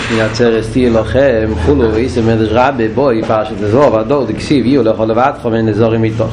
השמינה 0.00 0.28
צרס 0.32 0.70
תהיה 0.72 0.90
לכם 0.90 1.50
כולו 1.66 1.92
ואיסם 1.92 2.26
מדרש 2.26 2.48
רבי 2.52 2.88
בואי 2.88 3.22
פרשת 3.22 3.60
לזור 3.60 3.94
והדור 3.94 4.24
דקסיב 4.24 4.66
יהיו 4.66 4.82
לכל 4.82 5.04
לבדכם 5.04 5.52
ואין 5.52 5.66
לזורים 5.66 6.02
מתוך 6.02 6.30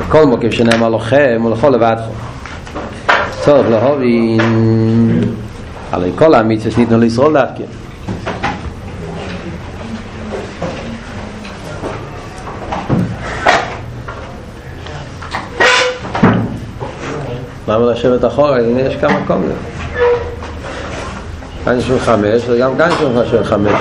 בכל 0.00 0.26
מוקף 0.26 0.50
שנאמר 0.50 0.88
לכם 0.88 1.42
ולכל 1.46 1.68
לבדכם 1.68 2.10
צורך 3.40 3.66
להובין 3.70 4.40
עלי 5.92 6.10
כל 6.16 6.34
המצווה 6.34 6.70
שניתנו 6.70 6.98
לישראל 6.98 7.32
דווקא 7.32 7.62
למה 17.68 17.92
לשבת 17.92 18.24
אחורה? 18.24 18.60
יש 18.60 18.96
כמה 18.96 19.20
מקום 19.20 19.42
כאן 21.64 21.78
יש 21.78 21.90
חמש 21.98 22.42
וגם 22.48 22.76
כאן 22.78 22.88
יש 22.90 23.30
של 23.30 23.44
חמש. 23.44 23.80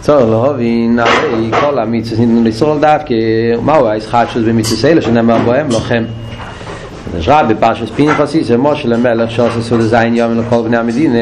צור 0.00 0.24
להבין 0.24 0.98
הרי 0.98 1.50
כל 1.60 1.78
המצווה 1.78 2.20
ניתנו 2.20 2.44
לישראל 2.44 2.78
דווקא 2.78 3.14
מהו 3.62 3.88
הישחטשוס 3.88 4.42
במצווה 4.42 4.90
אלה 4.90 5.02
שנאמר 5.02 5.38
בהם 5.38 5.68
לוחם. 5.70 6.04
יש 7.18 7.28
רב 7.28 7.52
בפרשת 7.52 7.88
פינחסי 7.94 8.44
זה 8.44 8.56
משה 8.56 8.88
למלך 8.88 9.30
שעושה 9.30 9.62
סוד 9.62 9.80
זין 9.80 10.14
יום 10.14 10.38
לכל 10.38 10.62
בני 10.62 10.76
המדינה 10.76 11.18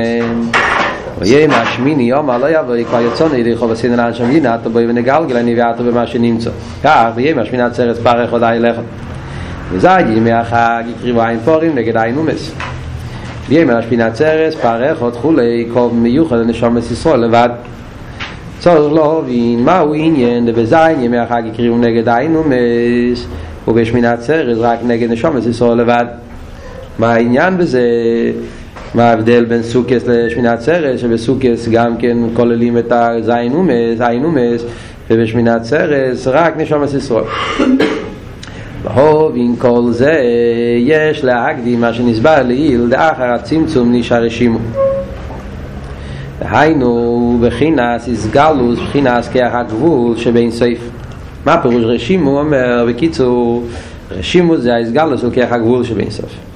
ויהיה 1.18 1.46
מהשמיני 1.46 2.02
יום 2.02 2.30
לא 2.30 2.46
יבוא 2.50 2.74
כבר 2.88 3.00
יצאנו 3.00 3.34
ידי 3.34 3.56
חוב 3.56 3.72
הסינן 3.72 3.96
לאנשי 3.96 4.22
המדינה 4.22 4.54
אתה 4.54 4.68
בואי 4.68 4.86
ונגלגל 4.86 5.36
אני 5.36 5.54
ואתה 5.62 5.82
במה 5.82 6.06
שנמצא 6.06 6.50
כך 6.84 7.10
ויהיה 7.14 7.34
מהשמיני 7.34 7.62
עצרת 7.62 7.98
פרח 7.98 8.32
ודאי 8.32 8.58
לך 8.60 8.76
וזי 9.72 10.00
ימי 10.00 10.32
החג 10.32 10.84
יקריבו 10.96 11.22
עין 11.22 11.38
פורים 11.44 11.74
נגד 11.74 11.96
עין 11.96 12.16
אומס 12.16 12.52
ויהיה 13.48 13.64
מהשמיני 13.64 14.02
עצרת 14.02 14.54
פרח 14.54 15.00
עוד 15.00 15.14
חולי 15.14 15.68
קוב 15.72 15.94
מיוחד 15.94 16.36
לנשום 16.36 16.78
ישראל 16.78 17.20
לבד 17.20 17.48
צורך 18.58 18.92
לא 18.92 19.18
הבין 19.18 19.64
מהו 19.64 19.94
עניין 19.94 20.48
ובזין 20.48 21.00
ימי 21.00 21.18
החג 21.18 21.42
יקריבו 21.46 21.78
נגד 21.78 22.08
עין 22.08 22.36
אומס 22.36 23.26
ובשמיני 23.68 24.08
עצרת 24.08 24.56
רק 24.58 24.78
נגד 24.86 25.10
נשום 25.10 25.38
ישראל 25.50 25.78
לבד 25.78 26.04
מה 26.98 27.12
העניין 27.14 27.58
בזה 27.58 27.82
מה 28.94 29.04
ההבדל 29.04 29.44
בין 29.44 29.62
סוכס 29.62 30.06
לשמיני 30.06 30.48
עצרת 30.48 30.98
שבסוכס 30.98 31.68
גם 31.68 31.96
כן 31.96 32.16
כוללים 32.34 32.78
את 32.78 32.92
הזין 32.92 33.52
אומס, 33.52 33.98
זין 33.98 34.24
אומס 34.24 34.64
ובשמיני 35.10 35.50
עצרת 35.50 36.16
רק 36.26 36.56
נשום 36.56 36.84
ישראל 36.84 37.24
והובין 38.82 39.56
כל 39.58 39.82
זה 39.90 40.20
יש 40.78 41.24
להקדים 41.24 41.80
מה 41.80 41.94
שנסבר 41.94 42.42
לעיל 42.42 42.80
לאחר 42.80 43.34
הצמצום 43.34 43.92
נשאר 43.92 44.22
רשימו. 44.22 44.58
היינו 46.40 47.38
בחינס 47.42 48.08
הסגלוס 48.12 48.78
בחינס 48.78 49.28
כאח 49.28 49.54
הגבול 49.54 50.16
שבין 50.16 50.50
סעיף. 50.50 50.90
מה 51.46 51.62
פירוש 51.62 51.84
רשימו? 51.84 52.40
אומר 52.40 52.86
בקיצור 52.88 53.64
רשימו 54.10 54.56
זה 54.56 54.74
ההסגלוס 54.74 55.22
הוא 55.22 55.32
כאח 55.32 55.52
הגבול 55.52 55.84
שבין 55.84 56.10
סעיף 56.10 56.53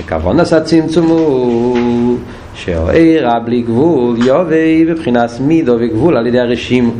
וכוון 0.00 0.40
עשה 0.40 0.60
צמצום 0.60 1.06
הוא 1.06 2.16
שהעירה 2.54 3.40
בלי 3.40 3.62
גבול 3.62 4.16
יובי 4.26 4.84
בבחינת 4.84 5.30
מידו 5.40 5.76
וגבול 5.80 6.16
על 6.16 6.26
ידי 6.26 6.40
הרשימו 6.40 6.92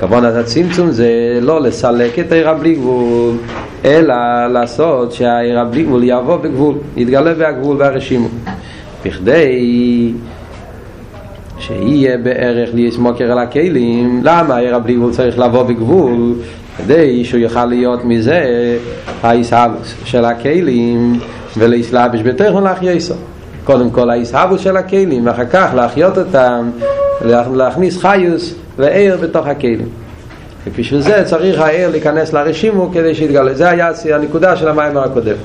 כוון 0.00 0.24
עשה 0.24 0.42
צמצום 0.42 0.90
זה 0.90 1.38
לא 1.40 1.60
לסלק 1.60 2.18
את 2.18 2.32
העירה 2.32 2.54
בלי 2.54 2.74
גבול 2.74 3.36
אלא 3.84 4.14
לעשות 4.52 5.12
שהעירה 5.12 5.64
בלי 5.64 5.82
גבול 5.82 6.04
יבוא 6.04 6.36
בגבול 6.36 6.74
יתגלה 6.96 7.34
בהגבול 7.34 7.76
והרשימו. 7.76 8.28
בכדי 9.04 10.12
שיהיה 11.58 12.18
בערך 12.18 12.70
ליסמוקר 12.74 13.32
על 13.32 13.38
הכלים 13.38 14.20
למה 14.24 14.56
העירה 14.56 14.78
בלי 14.78 14.94
גבול 14.94 15.12
צריך 15.12 15.38
לבוא 15.38 15.62
בגבול? 15.62 16.34
כדי 16.78 17.24
שהוא 17.24 17.40
יוכל 17.40 17.64
להיות 17.64 18.04
מזה 18.04 18.44
ההישאבוס 19.22 19.94
של 20.04 20.24
הכלים 20.24 21.18
ולהסלבש 21.56 22.20
בתכן 22.20 22.62
להחייסו 22.62 23.14
קודם 23.64 23.90
כל 23.90 24.10
ההסהבוס 24.10 24.60
של 24.60 24.76
הכלים 24.76 25.26
ואחר 25.26 25.46
כך 25.52 25.70
להחיות 25.74 26.18
אותם 26.18 26.70
להכניס 27.54 27.98
חיוס 27.98 28.54
ועיר 28.78 29.16
בתוך 29.22 29.46
הכלים. 29.46 29.88
ובשביל 30.66 31.00
זה 31.00 31.22
צריך 31.24 31.60
העיר 31.60 31.90
להיכנס 31.90 32.32
לרשימו 32.32 32.90
כדי 32.92 33.14
שיתגלה. 33.14 33.54
זה 33.54 33.70
היה 33.70 33.90
הנקודה 34.14 34.56
של 34.56 34.68
המים 34.68 34.96
הקודם. 34.96 35.36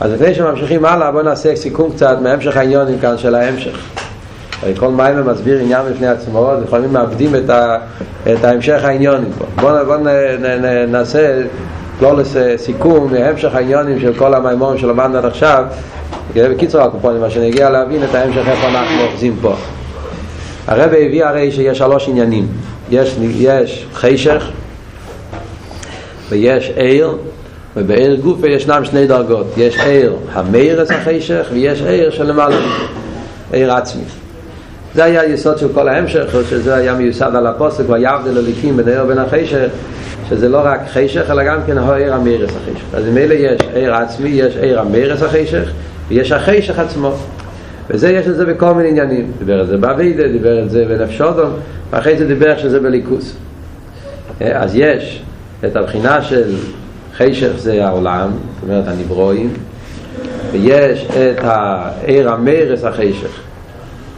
אז 0.00 0.12
לפני 0.12 0.34
שממשיכים 0.34 0.84
הלאה 0.84 1.12
בואו 1.12 1.22
נעשה 1.22 1.56
סיכום 1.56 1.92
קצת 1.92 2.18
מהמשך 2.22 2.56
העניונים 2.56 2.98
כאן 2.98 3.18
של 3.18 3.34
ההמשך. 3.34 3.78
כל 4.76 4.88
מים 4.88 5.26
מסביר 5.26 5.58
עניין 5.58 5.82
בפני 5.92 6.06
עצמו 6.06 6.52
לפעמים 6.62 6.92
מאבדים 6.92 7.34
את, 7.34 7.50
ה, 7.50 7.78
את 8.32 8.44
ההמשך 8.44 8.84
העניונים 8.84 9.30
פה 9.38 9.44
בואו 9.60 9.86
בוא 9.86 9.96
נעשה 10.88 11.42
לא 12.00 12.16
לסיכום 12.16 13.12
מהמשך 13.12 13.54
העניונים 13.54 14.00
של 14.00 14.14
כל 14.14 14.34
המימורים 14.34 14.78
שלמדנו 14.78 15.18
עד 15.18 15.24
עכשיו. 15.24 15.64
בקיצור 16.34 16.80
הקופונים 16.80 17.20
מה 17.20 17.30
שנגיע 17.30 17.70
להבין 17.70 18.04
את 18.04 18.14
ההמשך 18.14 18.48
איפה 18.48 18.68
אנחנו 18.68 19.02
אוחזים 19.02 19.36
פה. 19.40 19.54
הרב 20.66 20.90
הביא 20.92 21.24
הרי 21.24 21.52
שיש 21.52 21.78
שלוש 21.78 22.08
עניינים. 22.08 22.46
יש, 22.90 23.16
יש 23.38 23.86
חשך 23.94 24.50
ויש 26.28 26.72
עיר 26.76 27.16
ובעיר 27.76 28.16
גופה 28.16 28.48
ישנם 28.48 28.84
שני 28.84 29.06
דרגות. 29.06 29.46
יש 29.56 29.78
עיר 29.78 30.16
המארס 30.32 30.90
החשך 30.90 31.46
ויש 31.52 31.82
עיר 31.82 32.10
של 32.10 32.24
למעלה. 32.26 32.56
עיר 33.52 33.72
עצמי. 33.72 34.02
זה 34.94 35.04
היה 35.04 35.20
היסוד 35.20 35.58
של 35.58 35.68
כל 35.74 35.88
ההמשך 35.88 36.34
שזה 36.50 36.74
היה 36.74 36.94
מיוסד 36.94 37.30
על 37.36 37.46
הפוסק 37.46 37.84
ויעבדל 37.88 38.38
הליקים 38.38 38.76
בין 38.76 38.88
העיר 38.88 39.04
ובין 39.04 39.18
החשך 39.18 39.68
שזה 40.28 40.48
לא 40.48 40.60
רק 40.64 40.80
חשך 40.92 41.30
אלא 41.30 41.44
גם 41.44 41.60
כן 41.66 41.78
העיר 41.78 42.14
המרס 42.14 42.50
החשך. 42.50 42.94
אז 42.94 43.04
ממילא 43.04 43.34
יש 43.34 43.60
עיר 43.74 43.94
עצמי, 43.94 44.28
יש 44.28 44.56
עיר 44.56 44.80
המרס 44.80 45.22
החשך 45.22 45.70
ויש 46.08 46.32
החשך 46.32 46.78
עצמו. 46.78 47.14
וזה 47.90 48.10
יש 48.10 48.26
את 48.26 48.36
זה 48.36 48.46
בכל 48.46 48.74
מיני 48.74 48.88
עניינים. 48.88 49.32
דיבר 49.38 49.60
על 49.60 49.66
זה 49.66 49.76
באבידה, 49.76 50.28
דיבר 50.28 50.58
על 50.58 50.68
זה 50.68 50.84
בנפשודום 50.84 51.50
ואחרי 51.90 52.16
זה 52.16 52.26
דיבר 52.26 52.58
שזה 52.58 52.80
בליכוס. 52.80 53.36
אז 54.40 54.76
יש 54.76 55.22
את 55.64 55.76
הבחינה 55.76 56.22
של 56.22 56.54
חשך 57.16 57.50
זה 57.56 57.86
העולם 57.86 58.30
זאת 58.30 58.70
אומרת 58.70 58.88
הנברואים 58.88 59.52
ויש 60.52 61.06
את 61.06 61.38
העיר 61.42 62.30
המרס 62.30 62.84
החשך 62.84 63.40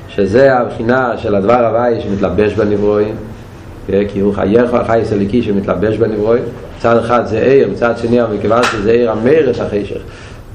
שזה 0.08 0.54
הבחינה 0.54 1.12
של 1.16 1.34
הדבר 1.34 1.66
הוואי 1.66 2.00
שמתלבש 2.00 2.52
בנברואים 2.52 3.14
כי 4.08 4.20
הוא 4.20 4.34
חייך 4.34 4.74
החי 4.74 5.00
סליקי 5.04 5.42
שמתלבש 5.42 5.96
בנברואים 5.96 6.42
מצד 6.78 6.96
אחד 6.96 7.26
זה 7.26 7.38
עיר, 7.38 7.68
מצד 7.72 7.98
שני 7.98 8.18
מכיוון 8.38 8.62
שזה 8.62 8.90
עיר 8.92 9.10
המרס 9.10 9.60
החשך. 9.60 10.00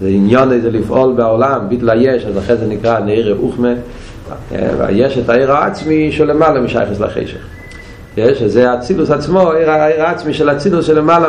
זה 0.02 0.08
עניון 0.08 0.52
איזה 0.52 0.72
לפעול 0.72 1.14
בעולם 1.14 1.70
ביטל 1.70 1.90
היש, 1.90 2.26
אז 2.26 2.38
אחרי 2.38 2.58
זה 2.58 2.68
נקרא 2.68 3.00
נעיר 3.00 3.38
אוכמה 3.42 3.74
ויש 4.52 5.18
את 5.18 5.30
העיר 5.30 5.52
העצמי 5.52 6.12
שלמעלה 6.12 6.60
משייכס 6.60 7.00
לחשך. 7.00 7.38
יש, 8.18 8.40
שזה 8.40 8.72
הצילוס 8.72 9.12
עצמו, 9.12 9.52
העיר, 9.52 9.72
העיר 9.72 10.04
העצמי 10.04 10.34
של 10.34 10.50
הצילוס 10.50 10.86
שלמעלה 10.86 11.28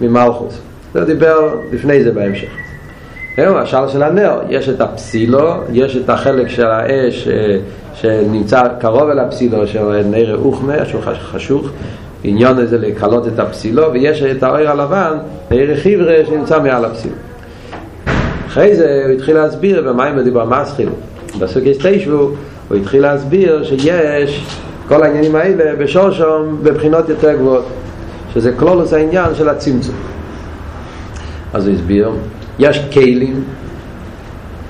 ממלכוס. 0.00 0.58
זה 0.94 1.04
דיבר 1.04 1.54
לפני 1.72 2.04
זה 2.04 2.12
בהמשך. 2.12 2.48
זהו, 3.36 3.58
השאלה 3.58 3.88
של 3.88 4.02
הנר, 4.02 4.40
יש 4.48 4.68
את 4.68 4.80
הפסילו, 4.80 5.54
יש 5.72 5.96
את 5.96 6.10
החלק 6.10 6.48
של 6.48 6.66
האש 6.66 7.28
שנמצא 7.94 8.62
קרוב 8.78 9.08
אל 9.10 9.18
הפסילו 9.18 9.66
של 9.66 10.02
נר 10.10 10.38
אוכמה, 10.38 10.84
שהוא 10.84 11.00
חשוך 11.04 11.68
עניון 12.24 12.58
הזה 12.58 12.78
לקלות 12.78 13.26
את 13.28 13.38
הפסילו 13.38 13.92
ויש 13.92 14.22
את 14.22 14.42
האור 14.42 14.56
הלבן, 14.56 15.18
נר 15.50 15.76
חיברה 15.76 16.14
שנמצא 16.26 16.60
מעל 16.60 16.84
הפסילו 16.84 17.14
אחרי 18.50 18.76
זה 18.76 19.02
הוא 19.04 19.12
התחיל 19.12 19.36
להסביר 19.36 19.82
במים 19.82 20.16
בדיבר 20.16 20.44
מסחיל 20.44 20.88
בסוגי 21.38 21.74
סטיישבו 21.74 22.30
הוא 22.68 22.76
התחיל 22.76 23.02
להסביר 23.02 23.64
שיש 23.64 24.46
כל 24.88 25.02
העניינים 25.02 25.36
האלה 25.36 25.76
בשורשום 25.76 26.58
בבחינות 26.62 27.08
יותר 27.08 27.36
גבוהות 27.36 27.64
שזה 28.34 28.52
כלולוס 28.52 28.92
העניין 28.92 29.34
של 29.34 29.48
הצמצום. 29.48 29.94
אז 31.52 31.66
הוא 31.66 31.74
הסביר 31.74 32.10
יש 32.58 32.80
כלים. 32.92 33.44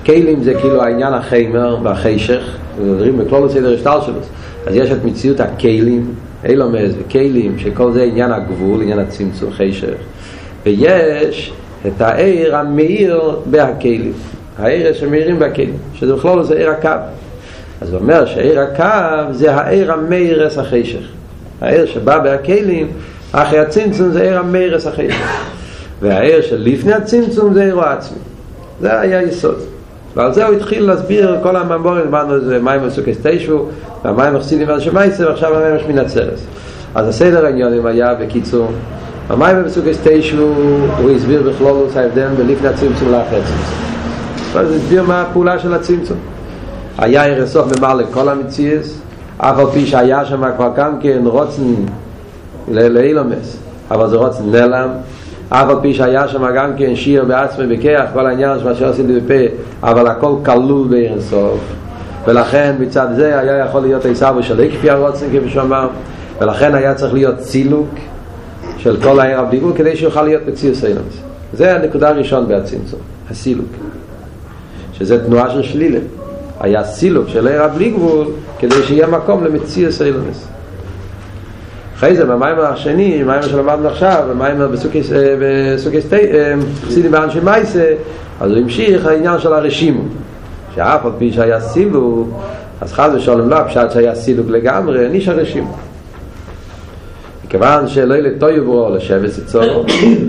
כלים 0.05 0.43
זה 0.43 0.53
כאילו 0.53 0.83
העניין 0.83 1.13
החיימר 1.13 1.77
והחשך 1.83 2.57
מדברים 2.79 3.17
בכלול 3.17 3.49
סדר 3.49 3.73
השטל 3.73 3.97
שלו. 4.05 4.19
אז 4.67 4.75
יש 4.75 4.91
את 4.91 5.05
מציאות 5.05 5.39
הכלים 5.39 6.13
אילומז 6.45 6.93
וכלים 6.99 7.59
שכל 7.59 7.91
זה 7.91 8.03
עניין 8.03 8.31
הגבול 8.31 8.81
עניין 8.81 8.99
הצמצום 8.99 9.51
חשך. 9.51 9.93
ויש 10.65 11.53
את 11.87 12.01
העיר 12.01 12.55
המאיר 12.55 13.21
בהכלים. 13.45 14.13
העיר 14.59 14.93
שמאירים 14.93 15.39
בכלים 15.39 15.77
שזה 15.93 16.15
בכלול 16.15 16.43
זה 16.43 16.57
עיר 16.57 16.69
הקו. 16.69 16.89
אז 17.81 17.93
הוא 17.93 17.99
אומר 17.99 18.25
שעיר 18.25 18.59
הקו 18.59 19.33
זה 19.33 19.55
העיר 19.55 19.91
המאירס 19.91 20.57
החשך. 20.57 21.03
העיר 21.61 21.85
שבא 21.85 22.19
בהכלים 22.19 22.87
אחרי 23.31 23.59
הצמצום 23.59 24.11
זה 24.11 24.21
עיר 24.21 24.39
המאירס 24.39 24.87
החשך. 24.87 25.51
והעיר 26.01 26.41
של 26.41 26.61
לפני 26.65 26.93
הצמצום 26.93 27.53
זה 27.53 27.63
עירו 27.63 27.81
עצמי 27.81 28.17
זה 28.81 28.99
היה 28.99 29.21
יסוד 29.21 29.59
ועל 30.15 30.33
זה 30.33 30.45
הוא 30.45 30.55
התחיל 30.55 30.83
להסביר 30.85 31.37
כל 31.43 31.55
הממבורים, 31.55 32.07
אמרנו 32.07 32.35
איזה 32.35 32.59
מים 32.59 32.87
מסוכס 32.87 33.17
תשו 33.23 33.65
והמים 34.03 34.33
מחסידים 34.33 34.69
על 34.69 34.79
שמייסר 34.79 35.27
ועכשיו 35.27 35.55
המים 35.55 35.75
יש 35.75 35.83
מן 35.87 35.97
הצרס 35.97 36.45
אז 36.95 37.07
הסדר 37.07 37.45
העניונים 37.45 37.85
היה 37.85 38.13
בקיצור 38.13 38.67
המים 39.29 39.63
מסוכס 39.65 39.97
תשו 40.03 40.53
הוא 40.97 41.11
הסביר 41.11 41.43
בכלולוס 41.43 41.97
ההבדל 41.97 42.27
בלפני 42.37 42.67
הצמצום 42.67 43.11
לאחרי 43.11 43.39
הצמצום 43.39 43.91
אז 44.55 44.71
הסביר 44.71 45.03
מה 45.03 45.21
הפעולה 45.21 45.59
של 45.59 45.73
הצמצום. 45.73 46.17
היה 46.97 47.23
עיר 47.23 47.43
הסוף 47.43 47.79
ממלא 47.79 48.03
כל 48.13 48.29
המציאס 48.29 49.01
אף 49.37 49.59
על 49.59 49.65
פי 49.73 49.85
שהיה 49.85 50.25
שם 50.25 50.43
כבר 50.55 50.71
גם 50.75 50.99
כן 50.99 51.21
רוצן 51.25 51.73
לאילומס 52.67 53.57
אבל 53.91 54.09
זה 54.09 54.17
רוצן 54.17 54.43
נלם 54.51 54.89
אף 55.53 55.69
על 55.69 55.75
פי 55.81 55.93
שהיה 55.93 56.27
שם 56.27 56.55
גם 56.55 56.71
כן 56.77 56.95
שיר 56.95 57.25
בעצמי 57.25 57.77
בכיח 57.77 58.05
כל 58.13 58.27
העניין 58.27 58.59
של 58.59 58.65
מה 58.65 58.75
שעשיתי 58.75 59.19
בפה 59.19 59.55
אבל 59.83 60.07
הכל 60.07 60.35
כלול 60.45 60.87
בעיר 60.87 61.21
סוף. 61.21 61.59
ולכן 62.27 62.75
מצד 62.79 63.07
זה 63.15 63.39
היה 63.39 63.65
יכול 63.65 63.81
להיות 63.81 64.05
עיסאו 64.05 64.35
ושל 64.35 64.69
כפי 64.71 64.89
הרוצן 64.89 65.25
כפי 65.25 65.49
שאמר 65.49 65.87
ולכן 66.41 66.75
היה 66.75 66.93
צריך 66.93 67.13
להיות 67.13 67.37
צילוק 67.37 67.89
של 68.77 69.01
כל 69.01 69.19
העיר 69.19 69.39
הבליגול 69.39 69.73
כדי 69.75 69.95
שיוכל 69.95 70.23
להיות 70.23 70.41
בציר 70.45 70.75
סיילנס 70.75 71.21
זה 71.53 71.75
הנקודה 71.75 72.09
הראשון 72.09 72.47
בהצמצום 72.47 72.99
הסילוק. 73.31 73.67
שזה 74.93 75.25
תנועה 75.25 75.49
של 75.49 75.63
שלילה. 75.63 75.99
היה 76.59 76.83
סילוק 76.83 77.27
של 77.27 77.47
עיר 77.47 77.63
הבליגול 77.63 78.27
כדי 78.59 78.83
שיהיה 78.83 79.07
מקום 79.07 79.43
למציר 79.43 79.91
סיילנס 79.91 80.47
אחרי 82.01 82.15
זה 82.15 82.25
במיימר 82.25 82.65
השני, 82.65 83.23
במיימר 83.23 83.41
שלמדנו 83.41 83.87
עכשיו, 83.87 84.23
במיימר 84.29 84.67
בסוכס 84.67 85.09
חסידי 86.83 87.09
באנשי 87.09 87.39
מייסה, 87.39 87.93
אז 88.39 88.51
הוא 88.51 88.59
המשיך 88.59 89.05
העניין 89.05 89.39
של 89.39 89.53
הרשימו. 89.53 90.01
שאף 90.75 91.05
על 91.05 91.11
פי 91.17 91.33
שהיה 91.33 91.59
סילוק 91.59 92.29
אז 92.81 92.93
חד 92.93 93.09
ושלום 93.15 93.49
לא 93.49 93.57
פשט 93.67 93.91
שהיה 93.91 94.15
סילוק 94.15 94.49
לגמרי, 94.49 95.07
נשאר 95.11 95.35
רשימו 95.35 95.77
מכיוון 97.45 97.87
שלא 97.87 98.13
יהיה 98.13 98.23
לטוי 98.23 98.59
בו 98.59 98.89
לשבס 98.95 99.39
אצלו 99.39 99.85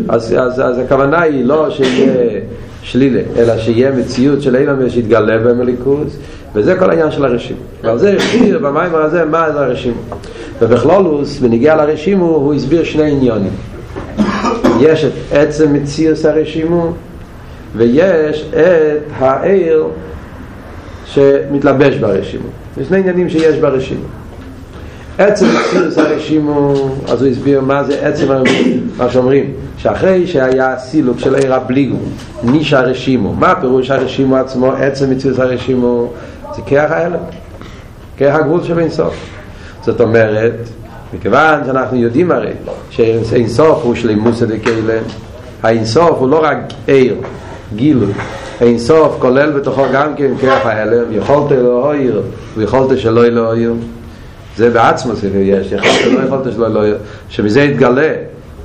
אז, 0.08 0.34
אז, 0.38 0.60
אז 0.60 0.78
הכוונה 0.78 1.20
היא 1.20 1.44
לא 1.44 1.70
שיהיה 1.70 2.40
שלילה 2.82 3.20
אלא 3.36 3.58
שיהיה 3.58 3.92
מציאות 3.92 4.42
של 4.42 4.56
אילם 4.56 4.90
שיתגלה 4.90 5.38
במליקוס 5.38 6.16
וזה 6.54 6.76
כל 6.76 6.90
העניין 6.90 7.10
של 7.10 7.24
הרשימו 7.24 7.60
ועל 7.82 7.98
זה 7.98 8.16
הסביר 8.16 8.58
במיימר 8.58 9.02
הזה 9.02 9.24
מה 9.24 9.52
זה 9.52 9.60
הרשימו 9.60 10.00
ובכלולוס, 10.62 11.38
בניגיע 11.38 11.76
לרשימו, 11.76 12.26
הוא 12.26 12.54
הסביר 12.54 12.84
שני 12.84 13.10
עניונים. 13.10 13.52
יש 14.80 15.04
את 15.04 15.12
עצם 15.32 15.72
מציאוס 15.72 16.26
הרשימו, 16.26 16.92
ויש 17.76 18.46
את 18.50 19.02
העיר 19.18 19.86
שמתלבש 21.04 21.96
ברשימו. 21.96 22.48
יש 22.80 22.88
שני 22.88 22.98
עניינים 22.98 23.28
שיש 23.28 23.58
ברשימו. 23.58 24.21
עצם 25.18 25.46
מציאוס 25.46 25.98
הרשימו, 25.98 26.74
אז 27.08 27.22
הוא 27.22 27.30
הסביר 27.30 27.60
מה 27.60 27.84
זה 27.84 28.06
עצם 28.06 28.26
מה 28.96 29.10
שאומרים, 29.10 29.52
שאחרי 29.76 30.26
שהיה 30.26 30.78
סילוק 30.78 31.18
של 31.18 31.34
עיר 31.34 31.54
הבליגו, 31.54 31.96
ניש 32.42 32.72
הרשימו, 32.72 33.34
מה 33.34 33.54
פירוש 33.60 33.90
הרשימו 33.90 34.36
עצמו, 34.36 34.72
עצם 34.72 35.10
מציאוס 35.10 35.38
הרשימו, 35.38 36.12
זה 36.56 36.62
כרך 36.66 36.90
האלם, 36.90 37.20
כרך 38.16 38.34
הגבול 38.34 38.64
שבין 38.64 38.90
סוף. 38.90 39.14
זאת 39.84 40.00
אומרת, 40.00 40.54
מכיוון 41.14 41.60
שאנחנו 41.66 41.96
יודעים 41.96 42.30
הרי 42.30 42.52
שאין 42.90 43.48
סוף 43.48 43.84
הוא 43.84 43.94
שלימוס 43.94 44.42
דקיילה 44.42 44.98
האין 45.62 45.84
סוף 45.84 46.18
הוא 46.18 46.28
לא 46.28 46.44
רק 46.44 46.58
עיר, 46.86 47.16
גילוי 47.76 48.12
אין 48.60 48.78
סוף 48.78 49.16
כולל 49.18 49.50
בתוכו 49.50 49.82
גם 49.92 50.14
כן 50.16 50.30
כרך 50.40 50.66
ההלם 50.66 51.04
יכולת 51.10 51.50
להויר 51.50 52.22
ויכולת 52.56 52.98
שלא 52.98 53.26
להויר 53.26 53.74
זה 54.56 54.70
בעצמו 54.70 55.14
זה 55.14 55.28
יש 55.28 55.72
יכולת 55.72 56.12
לא 56.12 56.20
יכולת 56.20 56.52
שלא 56.52 56.68
להויר 56.68 56.98
שמזה 57.28 57.62
יתגלה 57.62 58.12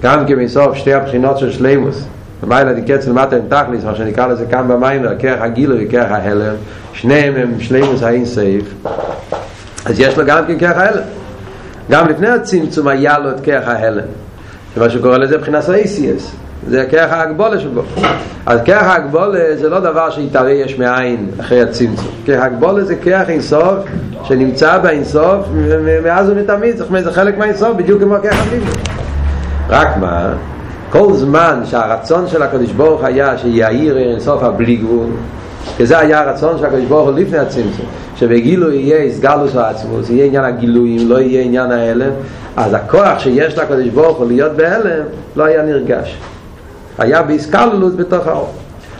גם 0.01 0.25
כן 0.25 0.39
אין 0.39 0.47
סוף 0.47 0.75
שתי 0.75 0.93
הבחינות 0.93 1.37
של 1.37 1.51
שלימוס 1.51 2.03
במיילה 2.43 2.73
דיקץ 2.73 3.07
למטה 3.07 3.35
עם 3.35 3.41
תכליס 3.49 3.83
מה 3.83 3.95
שנקרא 3.95 4.27
לזה 4.27 4.45
כאן 4.45 4.67
במים 4.67 5.05
כרך 5.19 5.41
הגילוי 5.41 5.85
וכרך 5.87 6.11
ההלם 6.11 6.55
שניהם 6.93 7.35
הם 7.35 7.59
שלימוס 7.59 8.03
האין 8.03 8.25
סייף. 8.25 8.63
אז 9.85 9.99
יש 9.99 10.17
לו 10.17 10.25
גם 10.25 10.45
כן 10.47 10.59
כרך 10.59 10.77
ההלם. 10.77 11.03
גם 11.91 12.07
לפני 12.07 12.27
הצמצום 12.27 12.87
היה 12.87 13.19
לו 13.19 13.31
את 13.31 13.39
כרך 13.43 13.67
ההלם. 13.67 14.05
מה 14.77 14.89
שקורא 14.89 15.17
לזה 15.17 15.37
מבחינת 15.37 15.69
ה-ACS 15.69 16.46
זה 16.67 16.85
כרך 16.91 17.11
ההגבולה 17.11 17.59
שבו. 17.59 17.81
אז 18.45 18.59
כרך 18.65 18.83
ההגבולה 18.83 19.55
זה 19.55 19.69
לא 19.69 19.79
דבר 19.79 20.09
שיתראה 20.09 20.51
יש 20.51 20.79
מאין 20.79 21.27
אחרי 21.39 21.61
הצמצום. 21.61 22.11
כרך 22.25 22.41
ההגבולה 22.41 22.83
זה 22.83 22.95
כרך 22.95 23.29
אינסוף 23.29 23.75
שנמצא 24.23 24.77
באינסוף 24.77 25.45
מאז 26.03 26.29
ומתמיד 26.29 26.77
זה 27.03 27.11
חלק 27.11 27.37
מהאינסוף 27.37 27.77
בדיוק 27.77 28.01
כמו 28.01 28.15
כרך 28.23 28.47
הביבי 28.47 28.71
רק 29.69 29.97
מה 29.97 30.33
כל 30.89 31.13
זמן 31.13 31.61
שהרצון 31.65 32.27
של 32.27 32.41
הקדוש 32.41 32.71
ברוך 32.71 33.03
היה 33.03 33.37
שיעיר 33.37 33.97
אינסוף 33.97 34.43
הבלי 34.43 34.75
גבול 34.75 35.07
כי 35.77 35.85
זה 35.85 35.99
היה 35.99 36.19
הרצון 36.19 36.57
של 36.57 36.65
הקדוש 36.65 36.85
ברוך 36.85 37.09
לפני 37.15 37.37
הצמצום 37.37 37.85
שבגילו 38.15 38.71
יהיה 38.71 39.03
הסגלוס 39.03 39.55
העצמוס 39.55 40.09
יהיה 40.09 40.25
עניין 40.25 40.43
הגילויים, 40.43 41.09
לא 41.09 41.19
יהיה 41.19 41.41
עניין 41.41 41.71
ההלם 41.71 42.11
אז 42.57 42.73
הכוח 42.73 43.19
שיש 43.19 43.57
לקדוש 43.57 43.87
ברוך 43.87 44.17
הוא 44.17 44.27
להיות 44.27 44.51
בהלם 44.51 45.03
לא 45.35 45.43
היה 45.43 45.63
נרגש 45.63 46.17
היה 46.97 47.21
בהסקללות 47.21 47.95
בתוך 47.95 48.27
האור. 48.27 48.53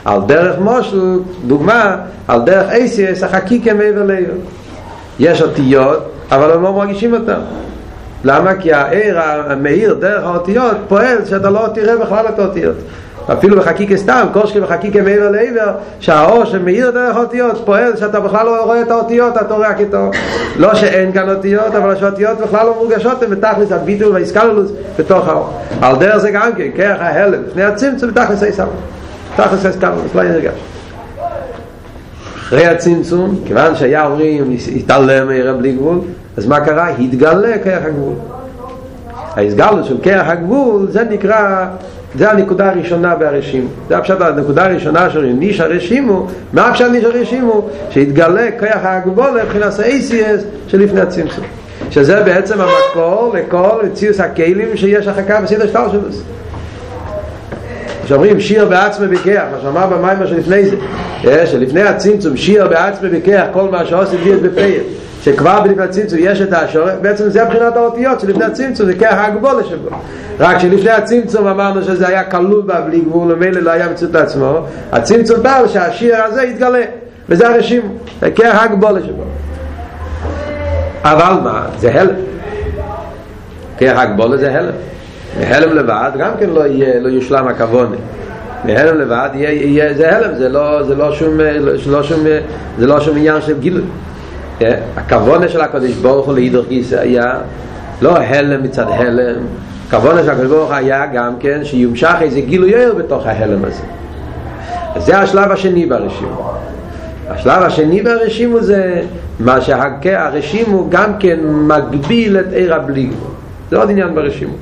על 0.05 0.21
דרך 0.27 0.59
מושל, 0.59 1.19
דוגמה 1.47 1.95
על 2.27 2.41
דרך 2.41 2.69
אייסיאס 2.69 3.23
החקיקה 3.23 3.73
מעבר 3.73 4.03
לעיר. 4.03 4.33
יש 5.19 5.41
אותיות 5.41 6.11
אבל 6.31 6.51
הם 6.51 6.63
לא 6.63 6.73
מרגישים 6.73 7.13
אותם. 7.13 7.39
למה? 8.23 8.55
כי 8.55 8.73
העיר 8.73 9.19
המאיר 9.21 9.93
דרך 9.93 10.23
האותיות 10.23 10.77
פועל 10.87 11.25
שאתה 11.25 11.49
לא 11.49 11.67
תראה 11.73 11.97
בכלל 11.97 12.25
את 12.29 12.39
האותיות 12.39 12.75
אפילו 13.33 13.57
בחקיקה 13.57 13.97
סתם, 13.97 14.27
קושקי 14.33 14.59
בחקיקה 14.59 15.01
מעבר 15.01 15.31
לעבר 15.31 15.71
שהאור 15.99 16.45
שמאיר 16.45 16.91
דרך 16.91 17.17
אותיות 17.17 17.61
פועל 17.65 17.97
שאתה 17.97 18.19
בכלל 18.19 18.45
לא 18.45 18.63
רואה 18.63 18.81
את 18.81 18.91
האותיות 18.91 19.37
אתה 19.37 19.53
רואה 19.53 19.77
איתו. 19.77 20.11
לא 20.57 20.75
שאין 20.75 21.11
כאן 21.11 21.29
אותיות 21.29 21.75
אבל 21.75 21.95
שהאותיות 21.95 22.37
בכלל 22.37 22.65
לא 22.65 22.75
מורגשות 22.75 23.23
הן 23.23 23.29
בתכלס 23.29 23.71
הביטול 23.71 24.11
והאיסקללוס 24.11 24.71
בתוך 24.99 25.27
האור 25.27 25.49
על 25.81 25.95
דרך 25.95 26.17
זה 26.17 26.31
גם 26.31 26.51
כן, 26.57 26.67
כרך 26.75 27.01
ההלם 27.01 27.43
לפני 27.47 27.63
הצמצום 27.63 28.09
בתכלס 28.09 28.43
האיסקללוס 28.43 28.73
תכלס 29.35 29.65
האיסקללוס, 29.65 30.15
לא 30.15 30.23
נרגש 30.23 30.59
אחרי 32.37 32.65
הצמצום, 32.65 33.39
כיוון 33.45 33.75
שהיה 33.75 34.05
אומרים 34.05 34.57
התעלם 34.75 35.27
מהירה 35.27 35.53
בלי 35.53 35.71
גבול 35.71 35.99
אז 36.37 36.45
מה 36.45 36.59
קרה? 36.59 36.87
התגלה 36.87 37.57
כרך 37.63 37.85
הגבול 37.85 38.13
ההסגלות 39.37 39.85
של 39.85 39.95
כרך 40.03 40.27
הגבול 40.27 40.87
זה 40.89 41.03
נקרא 41.03 41.65
זה 42.15 42.31
הנקודה 42.31 42.69
הראשונה 42.69 43.15
בהרשימו 43.15 43.67
זה 43.89 43.97
הפשט 43.97 44.21
הנקודה 44.21 44.65
הראשונה 44.65 45.09
של 45.09 45.25
ניש 45.25 45.59
הרשימו. 45.59 46.27
מה 46.53 46.67
הפשט 46.67 46.85
ניש 46.91 47.03
הרשימו? 47.03 47.69
שהתגלה 47.89 48.51
כוח 48.59 48.83
ההגבול 48.83 49.41
מבחינת 49.43 49.79
ה-ACS 49.79 50.41
שלפני 50.67 51.01
הצמצום. 51.01 51.43
שזה 51.89 52.23
בעצם 52.23 52.55
המקור 52.61 53.33
לכל 53.37 53.79
ציוס 53.93 54.19
הכלים 54.19 54.77
שיש 54.77 55.07
אחר 55.07 55.21
כך 55.29 55.39
בסדר 55.43 55.67
שטר 55.67 55.91
שלו 55.91 56.01
שאומרים 58.05 58.39
שיר 58.39 58.65
בעצמי 58.65 59.07
בכיח 59.07 59.43
מה 59.51 59.57
שאמר 59.61 59.87
במיימר 59.87 60.27
שלפני 60.27 60.63
זה 61.23 61.47
שלפני 61.47 61.81
הצמצום 61.81 62.37
שיר 62.37 62.67
בעצמי 62.67 63.09
בכיח 63.09 63.45
כל 63.53 63.69
מה 63.71 63.85
שעושים 63.85 64.19
לי 64.23 64.33
את 64.33 64.41
בפייל 64.41 64.81
שכבר 65.27 65.61
בלפני 65.61 65.83
הצמצום 65.83 66.19
יש 66.21 66.41
את 66.41 66.53
השורש, 66.53 66.93
בעצם 67.01 67.29
זה 67.29 67.43
הבחינת 67.43 67.75
האותיות 67.75 68.19
שלפני 68.19 68.43
הצמצום, 68.45 68.85
זה 68.85 68.93
כרך 68.93 69.13
הגבולה 69.13 69.63
שבו. 69.63 69.89
רק 70.39 70.57
שלפני 70.59 70.89
הצמצום 70.89 71.47
אמרנו 71.47 71.83
שזה 71.83 72.07
היה 72.07 72.23
כלול 72.23 72.61
בה 72.65 72.81
בלי 72.81 72.99
גבול, 72.99 73.31
ומילא 73.31 73.61
לא 73.61 73.71
היה 73.71 73.89
מציאות 73.89 74.15
עצמו, 74.15 74.59
הצמצום 74.91 75.43
בא 75.43 75.67
שהשיר 75.67 76.15
הזה 76.23 76.43
יתגלה, 76.43 76.81
וזה 77.29 77.47
הרשים, 77.47 77.81
זה 78.21 78.31
כרך 78.31 78.63
הגבולה 78.63 79.01
שבו. 79.01 79.23
אבל 81.03 81.33
מה? 81.43 81.65
זה 81.77 82.01
הלם. 82.01 82.15
כרך 83.77 83.99
הגבולה 83.99 84.37
זה 84.37 84.51
הלם. 84.59 84.73
מהלם 85.39 85.75
לבד 85.75 86.11
גם 86.19 86.31
כן 86.39 86.49
לא, 86.49 86.67
יהיה, 86.67 86.99
לא 86.99 87.07
יושלם 87.07 87.47
הכוונה. 87.47 87.95
מהלם 88.65 88.97
לבד 88.97 89.29
יהיה, 89.33 89.51
יהיה, 89.51 89.93
זה 89.93 90.17
הלם, 90.17 90.35
זה 90.35 90.49
לא, 90.49 90.83
זה 90.83 90.95
לא 90.95 91.13
שום, 91.13 91.37
לא 91.87 92.03
שום, 92.03 92.19
זה 92.77 92.87
לא 92.87 93.01
שום 93.01 93.17
עניין 93.17 93.41
של 93.41 93.59
גילוי. 93.59 93.83
הכוונה 94.95 95.47
של 95.47 95.61
הקדוש 95.61 95.91
ברוך 95.91 96.25
הוא 96.25 96.33
להידור 96.33 96.65
גיסא 96.69 96.95
היה 96.95 97.33
לא 98.01 98.17
הלם 98.17 98.63
מצד 98.63 98.85
הלם. 98.89 99.41
הכוונה 99.87 100.23
של 100.23 100.29
הקדוש 100.29 100.47
ברוך 100.47 100.71
היה 100.71 101.05
גם 101.05 101.33
כן 101.39 101.59
שיומשך 101.63 102.15
איזה 102.21 102.41
גילוי 102.41 102.75
ער 102.75 102.93
בתוך 102.97 103.25
ההלם 103.25 103.65
הזה. 103.65 103.83
אז 104.95 105.05
זה 105.05 105.19
השלב 105.19 105.51
השני 105.51 105.85
ברשימו. 105.85 106.51
השלב 107.29 107.63
השני 107.63 108.01
ברשימו 108.01 108.61
זה 108.61 109.01
מה 109.39 109.61
שהרשימו 109.61 110.87
גם 110.89 111.11
כן 111.19 111.39
מגביל 111.43 112.39
את 112.39 112.53
עיר 112.53 112.75
הבלי 112.75 113.09
זה 113.71 113.77
עוד 113.77 113.89
עניין 113.89 114.15
ברשימו. 114.15 114.53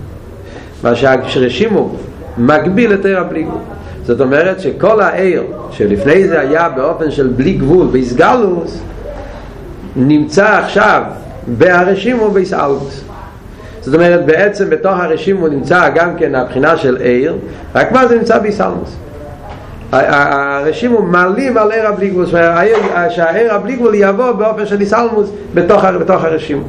מה 0.84 0.96
שהרשימו 0.96 1.96
מגביל 2.38 2.94
את 2.94 3.06
עיר 3.06 3.20
הבלי 3.20 3.44
גבול 3.44 3.62
זאת 4.06 4.22
אומרת 4.22 4.60
שכל 4.60 5.02
העיר 5.02 5.44
שלפני 5.72 6.28
זה 6.28 6.40
היה 6.40 6.70
באופן 6.70 7.12
של 7.12 7.28
בלי 7.28 7.54
גבול 7.54 7.88
באיסגלוס 7.88 8.82
נמצא 9.96 10.58
עכשיו 10.58 11.04
בהרשימו 11.48 12.32
באיסאלוס 12.32 13.04
זאת 13.82 13.96
אומרת 13.96 14.26
בעצם 14.26 14.70
בתוך 14.70 15.00
הרשימו 15.00 15.48
נמצא 15.48 15.90
גם 15.90 16.18
כן 16.18 16.36
הבחינה 16.36 16.78
של 16.78 16.98
עיר 16.98 17.38
רק 17.76 17.92
מה 17.92 18.08
זה 18.08 18.18
נמצא 18.18 18.40
באיסאלוס 18.40 18.96
הרשימו 19.92 21.02
מעלים 21.02 21.58
על 21.58 21.72
עיר 21.72 21.88
הבלי 21.88 22.10
גבול 22.10 22.26
שהעיר 23.10 23.54
הבלי 23.54 23.76
גבול 23.76 23.96
יבוא 23.96 24.32
באופן 24.32 24.66
של 24.66 24.82
איסאלמוס 24.82 25.30
בתוך, 25.54 25.86
בתוך 25.86 26.24
הרשימו. 26.24 26.64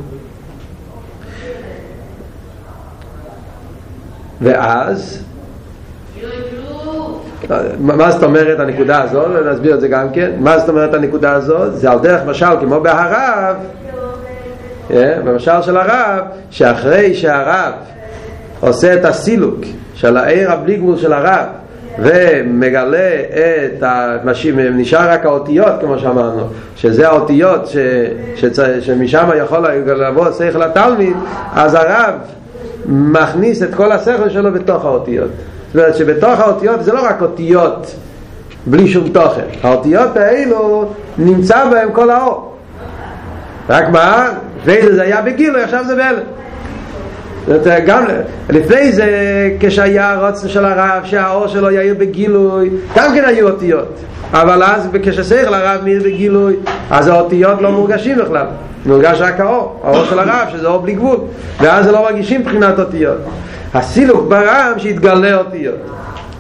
ואז 4.41 5.23
מה 7.81 8.11
זאת 8.11 8.23
אומרת 8.23 8.61
הנקודה 8.61 9.03
הזאת? 9.03 9.27
נסביר 9.47 9.75
את 9.75 9.81
זה 9.81 9.89
גם 9.89 10.11
כן. 10.13 10.31
מה 10.39 10.59
זאת 10.59 10.69
אומרת 10.69 10.95
הנקודה 10.95 11.33
הזאת? 11.33 11.77
זה 11.77 11.91
על 11.91 11.99
דרך 11.99 12.21
משל 12.27 12.57
כמו 12.61 12.81
בהרב, 12.81 13.57
במשל 15.25 15.63
של 15.63 15.77
הרב, 15.77 16.25
שאחרי 16.51 17.15
שהרב 17.15 17.73
עושה 18.61 18.95
את 18.95 19.05
הסילוק 19.05 19.61
של 19.95 20.17
העיר 20.17 20.53
הבלי 20.53 20.77
גבול 20.77 20.97
של 20.97 21.13
הרב 21.13 21.47
ומגלה 21.99 23.11
את 23.77 23.83
המשים, 23.83 24.59
נשאר 24.59 25.11
רק 25.11 25.27
האותיות 25.27 25.75
כמו 25.81 25.99
שאמרנו 25.99 26.43
שזה 26.77 27.09
האותיות 27.09 27.67
ש, 27.67 27.77
שצ, 28.37 28.59
שמשם 28.81 29.29
יכול 29.39 29.67
לבוא 29.87 30.31
שכל 30.33 30.63
התלמיד 30.63 31.17
אז 31.55 31.75
הרב 31.75 32.15
מכניס 32.87 33.63
את 33.63 33.75
כל 33.75 33.93
השכל 33.93 34.29
שלו 34.29 34.53
בתוך 34.53 34.85
האותיות 34.85 35.31
זאת 35.77 35.83
אומרת 35.83 35.97
שבתוך 35.97 36.41
האותיות 36.41 36.85
זה 36.85 36.93
לא 36.93 37.07
רק 37.07 37.23
אותיות 37.23 37.95
בלי 38.67 38.89
שום 38.89 39.09
תוכן 39.09 39.45
האותיות 39.63 40.17
האלו 40.17 40.91
נמצא 41.19 41.65
בהם 41.71 41.93
כל 41.93 42.11
האור. 42.11 42.57
רק 43.69 43.89
מה? 43.89 44.29
לפני 44.61 44.93
זה 44.93 45.03
היה 45.03 45.23
בגילוי, 45.23 45.63
עכשיו 45.63 45.85
זה 45.87 45.97
בהלם 45.97 46.21
גם 47.87 48.05
לפני 48.49 48.93
זה 48.93 49.07
כשהיה 49.61 50.13
הרוצן 50.13 50.49
של 50.49 50.65
הרב 50.65 51.05
שהאור 51.05 51.47
שלו 51.47 51.71
יאיר 51.71 51.95
בגילוי 51.99 52.71
גם 52.97 53.15
כן 53.15 53.25
היו 53.25 53.49
אותיות. 53.49 53.99
אבל 54.33 54.63
אז 54.63 54.89
כששכל 55.03 55.55
הרב 55.55 55.81
מאיר 55.85 56.03
בגילוי 56.03 56.57
אז 56.91 57.09
האותיות 57.09 57.63
לא 57.63 57.73
מורגשים 57.73 58.19
בכלל. 58.19 58.47
מורגש 58.87 59.21
רק 59.21 59.41
האור, 59.41 59.81
האור 59.85 60.05
של 60.05 60.19
הרב 60.19 60.49
שזה 60.53 60.67
אור 60.67 60.79
בלי 60.79 60.95
גבול. 60.95 61.19
ואז 61.61 61.87
לא 61.87 62.03
מרגישים 62.03 62.41
מבחינת 62.41 62.79
אותיות 62.79 63.19
הסילוק 63.77 64.29
ברם 64.29 64.73
שהתגלה 64.77 65.35
אותיות. 65.35 65.75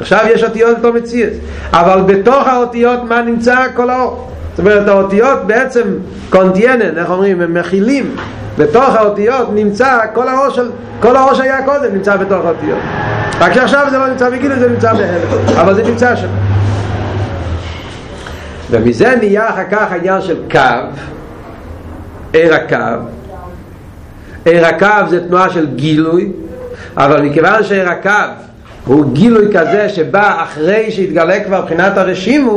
עכשיו 0.01 0.21
יש 0.35 0.45
אותיות 0.45 0.79
בתור 0.79 0.93
מציאס. 0.93 1.33
אבל 1.73 2.01
בתוך 2.07 2.47
האותיות 2.47 3.05
מה 3.09 3.23
נמצא? 3.23 3.57
כל 3.75 3.91
האור. 3.91 4.31
זאת 4.51 4.59
אומרת 4.59 4.89
האותיות 4.89 5.47
בעצם 5.47 5.83
קונטיינן, 6.31 6.99
איך 6.99 7.11
אומרים, 7.11 7.41
הם 7.41 7.55
מכילים. 7.55 8.17
בתוך 8.59 8.95
האותיות 8.95 9.49
נמצא 9.55 9.99
כל 10.15 10.29
האור 10.29 10.51
של 10.51 10.71
כל 11.01 11.17
האור 11.17 11.35
שהיה 11.35 11.65
קודם 11.65 11.95
נמצא 11.95 12.17
בתוך 12.17 12.45
האותיות. 12.45 12.79
רק 13.41 13.53
שעכשיו 13.53 13.87
זה 13.91 13.99
לא 13.99 14.09
נמצא 14.09 14.31
בגיל 14.31 14.59
זה 14.59 14.69
נמצא 14.69 14.93
בהלם. 14.93 15.59
אבל 15.61 15.75
זה 15.75 15.83
נמצא 15.83 16.17
שם. 16.17 16.29
ומזה 18.71 19.15
נהיה 19.17 19.49
אחר 19.49 19.65
כך 19.71 19.93
העניין 19.93 20.21
של 20.21 20.37
קו 20.51 20.59
עיר 22.33 22.55
הקו. 22.55 22.77
עיר 24.45 24.67
הקו 24.67 25.09
זה 25.11 25.29
תנועה 25.29 25.51
של 25.51 25.67
גילוי 25.75 26.33
אבל 26.97 27.23
מכיוון 27.23 27.63
הקו 27.87 28.11
הוא 28.87 29.13
גילוי 29.13 29.47
כזה 29.55 29.89
שבא 29.89 30.43
אחרי 30.43 30.91
שהתגלה 30.91 31.45
כבר 31.45 31.63
מבחינת 31.63 31.99
הרשימו 31.99 32.57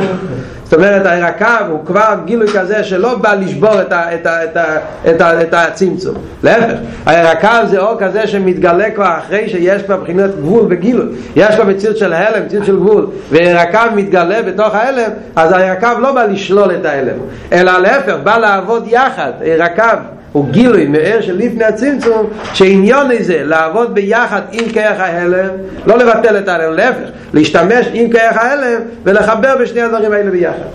זאת 0.70 0.74
אומרת 0.74 1.06
הירקב 1.06 1.70
הוא 1.70 1.86
כבר 1.86 2.16
גילוי 2.26 2.48
כזה 2.48 2.84
שלא 2.84 3.16
בא 3.16 3.34
לשבור 3.34 3.82
את, 3.82 3.92
ה, 3.92 4.16
את, 4.16 4.26
ה, 4.26 4.44
את, 4.44 4.58
ה, 4.58 4.78
את, 5.10 5.22
ה, 5.22 5.42
את 5.42 5.54
הצמצום. 5.54 6.16
להפך 6.44 6.78
הירקב 7.06 7.66
זה 7.66 7.80
אור 7.80 8.00
כזה 8.00 8.28
שמתגלה 8.28 8.92
כבר 8.92 9.18
אחרי 9.18 9.50
שיש 9.50 9.84
כבר 9.84 9.98
מבחינת 9.98 10.36
גבול 10.36 10.66
וגילוי. 10.70 11.06
יש 11.36 11.56
כבר 11.56 11.64
מציאות 11.64 11.98
של 11.98 12.14
הלם, 12.14 12.46
מציאות 12.46 12.66
של 12.66 12.76
גבול. 12.76 13.08
והירקב 13.32 13.96
מתגלה 13.96 14.42
בתוך 14.42 14.76
ההלם 14.76 15.12
אז 15.36 15.52
הירקב 15.52 16.00
לא 16.00 16.12
בא 16.12 16.24
לשלול 16.24 16.72
את 16.72 16.86
ההלם 16.86 17.18
אלא 17.52 17.78
להפך 17.78 18.16
בא 18.24 18.38
לעבוד 18.38 18.88
יחד. 18.88 19.32
הירקב 19.40 19.98
הוא 20.32 20.50
גילוי 20.50 20.88
מאיר 20.88 21.22
של 21.22 21.38
לפני 21.38 21.64
הצמצום 21.64 22.30
שעניון 22.54 23.10
זה 23.20 23.44
לעבוד 23.44 23.96
ביחד 23.96 24.42
עם 24.52 24.70
כיח 24.70 25.00
ההלם 25.00 25.50
לא 25.86 25.98
לבטל 25.98 26.38
את 26.38 26.48
ההלם, 26.48 26.74
להפך 26.74 27.10
להשתמש 27.34 27.88
עם 27.94 28.12
כיח 28.12 28.38
ההלם 28.38 28.82
ולחבר 29.04 29.56
בשני 29.62 29.82
הדברים 29.82 30.12
האלה 30.12 30.32
ביחד. 30.32 30.70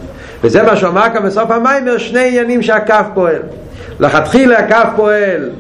וזה 0.45 0.63
מה 0.63 0.77
שהוא 0.77 0.89
אמר 0.89 1.07
כאן 1.13 1.23
בסוף 1.27 1.51
המיימר 1.51 1.99
שני 1.99 2.29
עניינים 2.29 2.63
שהקו 2.63 2.95
פועל. 3.15 3.43
לכתחילה 4.01 4.59
הקו 4.59 4.97
פועל 4.97 5.51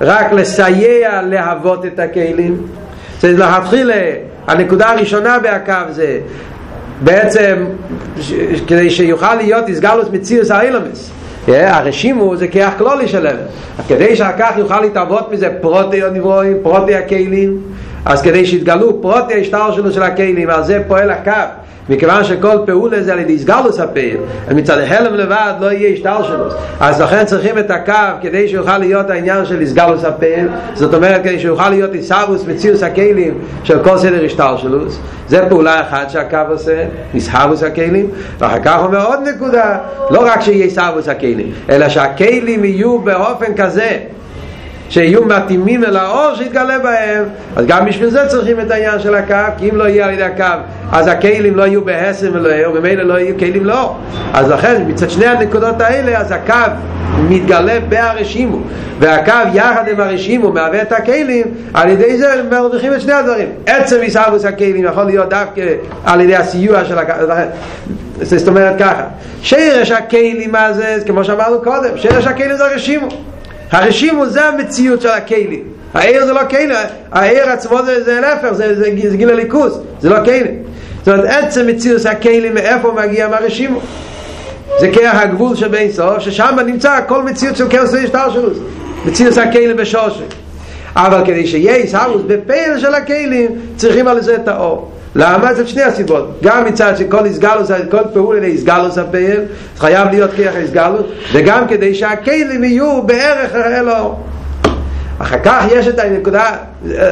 רק 0.00 0.32
לסייע 0.32 1.22
להוות 1.22 1.86
את 1.86 1.98
הכלים. 1.98 2.66
זה 3.20 3.32
לכתחילה 3.32 3.94
הנקודה 4.46 4.90
הראשונה 4.90 5.38
בהקו 5.38 5.72
זה 5.90 6.18
בעצם 7.00 7.64
כדי 8.66 8.90
שיוכל 8.90 9.34
להיות 9.34 9.68
הסגלוס 9.68 10.08
מציאוס 10.12 10.50
האילומס 10.50 11.10
הרשימו 11.48 12.36
זה 12.36 12.48
כיח 12.48 12.74
כלולי 12.78 13.08
שלהם. 13.08 13.36
כדי 13.88 14.16
שהכך 14.16 14.52
יוכל 14.56 14.80
להתעבוד 14.80 15.24
מזה 15.32 15.48
פרוטי 15.60 16.02
הנברואים, 16.02 16.56
פרוטי 16.62 16.94
הכלים 16.94 17.62
אז 18.04 18.22
כדי 18.22 18.46
שיתגלו 18.46 19.02
פרוטי 19.02 19.40
השטר 19.40 19.72
שלו 19.72 19.92
של 19.92 20.02
הכלים 20.02 20.50
על 20.50 20.64
זה 20.64 20.82
פועל 20.88 21.10
הקו 21.10 21.32
מכיוון 21.88 22.24
שכל 22.24 22.56
פעולה 22.66 23.02
זה 23.02 23.12
על 23.12 23.18
ידי 23.18 23.38
סגלוס 23.38 23.80
הפעיל 23.80 24.16
מצד 24.50 24.78
ההלם 24.78 25.14
לבד 25.14 25.52
לא 25.60 25.72
יהיה 25.72 25.92
השטר 25.92 26.22
שלו. 26.22 26.44
אז 26.80 27.00
לכן 27.00 27.24
צריכים 27.24 27.58
את 27.58 27.70
הקו 27.70 27.92
כדי 28.22 28.48
שיוכל 28.48 28.78
להיות 28.78 29.10
העניין 29.10 29.44
של 29.44 29.66
סגלוס 29.66 30.04
הפעיל. 30.04 30.48
זאת 30.74 30.94
אומרת 30.94 31.22
כדי 31.22 31.38
שיוכל 31.38 31.68
להיות 31.68 31.94
איסאבוס 31.94 32.46
מציאוס 32.46 32.82
הכלים 32.82 33.38
של 33.64 33.82
כל 33.82 33.98
סדר 33.98 34.24
השטר 34.24 34.56
שלו. 34.56 34.78
זה 35.28 35.46
פעולה 35.48 35.80
אחת 35.80 36.10
שהקו 36.10 36.36
עושה 36.48 36.84
מסהבוס 37.14 37.62
הכלים. 37.62 38.10
ואחר 38.38 38.58
כך 38.64 38.78
אומר 38.82 39.06
עוד 39.06 39.18
נקודה 39.34 39.78
לא 40.10 40.26
רק 40.26 40.40
שיהיה 40.40 40.64
איסאבוס 40.64 41.08
הכלים 41.08 41.52
אלא 41.68 41.88
שהכלים 41.88 42.64
יהיו 42.64 42.98
באופן 42.98 43.54
כזה 43.56 43.98
שיהיו 44.92 45.24
מתאימים 45.24 45.84
אל 45.84 45.96
האור 45.96 46.34
שיתגלה 46.34 46.78
בהם. 46.78 47.24
אז 47.56 47.66
גם 47.66 47.84
בשביל 47.86 48.10
זה 48.10 48.26
צריכים 48.26 48.60
את 48.60 48.70
העניין 48.70 48.98
של 48.98 49.14
הקו 49.14 49.34
כי 49.58 49.70
אם 49.70 49.76
לא 49.76 49.84
יהיה 49.84 50.06
על 50.06 50.12
ידי 50.12 50.22
הקו 50.22 50.62
אז 50.92 51.06
הכלים 51.06 51.56
לא 51.56 51.62
יהיו 51.62 51.84
בהסם 51.84 52.28
ולא 52.32 52.68
ומילא 52.74 53.02
לא 53.02 53.18
יהיו 53.18 53.38
כלים 53.38 53.64
לא 53.64 53.96
אז 54.32 54.50
לכן 54.50 54.84
מצד 54.86 55.10
שני 55.10 55.26
הנקודות 55.26 55.80
האלה 55.80 56.18
אז 56.18 56.32
הקו 56.32 56.72
מתגלה 57.28 57.78
בהרשימו. 57.88 58.58
והקו 58.98 59.32
יחד 59.54 59.88
עם 59.88 60.00
הרשימו 60.00 60.52
מהווה 60.52 60.82
את 60.82 60.92
הכלים 60.92 61.46
על 61.74 61.88
ידי 61.88 62.18
זה 62.18 62.42
מרוויחים 62.50 62.94
את 62.94 63.00
שני 63.00 63.12
הדברים. 63.12 63.48
עצם 63.66 63.96
מסעבוס 64.06 64.44
הכלים 64.44 64.84
יכול 64.84 65.04
להיות 65.04 65.28
דווקא 65.28 65.62
על 66.04 66.20
ידי 66.20 66.36
הסיוע 66.36 66.84
של 66.84 66.98
הקו 66.98 67.12
זאת 68.22 68.48
אומרת 68.48 68.78
ככה 68.78 69.04
שרש 69.42 69.90
הכלים 69.90 70.52
מה 70.52 70.72
זה 70.72 70.98
כמו 71.06 71.24
שאמרנו 71.24 71.60
קודם 71.62 71.90
שרש 71.96 72.26
הכלים 72.26 72.56
זה 72.56 72.64
הרשימו 72.64 73.08
הרשימו 73.72 74.26
זה 74.26 74.44
המציאות 74.44 75.02
של 75.02 75.08
הכלים. 75.08 75.62
העיר 75.94 76.26
זה 76.26 76.32
לא 76.32 76.40
כלים 76.50 76.70
העיר 77.12 77.50
עצמו 77.50 77.82
זה, 77.84 78.04
זה 78.04 78.20
להפך 78.20 78.52
זה, 78.52 78.74
זה, 78.74 79.10
זה 79.10 79.16
גיל 79.16 79.30
הליכוס 79.30 79.78
זה 80.00 80.10
לא 80.10 80.24
כלים. 80.24 80.62
זאת 80.98 81.08
אומרת 81.08 81.24
עצם 81.30 81.66
מציאות 81.66 82.06
הכלים 82.06 82.54
מאיפה 82.54 82.92
מגיע? 82.92 83.28
מהרשימו. 83.28 83.80
זה 84.80 84.90
כרך 84.92 85.14
הגבול 85.14 85.56
של 85.56 85.68
בין 85.68 85.92
סוף 85.92 86.18
ששם 86.18 86.56
נמצא 86.66 86.98
כל 87.08 87.22
מציאות 87.22 87.56
של 87.56 87.68
כרס 87.68 87.92
וישתר 87.92 88.30
שלו 88.32 88.48
מציאות 89.04 89.38
הכלים 89.38 89.76
בשושק 89.76 90.34
אבל 90.96 91.22
כדי 91.26 91.46
שיהיה 91.46 91.76
ישרוס 91.76 92.22
בפעיל 92.26 92.78
של 92.78 92.94
הכלים 92.94 93.48
צריכים 93.76 94.08
על 94.08 94.20
זה 94.20 94.34
את 94.34 94.48
האור 94.48 94.92
למה? 95.14 95.54
זה 95.54 95.66
שני 95.66 95.82
הסיבות 95.82 96.38
גם 96.42 96.64
מצד 96.64 96.96
שכל 96.96 97.26
הסגלוס, 97.26 97.70
כל 97.90 98.02
פעול 98.12 98.36
אלה 98.36 98.46
הסגלוס 98.46 98.98
הפעיל 98.98 99.40
חייב 99.78 100.08
להיות 100.08 100.30
כרך 100.36 100.54
הסגלוס 100.64 101.02
וגם 101.32 101.68
כדי 101.68 101.94
שהכלים 101.94 102.64
יהיו 102.64 103.02
בערך 103.02 103.54
אלו 103.54 104.16
אחר 105.18 105.38
כך 105.44 105.64
יש 105.72 105.88
את 105.88 105.98
הנקודה 105.98 106.50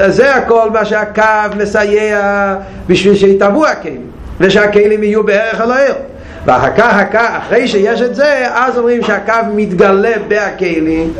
זה 0.08 0.34
הכל 0.34 0.70
מה 0.70 0.84
שהקו 0.84 1.22
מסייע 1.56 2.54
בשביל 2.86 3.14
שיתאבו 3.14 3.66
הכלים 3.66 4.02
ושהכלים 4.40 5.02
יהיו 5.02 5.24
בערך 5.24 5.60
אלוהר 5.60 5.94
ואחר 6.44 6.70
כך, 6.76 7.14
אחרי 7.14 7.68
שיש 7.68 8.02
את 8.02 8.14
זה, 8.14 8.46
אז 8.54 8.78
אומרים 8.78 9.02
שהקו 9.02 9.32
מתגלה 9.54 10.12
בהכלים, 10.28 11.12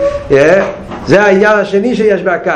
זה 1.07 1.23
העניין 1.23 1.59
השני 1.59 1.97
שיש 1.97 2.23
בהקו. 2.23 2.51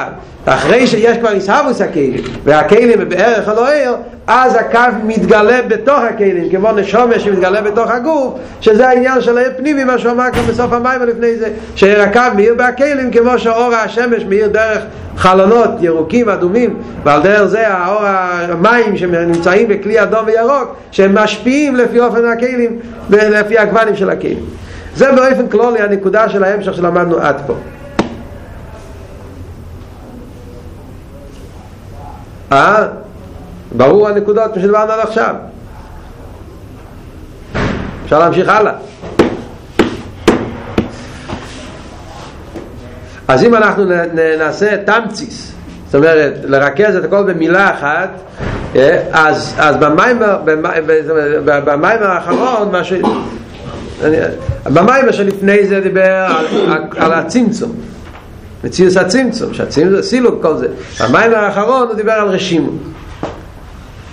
אחרי 0.46 0.86
שיש 0.86 1.18
כבר 1.18 1.30
איסהבוס 1.32 1.80
הכלים 1.80 2.22
והכלים 2.44 3.00
הם 3.00 3.08
בערך 3.08 3.48
הלא 3.48 3.72
עיר 3.72 3.92
אז 4.26 4.54
הקו 4.54 4.78
מתגלה 5.04 5.62
בתוך 5.62 5.98
הכלים 5.98 6.50
כמו 6.50 6.72
נשומש 6.72 7.24
שמתגלה 7.24 7.60
בתוך 7.62 7.90
הגוף 7.90 8.34
שזה 8.60 8.88
העניין 8.88 9.20
של 9.20 9.38
העיר 9.38 9.50
פנימי 9.56 9.84
מה 9.84 9.98
שהוא 9.98 10.12
אמר 10.12 10.30
כאן 10.32 10.42
בסוף 10.48 10.72
המים 10.72 11.00
ולפני 11.00 11.36
זה 11.36 11.48
שעיר 11.74 12.02
הקו 12.02 12.20
מאיר 12.36 12.54
בהכלים 12.54 13.10
כמו 13.10 13.38
שאור 13.38 13.74
השמש 13.74 14.24
מאיר 14.24 14.48
דרך 14.48 14.82
חלונות 15.16 15.70
ירוקים 15.80 16.28
אדומים 16.28 16.76
ועל 17.04 17.22
דרך 17.22 17.44
זה 17.44 17.68
האור 17.68 18.02
המים 18.04 18.96
שנמצאים 18.96 19.68
בכלי 19.68 20.02
אדום 20.02 20.26
וירוק 20.26 20.76
שהם 20.90 21.14
משפיעים 21.14 21.76
לפי 21.76 22.00
אופן 22.00 22.24
הכלים 22.24 22.78
ולפי 23.10 23.58
הגוונים 23.58 23.96
של 23.96 24.10
הכלים. 24.10 24.38
זה 24.96 25.12
באופן 25.12 25.48
כלולי 25.48 25.80
הנקודה 25.80 26.28
של 26.28 26.44
ההמשך 26.44 26.74
שלמדנו 26.74 27.18
עד 27.18 27.36
פה 27.46 27.54
אה? 32.54 32.86
ברור 33.76 34.08
הנקודות 34.08 34.54
שדיברנו 34.54 34.92
עד 34.92 35.00
עכשיו. 35.00 35.34
אפשר 38.04 38.18
להמשיך 38.18 38.48
הלאה. 38.48 38.72
אז 43.28 43.44
אם 43.44 43.54
אנחנו 43.54 43.84
נעשה 44.38 44.76
תמציס 44.76 45.52
זאת 45.86 45.94
אומרת 45.94 46.34
לרכז 46.44 46.96
את 46.96 47.04
הכל 47.04 47.32
במילה 47.32 47.70
אחת 47.70 48.10
אז, 49.12 49.54
אז 49.58 49.76
במיימר, 49.76 50.38
במיימר 51.44 52.06
האחרון 52.06 52.72
מה 52.72 52.84
ש... 52.84 52.92
במיימר 54.64 55.12
שלפני 55.12 55.66
זה 55.66 55.80
דיבר 55.80 56.26
על, 56.68 56.82
על 56.96 57.12
הצמצום 57.12 57.72
מציאוס 58.64 58.96
הצמצום, 58.96 59.54
שהצמצום 59.54 59.96
זה 59.96 60.02
סילוק 60.02 60.42
כל 60.42 60.56
זה. 60.56 60.66
במיימר 61.00 61.36
האחרון 61.36 61.88
הוא 61.88 61.94
דיבר 61.94 62.12
על 62.12 62.28
רשימו. 62.28 62.70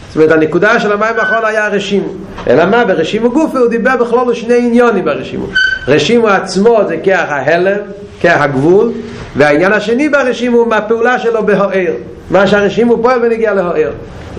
זאת 0.07 0.15
אומרת 0.15 0.31
הנקודה 0.31 0.79
של 0.79 0.91
המים 0.91 1.15
האחרון 1.17 1.45
היה 1.45 1.67
רשימו 1.67 2.07
אלא 2.47 2.65
מה 2.65 2.85
ברשימו 2.85 3.31
גופה 3.31 3.59
הוא 3.59 3.67
דיבר 3.67 3.97
בכלול 3.97 4.33
שני 4.33 4.57
עניונים 4.57 5.05
ברשימו. 5.05 5.45
רשימו 5.87 6.27
עצמו 6.27 6.79
זה 6.87 6.97
כח 7.03 7.25
ההלם, 7.27 7.77
כח 8.21 8.37
הגבול 8.39 8.91
והעניין 9.35 9.73
השני 9.73 10.09
ברשימו 10.09 10.57
הוא 10.57 10.67
מהפעולה 10.67 11.19
שלו 11.19 11.45
בהוער. 11.45 11.93
מה 12.31 12.47
שהרשימו 12.47 13.01
פועל 13.01 13.19
ונגיע 13.23 13.53
להוער. 13.53 13.91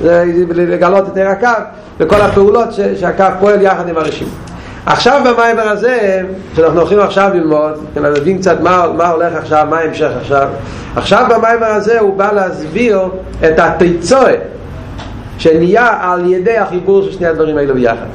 זה 0.03 0.25
לגלות 0.55 1.05
את 1.09 1.23
הקו 1.27 1.63
וכל 1.99 2.21
הפעולות 2.21 2.69
שהקו 3.01 3.25
פועל 3.41 3.63
יחד 3.63 3.89
עם 3.89 3.97
הרשימו 3.97 4.31
עכשיו 4.87 5.21
במיימר 5.25 5.69
הזה, 5.69 6.23
שאנחנו 6.57 6.81
הולכים 6.81 7.01
עכשיו 7.01 7.31
ללמוד, 7.35 7.87
כן, 7.95 8.05
נבין 8.05 8.39
קצת 8.39 8.61
מה, 8.61 8.87
מה 8.97 9.09
הולך 9.09 9.35
עכשיו, 9.35 9.67
מה 9.71 9.79
ההמשך 9.79 10.11
עכשיו. 10.21 10.49
עכשיו 10.97 11.27
במיימר 11.31 11.67
הזה 11.67 12.01
הוא 12.01 12.17
בא 12.17 12.33
להסביר 12.33 13.01
את 13.45 13.59
התיצורת 13.59 14.41
שנהיה 15.39 15.99
על 16.01 16.33
ידי 16.33 16.59
החיבור 16.59 17.03
של 17.03 17.13
שני 17.13 17.27
הדברים 17.27 17.57
האלו 17.57 17.75
ביחד. 17.75 18.07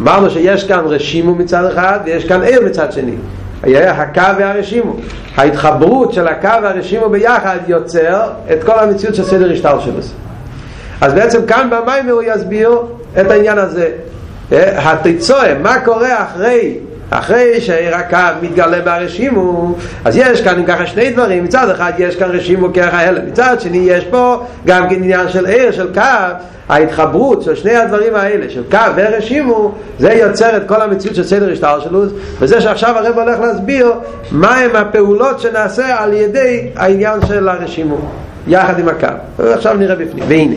אמרנו 0.00 0.30
שיש 0.30 0.64
כאן 0.64 0.84
רשימו 0.86 1.34
מצד 1.34 1.64
אחד 1.64 1.98
ויש 2.04 2.24
כאן 2.24 2.42
עיר 2.42 2.60
מצד 2.66 2.92
שני. 2.92 3.14
היה 3.62 3.92
הקו 3.92 4.38
והרשימו. 4.38 4.96
ההתחברות 5.36 6.12
של 6.12 6.28
הקו 6.28 6.48
והרשימו 6.62 7.08
ביחד 7.08 7.58
יוצר 7.66 8.30
את 8.52 8.64
כל 8.64 8.78
המציאות 8.78 9.14
של 9.14 9.24
סדר 9.24 9.52
השטר 9.52 9.80
שלו. 9.80 10.00
אז 11.00 11.12
בעצם 11.12 11.46
כאן 11.46 11.68
במיימר 11.70 12.12
הוא 12.12 12.22
יסביר 12.22 12.78
את 13.20 13.30
העניין 13.30 13.58
הזה. 13.58 13.90
התיצואה, 14.52 15.54
מה 15.62 15.80
קורה 15.80 16.22
אחרי 16.22 16.74
אחרי 17.10 17.60
שהקו 17.60 18.16
מתגלה 18.42 18.80
ברשימו 18.80 19.74
אז 20.04 20.16
יש 20.16 20.42
כאן 20.42 20.58
אם 20.58 20.64
ככה 20.64 20.86
שני 20.86 21.10
דברים. 21.10 21.44
מצד 21.44 21.70
אחד 21.70 21.92
יש 21.98 22.16
כאן 22.16 22.30
רשימו 22.30 22.68
ככה 22.74 23.00
הלם 23.00 23.26
מצד 23.26 23.56
שני 23.60 23.78
יש 23.78 24.04
פה 24.04 24.42
גם 24.66 24.88
כן 24.88 24.94
עניין 24.94 25.28
של 25.28 25.46
עיר 25.46 25.72
של 25.72 25.94
קו. 25.94 26.00
ההתחברות 26.68 27.42
של 27.42 27.54
שני 27.54 27.76
הדברים 27.76 28.14
האלה 28.14 28.50
של 28.50 28.62
קו 28.70 28.78
ורשימו 28.96 29.72
זה 29.98 30.12
יוצר 30.12 30.56
את 30.56 30.62
כל 30.66 30.82
המציאות 30.82 31.16
של 31.16 31.24
סדר 31.24 31.52
השטר 31.52 31.80
שלו 31.80 32.02
וזה 32.38 32.60
שעכשיו 32.60 32.98
הרב 32.98 33.18
הולך 33.18 33.40
להסביר 33.40 33.92
מהם 34.32 34.76
הפעולות 34.76 35.40
שנעשה 35.40 36.02
על 36.02 36.12
ידי 36.12 36.70
העניין 36.76 37.20
של 37.26 37.48
הרשימו 37.48 37.96
יחד 38.48 38.78
עם 38.78 38.88
הקו. 38.88 39.08
עכשיו 39.38 39.74
נראה 39.74 39.94
בפנים. 39.96 40.24
והנה 40.28 40.54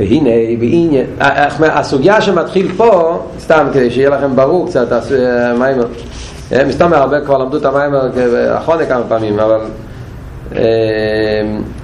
והנה, 0.00 0.30
בעניין, 0.58 1.06
הסוגיה 1.60 2.20
שמתחיל 2.20 2.72
פה, 2.76 3.18
סתם 3.38 3.66
כדי 3.72 3.90
שיהיה 3.90 4.10
לכם 4.10 4.36
ברור 4.36 4.66
קצת, 4.66 4.86
המיימר, 5.22 5.86
מסתום 6.66 6.92
הרבה 6.92 7.20
כבר 7.20 7.38
למדו 7.38 7.56
את 7.56 7.64
המיימר 7.64 8.10
אחרונה 8.58 8.86
כמה 8.86 9.02
פעמים, 9.08 9.38
אבל 9.38 9.60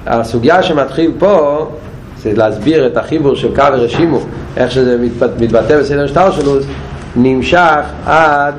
הסוגיה 0.07 0.62
שמתחיל 0.62 1.12
פה 1.18 1.66
זה 2.18 2.33
להסביר 2.37 2.87
את 2.87 2.96
החיבור 2.96 3.35
של 3.35 3.57
קו 3.57 3.62
ורשימו, 3.72 4.20
איך 4.57 4.70
שזה 4.70 4.96
מתבטא 5.40 5.81
בסדר 5.81 6.07
שטר 6.07 6.33
שלו, 6.33 6.52
נמשך 7.16 7.85
עד 8.07 8.55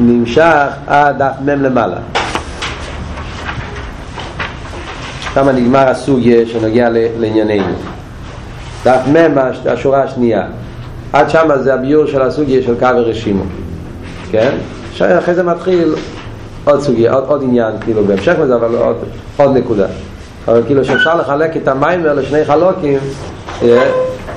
נמשך 0.00 0.66
עד 0.86 1.18
דף 1.18 1.34
מם 1.40 1.62
למעלה 1.62 1.96
שם 5.36 5.48
נגמר 5.48 5.88
הסוגיה 5.88 6.46
שנוגע 6.46 6.88
לענייננו. 7.18 7.74
דף 8.84 9.00
מם 9.06 9.38
השורה 9.66 10.02
השנייה. 10.02 10.46
עד 11.12 11.30
שם 11.30 11.48
זה 11.60 11.74
הביור 11.74 12.06
של 12.06 12.22
הסוגיה 12.22 12.62
של 12.62 12.74
קו 12.78 12.86
ורשימו 12.96 13.42
כן? 14.30 14.50
אחרי 14.98 15.34
זה 15.34 15.42
מתחיל 15.42 15.94
עוד 16.64 16.80
סוגיה, 16.80 17.12
עוד, 17.12 17.24
עוד 17.26 17.42
עניין 17.42 17.72
כאילו 17.80 18.04
בהמשך 18.04 18.34
לזה 18.40 18.54
אבל 18.54 18.74
עוד, 18.74 18.96
עוד 19.36 19.56
נקודה. 19.56 19.86
אבל 20.48 20.62
כאילו 20.66 20.84
שאפשר 20.84 21.14
לחלק 21.20 21.56
את 21.56 21.68
המיימר 21.68 22.14
לשני 22.14 22.44
חלוקים 22.44 22.98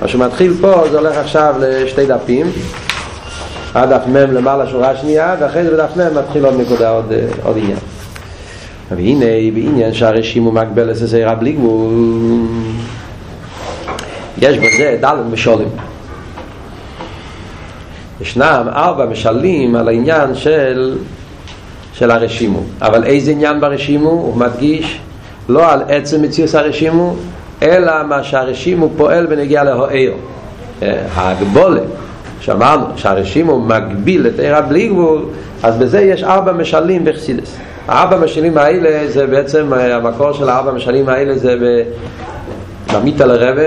מה 0.01 0.07
שמתחיל 0.07 0.53
פה 0.61 0.83
זה 0.91 0.97
הולך 0.97 1.17
עכשיו 1.17 1.55
לשתי 1.59 2.05
דפים. 2.05 2.47
עד 3.73 3.89
דף 3.93 4.01
מם 4.07 4.33
למעלה 4.33 4.67
שורה 4.67 4.95
שנייה 4.95 5.35
ואחרי 5.39 5.63
זה 5.63 5.71
בדף 5.71 5.89
מם 5.95 6.17
מתחיל 6.17 6.45
עוד 6.45 6.61
נקודה, 6.61 6.89
עוד, 6.89 7.13
עוד 7.43 7.57
עניין 7.57 7.77
והנה 8.95 9.25
בעניין 9.53 9.93
שהרשימו 9.93 10.51
מגבל 10.51 10.89
לססרה 10.89 11.35
בלי 11.35 11.51
גבול. 11.51 11.93
יש 14.37 14.57
בזה 14.57 14.97
דלת 15.01 15.25
משולים. 15.31 15.67
ישנם 18.21 18.67
ארבע 18.67 19.05
משלים 19.05 19.75
על 19.75 19.87
העניין 19.87 20.35
של 20.35 20.97
של 21.93 22.11
הרשימו. 22.11 22.59
אבל 22.81 23.03
איזה 23.03 23.31
עניין 23.31 23.61
ברשימו? 23.61 24.09
הוא 24.09 24.37
מדגיש 24.37 24.99
לא 25.49 25.71
על 25.71 25.81
עצם 25.87 26.21
מציוס 26.21 26.55
הרשימו 26.55 27.15
אלא 27.61 28.03
מה 28.03 28.23
שהרשימו 28.23 28.89
פועל 28.97 29.25
בנגיע 29.25 29.63
להוער 29.63 30.11
ההגבולת 31.15 31.83
שאמרנו 32.41 32.85
שהרשימו 32.95 33.59
מגביל 33.59 34.27
את 34.27 34.39
עיר 34.39 34.55
הבלי 34.55 34.87
גבול 34.87 35.25
אז 35.63 35.77
בזה 35.77 36.01
יש 36.01 36.23
ארבע 36.23 36.51
משלים 36.51 37.05
בחסידס 37.05 37.57
הארבע 37.89 38.17
משלים 38.17 38.57
האלה 38.57 39.07
זה 39.07 39.27
בעצם 39.27 39.73
המקור 39.73 40.31
של 40.31 40.49
הארבע 40.49 40.71
משלים 40.71 41.09
האלה 41.09 41.37
זה 41.37 41.55
במיתה 42.93 43.25
לרבה 43.25 43.63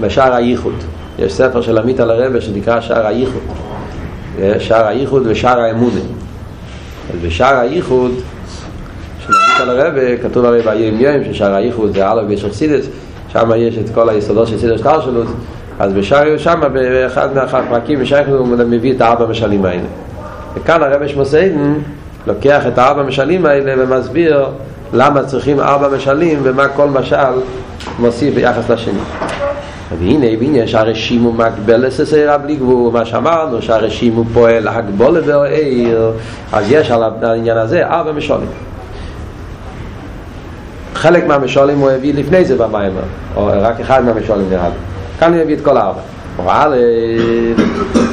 בשער 0.00 0.34
הייחוד. 0.34 0.74
יש 1.18 1.32
ספר 1.32 1.60
של 1.60 1.78
המיתה 1.78 2.04
לרבה 2.04 2.40
שנקרא 2.40 2.80
שער 2.80 3.06
הייחוד. 3.06 3.42
שער 4.58 4.86
הייחוד 4.86 5.22
ושער 5.26 5.60
האמונה. 5.60 6.00
אז 7.14 7.18
בשער 7.22 7.56
הייחוד 7.56 8.10
של 9.26 9.32
המיתה 9.32 9.72
לרבה 9.72 10.16
כתוב 10.22 10.44
הרי 10.44 10.62
ביום 10.62 11.00
יום 11.00 11.24
ששער 11.24 11.54
הייחוד 11.54 11.94
זה 11.94 12.12
אלו 12.12 12.28
ויש 12.28 12.44
חסידס 12.44 12.86
שם 13.32 13.50
יש 13.56 13.78
את 13.78 13.94
כל 13.94 14.08
היסודות 14.08 14.48
של 14.48 14.58
סידר 14.58 14.76
שקר 14.76 15.00
שלו. 15.00 15.22
אז 15.78 15.92
בשער 15.92 16.38
שם 16.38 16.60
באחד 16.72 17.34
מהפרקים 17.34 18.00
בשער 18.00 18.36
הוא 18.36 18.46
מביא 18.46 18.92
את 18.92 19.00
הארבע 19.00 19.26
משלים 19.26 19.64
האלה 19.64 19.82
וכאן 20.54 20.82
הרבי 20.82 21.08
שמוסיידן 21.08 21.74
לוקח 22.26 22.66
את 22.66 22.78
הארבע 22.78 23.02
משלים 23.02 23.46
האלה 23.46 23.74
ומסביר 23.78 24.46
למה 24.92 25.22
צריכים 25.22 25.60
ארבע 25.60 25.88
משלים 25.88 26.38
ומה 26.42 26.68
כל 26.68 26.88
משל 26.88 27.40
מוסיף 27.98 28.34
ביחס 28.34 28.70
לשני. 28.70 29.00
והנה 29.98 30.26
בעניין 30.38 30.66
שהרשימו 30.66 31.32
מקבל 31.32 31.86
לססר 31.86 32.38
בלי 32.42 32.56
גבול, 32.56 32.92
מה 32.92 33.04
שאמרנו 33.04 33.62
שהרשימו 33.62 34.24
פועל 34.34 34.64
להגבול 34.64 35.18
לבעיר, 35.18 36.12
אז 36.52 36.70
יש 36.70 36.90
על 36.90 37.02
העניין 37.22 37.56
הזה 37.56 37.86
ארבע 37.86 38.12
משלים. 38.12 38.48
חלק 40.94 41.26
מהמשולים 41.26 41.78
הוא 41.78 41.90
הביא 41.90 42.14
לפני 42.14 42.44
זה 42.44 42.56
במיימר, 42.56 43.00
או 43.36 43.50
רק 43.60 43.80
אחד 43.80 44.04
מהמשולים 44.04 44.46
נראה 44.50 44.68
לי. 44.68 44.74
כאן 45.18 45.32
הוא 45.32 45.42
הביא 45.42 45.56
את 45.56 45.60
כל 45.60 45.76
הארבע. 45.76 46.00
הוא 46.36 46.46
ראה 46.46 46.66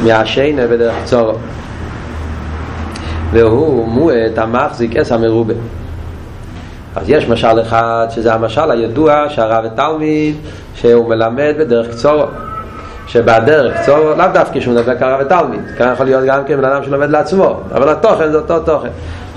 מהשיינה 0.03 0.67
בדרך 0.67 0.95
צורו. 1.05 1.33
והוא 3.31 3.87
מועט 3.87 4.37
המחזיק 4.37 4.95
עש 4.95 5.11
המרובה. 5.11 5.53
אז 6.95 7.09
יש 7.09 7.27
משל 7.27 7.61
אחד 7.61 8.07
שזה 8.09 8.33
המשל 8.33 8.71
הידוע 8.71 9.25
שהרב 9.29 9.65
ותלמיד 9.73 10.35
שהוא 10.75 11.09
מלמד 11.09 11.53
בדרך 11.59 11.89
קצורו. 11.89 12.25
שבדרך 13.07 13.81
קצורו 13.81 14.09
לאו 14.17 14.25
דווקא 14.33 14.59
שהוא 14.59 14.73
מדבר 14.73 14.97
כרב 14.97 15.19
ותלמיד 15.25 15.61
כאן 15.77 15.93
יכול 15.93 16.05
להיות 16.05 16.23
גם 16.25 16.43
כן 16.45 16.57
בן 16.57 16.65
אדם 16.65 16.83
שלומד 16.83 17.09
לעצמו 17.09 17.59
אבל 17.71 17.89
התוכן 17.89 18.31
זה 18.31 18.37
אותו 18.37 18.59
תוכן. 18.59 18.89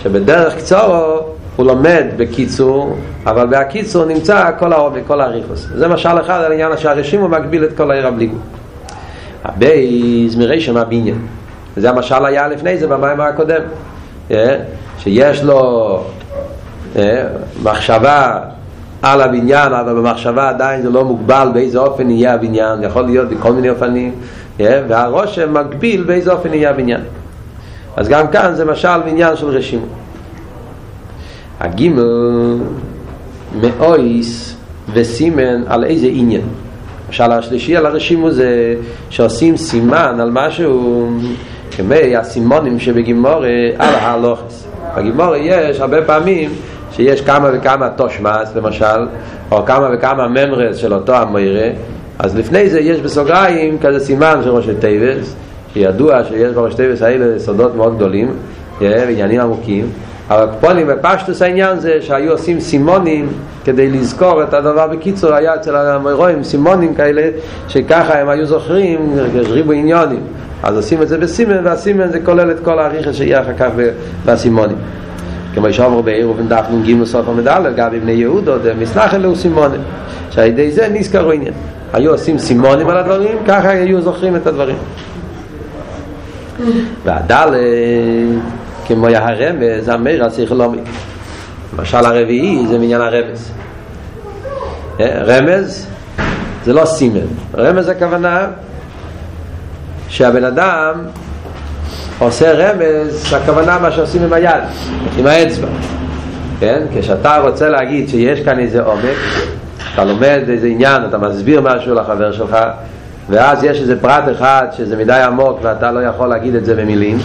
שבדרך 0.03 0.57
קצורו 0.57 1.19
הוא 1.57 1.67
לומד 1.67 2.05
בקיצור 2.17 2.97
אבל 3.27 3.47
בהקיצור 3.47 4.05
נמצא 4.05 4.51
כל 4.59 4.73
העומק, 4.73 5.03
כל 5.07 5.21
האריכוס 5.21 5.69
זה 5.75 5.89
משל 5.89 6.21
אחד 6.21 6.43
על 6.45 6.53
עניין 6.53 6.77
שהרשימו 6.77 7.29
מגביל 7.29 7.65
את 7.65 7.77
כל 7.77 7.91
העיר 7.91 8.07
הבליגו 8.07 8.37
הבייז 9.45 10.37
מרישם 10.37 10.77
הבניין 10.77 11.27
זה 11.77 11.91
המשל 11.91 12.25
היה 12.25 12.49
לפני 12.49 12.79
זה 12.79 12.87
במים 12.87 13.21
הקודם 13.21 13.63
שיש 14.99 15.43
לו 15.43 16.03
מחשבה 17.63 18.39
על 19.03 19.21
הבניין, 19.21 19.73
אבל 19.73 19.95
במחשבה 19.95 20.49
עדיין 20.49 20.83
זה 20.83 20.91
לא 20.91 21.05
מוגבל 21.05 21.49
באיזה 21.55 21.79
אופן 21.79 22.11
יהיה 22.11 22.35
הבניין, 22.35 22.83
יכול 22.83 23.03
להיות 23.03 23.29
בכל 23.29 23.53
מיני 23.53 23.71
אופנים, 23.71 24.13
והרושם 24.59 25.55
מגביל 25.55 26.05
באיזה 26.05 26.33
אופן 26.33 26.55
יהיה 26.55 26.71
הבניין. 26.71 27.01
אז 27.97 28.09
גם 28.09 28.29
כאן 28.29 28.55
זה 28.55 28.65
משל 28.65 29.01
בעניין 29.05 29.37
של 29.37 29.47
רשימו. 29.47 29.87
הגימל 31.61 32.59
מאויס 33.61 34.57
וסימן 34.93 35.63
על 35.67 35.85
איזה 35.85 36.07
עניין. 36.11 36.43
המשל 37.09 37.33
השלישי 37.33 37.77
על 37.77 37.87
הרשימו 37.87 38.31
זה 38.31 38.75
שעושים 39.11 39.57
סימן 39.57 40.21
על 40.21 40.31
משהו 40.33 41.09
כמי 41.71 42.17
הסימונים 42.17 42.79
שבגימור 42.79 43.45
על 43.79 43.95
ההלוכס. 43.95 44.67
בגימור 44.97 45.35
יש 45.37 45.81
הרבה 45.81 46.03
פעמים 46.03 46.51
שיש 46.93 47.21
כמה 47.21 47.51
וכמה 47.53 47.89
תושמאס 47.89 48.57
למשל, 48.57 49.07
או 49.51 49.67
כמה 49.67 49.89
וכמה 49.93 50.29
ממרס 50.29 50.77
של 50.77 50.95
אותו 50.95 51.15
המוירה, 51.15 51.69
אז 52.19 52.37
לפני 52.37 52.71
זה 52.71 52.81
יש 52.81 53.01
בסוגריים 53.01 53.79
כזה 53.79 54.01
סימן 54.01 54.41
של 54.45 54.51
ראשי 54.51 54.75
טייבס, 54.81 55.35
שידוע 55.73 56.25
שיש 56.25 56.53
בראשי 56.55 56.77
טייבס 56.77 57.03
האלה 57.03 57.39
סודות 57.39 57.75
מאוד 57.75 57.97
גדולים, 57.97 58.31
ועניינים 58.81 59.41
עמוקים, 59.41 59.87
אבל 60.31 60.47
פונים 60.61 60.87
בפשטוס 60.87 61.43
העניין 61.43 61.81
זה 61.81 61.99
שהיו 62.01 62.33
עושים 62.33 62.61
סימונים 62.61 63.29
כדי 63.65 63.91
לזכור 63.91 64.43
את 64.43 64.55
הדבר. 64.55 64.87
בקיצור 64.87 65.35
היה 65.35 65.55
אצל 65.55 65.77
המוירואים 65.77 66.43
סימונים 66.43 66.95
כאלה 66.95 67.23
שככה 67.69 68.19
הם 68.19 68.29
היו 68.29 68.47
זוכרים 68.47 69.17
ריבו 69.35 69.73
עניונים 69.73 70.21
אז 70.63 70.77
עושים 70.77 71.03
את 71.03 71.09
זה 71.09 71.19
בסימן 71.19 71.67
והסימן 71.67 72.09
זה 72.09 72.21
כולל 72.21 72.51
את 72.51 72.57
כל 72.65 72.79
העריכה 72.79 73.13
שיהיה 73.13 73.43
אחר 73.43 73.55
כך 73.59 73.69
בסימונים. 74.27 74.77
כמו 75.55 75.73
שאומרו 75.73 76.03
בעיר 76.03 76.31
ובן 76.31 76.49
דף 76.49 76.65
נ"ג 76.73 77.05
סוף 77.05 77.29
המדל 77.29 77.73
גבי 77.77 78.01
בני 78.01 78.13
יהודו 78.13 78.53
מסנח 78.79 79.15
אלו 79.15 79.37
סימונים. 79.37 79.81
שעל 80.31 80.47
ידי 80.47 80.71
זה 80.71 80.89
נזכרו 80.93 81.33
עניין 81.33 81.55
היו 81.93 82.11
עושים 82.11 82.39
סימונים 82.39 82.89
על 82.89 82.99
הדברים 82.99 83.39
ככה 83.47 83.69
היו 83.69 84.01
זוכרים 84.01 84.37
את 84.37 84.47
הדברים. 84.47 84.77
והדל 87.05 87.55
כמו 88.87 89.07
הרמז 89.07 89.89
המיר 89.89 90.25
הסיכלומי 90.25 90.79
למשל 91.79 91.97
הרביעי 91.97 92.67
זה 92.67 92.79
מעניין 92.79 93.01
הרמז. 93.01 93.53
רמז 95.01 95.87
זה 96.65 96.73
לא 96.73 96.85
סימן. 96.85 97.27
רמז 97.57 97.89
הכוונה 97.89 98.47
שהבן 100.11 100.45
אדם 100.45 100.95
עושה 102.19 102.53
רמז, 102.53 103.35
הכוונה 103.35 103.79
מה 103.79 103.91
שעושים 103.91 104.23
עם 104.23 104.33
היד, 104.33 104.63
עם 105.19 105.27
האצבע. 105.27 105.69
כן? 106.61 106.83
כשאתה 106.95 107.39
רוצה 107.39 107.69
להגיד 107.69 108.09
שיש 108.09 108.41
כאן 108.41 108.59
איזה 108.59 108.83
עומק, 108.83 109.17
אתה 109.95 110.05
לומד 110.05 110.41
איזה 110.49 110.67
עניין, 110.67 111.03
אתה 111.09 111.19
מסביר 111.19 111.61
משהו 111.61 111.95
לחבר 111.95 112.33
שלך, 112.33 112.57
ואז 113.29 113.65
יש 113.65 113.81
איזה 113.81 114.01
פרט 114.01 114.25
אחד 114.33 114.67
שזה 114.77 114.97
מדי 114.97 115.13
עמוק 115.13 115.59
ואתה 115.63 115.93
לא 115.93 116.01
יכול 116.01 116.27
להגיד 116.27 116.55
את 116.55 116.65
זה 116.65 116.75
במילים, 116.75 117.19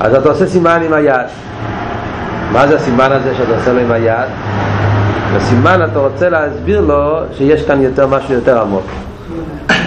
אז 0.00 0.14
אתה 0.14 0.28
עושה 0.28 0.46
סימן 0.46 0.82
עם 0.86 0.92
היד. 0.92 1.26
מה 2.52 2.68
זה 2.68 2.76
הסימן 2.76 3.12
הזה 3.12 3.34
שאתה 3.34 3.56
עושה 3.56 3.72
לו 3.72 3.80
עם 3.80 3.92
היד? 3.92 4.28
בסימן 5.36 5.80
אתה 5.92 5.98
רוצה 5.98 6.28
להסביר 6.28 6.80
לו 6.80 7.20
שיש 7.38 7.62
כאן 7.62 7.82
יותר 7.82 8.06
משהו 8.06 8.34
יותר 8.34 8.60
עמוק. 8.60 8.86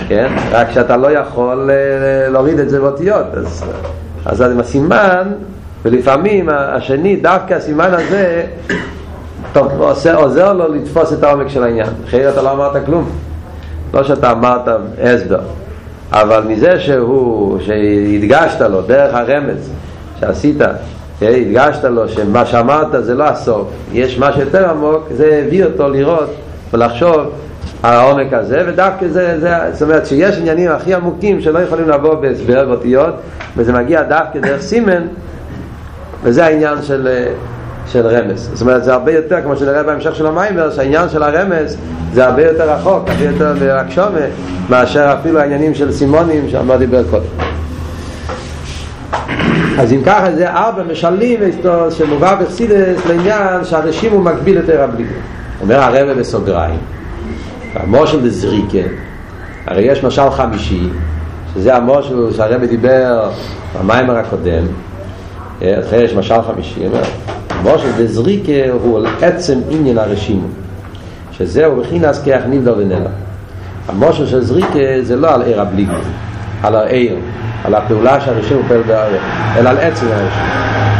כן? 0.08 0.34
רק 0.52 0.72
שאתה 0.72 0.98
לא 0.98 1.12
יכול 1.12 1.70
להוריד 2.30 2.60
את 2.60 2.70
זה 2.70 2.80
באותיות 2.80 3.26
אז, 3.34 3.64
אז 4.26 4.42
עם 4.42 4.60
הסימן 4.60 5.32
ולפעמים 5.86 6.50
השני 6.50 7.16
דווקא 7.16 7.54
הסימן 7.54 7.90
הזה 7.94 8.44
טוב, 9.54 9.82
עושה, 9.82 10.16
עוזר 10.16 10.54
לו 10.54 10.74
לתפוס 10.74 11.14
את 11.14 11.24
העומק 11.24 11.48
של 11.48 11.64
העניין 11.64 11.88
אחרת 12.08 12.34
אתה 12.34 12.42
לא 12.42 12.52
אמרת 12.52 12.86
כלום 12.86 13.10
לא 13.94 14.04
שאתה 14.04 14.32
אמרת 14.32 14.68
הסבר 15.04 15.40
אבל 16.12 16.44
מזה 16.48 16.80
שהוא, 16.80 17.60
שהדגשת 17.60 18.62
לו 18.62 18.82
דרך 18.82 19.16
הרמז 19.16 19.72
שעשית 20.20 20.58
הדגשת 21.22 21.84
לו 21.84 22.10
שמה 22.10 22.46
שאמרת 22.46 23.06
זה 23.06 23.16
לא 23.16 23.24
הסוף 23.24 23.68
יש 23.94 24.20
משהו 24.20 24.42
יותר 24.42 24.70
עמוק 24.70 25.08
זה 25.12 25.44
הביא 25.46 25.66
אותו 25.66 25.90
לראות 25.90 26.30
ולחשוב 26.74 27.20
העומק 27.84 28.34
הזה, 28.34 28.64
ודווקא 28.68 29.08
זה, 29.08 29.40
זה, 29.40 29.50
זאת 29.72 29.82
אומרת 29.82 30.06
שיש 30.06 30.38
עניינים 30.38 30.72
הכי 30.72 30.94
עמוקים 30.94 31.42
שלא 31.42 31.60
יכולים 31.60 31.90
לבוא 31.90 32.16
בהסבר 32.16 32.66
באותיות, 32.66 33.16
וזה 33.58 33.74
מגיע 33.74 34.04
דווקא 34.04 34.40
דרך 34.40 34.62
סימן, 34.62 35.04
וזה 36.24 36.46
העניין 36.46 36.82
של, 36.82 37.08
של 37.88 38.08
רמז. 38.08 38.50
זאת 38.54 38.62
אומרת, 38.62 38.84
זה 38.84 38.94
הרבה 38.94 39.12
יותר, 39.12 39.42
כמו 39.42 39.56
שנראה 39.56 39.84
בהמשך 39.84 40.16
של 40.16 40.28
המיימר, 40.28 40.72
שהעניין 40.72 41.10
של 41.10 41.24
הרמז 41.24 41.78
זה 42.14 42.26
הרבה 42.26 42.46
יותר 42.46 42.72
רחוק, 42.72 43.10
הרבה 43.10 43.24
יותר 43.24 43.54
מרקשומה, 43.62 44.20
מאשר 44.70 45.16
אפילו 45.20 45.40
העניינים 45.40 45.74
של 45.74 45.92
סימונים 45.92 46.50
שאמר 46.50 46.78
דיבר 46.78 47.04
קודם. 47.10 47.24
אז 49.80 49.94
אם 49.94 50.02
ככה 50.06 50.32
זה 50.32 50.50
ארבע 50.50 50.84
משלים 50.84 51.40
שמובא 51.90 52.36
בחסידס 52.36 53.06
לעניין 53.10 53.64
שהרשים 53.64 54.12
הוא 54.12 54.22
מקביל 54.22 54.58
יותר 54.58 54.84
הבלי. 54.84 55.06
אומר 55.62 55.80
הרבה 55.80 56.14
בסוגריים 56.14 56.80
המושל 57.76 58.22
דזריקה 58.22 58.88
הרי 59.68 59.84
יש 59.84 60.04
משל 60.04 60.30
חמישי 60.30 60.90
שזה 61.54 61.76
המושל 61.76 62.34
שהרבא 62.34 62.66
דיבר 62.66 63.30
במיימר 63.80 64.18
הקודם. 64.18 64.64
אחרי 65.60 66.04
יש 66.04 66.14
משל 66.14 66.42
חמישי 66.42 66.84
המושל 67.50 67.92
דזריקה 67.98 68.72
הוא 68.84 68.98
על 68.98 69.08
עצם 69.22 69.60
עניין 69.70 69.98
הרשימו. 69.98 70.48
שזהו 71.32 71.76
בכינס 71.76 72.24
כיח 72.24 72.44
נבדל 72.50 72.74
ונלה 72.78 73.10
המושל 73.88 74.28
של 74.28 74.42
זריקה 74.42 74.80
זה 75.02 75.16
לא 75.16 75.34
על 75.34 75.42
עיר 75.42 75.62
הבליגו 75.62 75.94
על 76.64 76.76
העיר 76.76 77.16
על 77.64 77.76
הפעולה 77.76 78.22
שהרשימו 78.22 78.62
פועל 78.68 78.82
בעיר 78.82 79.22
אלא 79.58 79.70
על 79.70 79.78
עצם 79.78 80.06
הרשימו. 80.12 80.52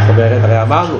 זאת 0.02 0.10
אומרת 0.10 0.44
הרי 0.44 0.62
אמרנו 0.62 0.98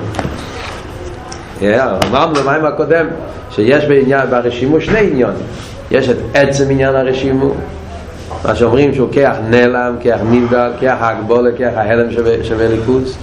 אמרנו 2.08 2.34
במים 2.34 2.64
הקודם 2.64 3.06
שיש 3.50 3.84
בעניין, 3.84 4.30
ברשימו 4.30 4.80
שני 4.80 4.98
עניונים 4.98 5.42
יש 5.90 6.08
את 6.08 6.16
עצם 6.34 6.70
עניין 6.70 6.94
הרשימו 6.94 7.54
מה 8.44 8.54
שאומרים 8.54 8.94
שהוא 8.94 9.08
כיח 9.12 9.36
נעלם, 9.48 9.96
כיח 10.00 10.20
נבדל, 10.30 10.70
כיח 10.78 10.96
הגבולה, 11.00 11.50
כיח 11.56 11.72
ההלם 11.76 12.10
שווה, 12.42 12.68
ליכוץ. 12.68 13.16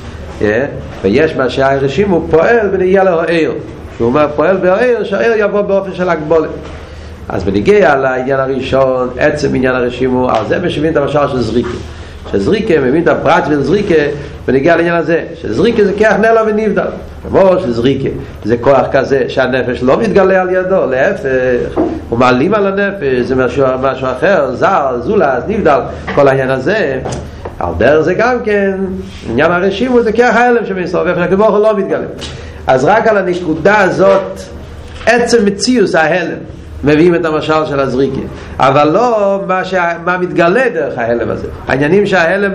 ויש 1.02 1.36
מה 1.36 1.50
שהרשימו 1.50 2.28
פועל 2.32 2.68
בנגיע 2.68 3.04
להוער 3.04 3.52
שהוא 3.98 4.08
אומר 4.08 4.28
פועל 4.36 4.58
בהוער 4.58 5.04
שהער 5.04 5.32
יבוא 5.38 5.62
באופן 5.62 5.94
של 5.94 6.10
הגבולה 6.10 6.48
אז 7.30 7.44
בנגיע 7.44 7.96
לעניין 7.96 8.40
הראשון 8.40 9.10
עצם 9.18 9.56
עניין 9.56 9.76
הרשימו 9.76 10.30
על 10.30 10.48
זה 10.48 10.60
משווים 10.60 10.92
את 10.92 10.98
המשל 10.98 11.28
של 11.32 11.42
זריקה 11.42 11.78
שזריקה 12.32 12.80
מבין 12.80 13.04
את 13.04 13.08
הפרט 13.08 13.44
של 13.48 13.64
זריקה 13.64 13.96
ונגיע 14.48 14.76
לעניין 14.76 14.96
הזה. 14.96 15.24
שזריקה 15.42 15.86
זה 15.86 15.94
כיח 15.98 16.14
נעלם 16.14 16.46
ונבדל. 16.48 16.88
כמו 17.28 17.52
שזריקה 17.60 18.10
זה 18.44 18.58
כוח 18.58 18.88
כזה 18.92 19.24
שהנפש 19.28 19.84
לא 19.84 19.98
מתגלה 19.98 20.42
על 20.42 20.50
ידו 20.50 20.86
להפך. 20.86 21.82
הוא 22.10 22.20
מעלים 22.20 22.54
על 22.54 22.68
הנפש 22.68 23.26
זה 23.26 23.36
משהו, 23.36 23.66
משהו 23.82 24.08
אחר 24.08 24.56
זר, 24.56 24.98
זולה, 25.02 25.40
נבדל 25.48 25.80
כל 26.16 26.28
העניין 26.28 26.50
הזה. 26.50 27.00
על 27.60 27.74
דרך 27.78 28.02
זה 28.02 28.14
גם 28.14 28.38
כן 28.44 28.78
עניין 29.30 29.52
הרשימו 29.52 30.04
זה 30.04 30.12
כיח 30.12 30.36
ההלם 30.36 30.66
שמסתובב 30.66 31.16
שהקדוש 31.16 31.48
לא 31.48 31.78
מתגלה. 31.78 32.08
אז 32.68 32.86
רק 32.86 33.08
על 33.08 33.18
הנקודה 33.18 33.78
הזאת 33.78 34.40
עצם 35.06 35.46
מציאוס 35.46 35.96
ההלם 35.96 36.38
מביאים 36.84 37.16
את 37.16 37.26
המשל 37.26 37.66
של 37.66 37.80
הזריקה. 37.80 38.22
אבל 38.60 38.90
לא 38.90 39.42
מה, 39.48 39.66
שה, 39.66 39.92
מה 40.06 40.18
מתגלה 40.18 40.70
דרך 40.74 40.98
ההלם 40.98 41.30
הזה. 41.30 41.48
העניינים 41.68 42.06
שההלם 42.06 42.52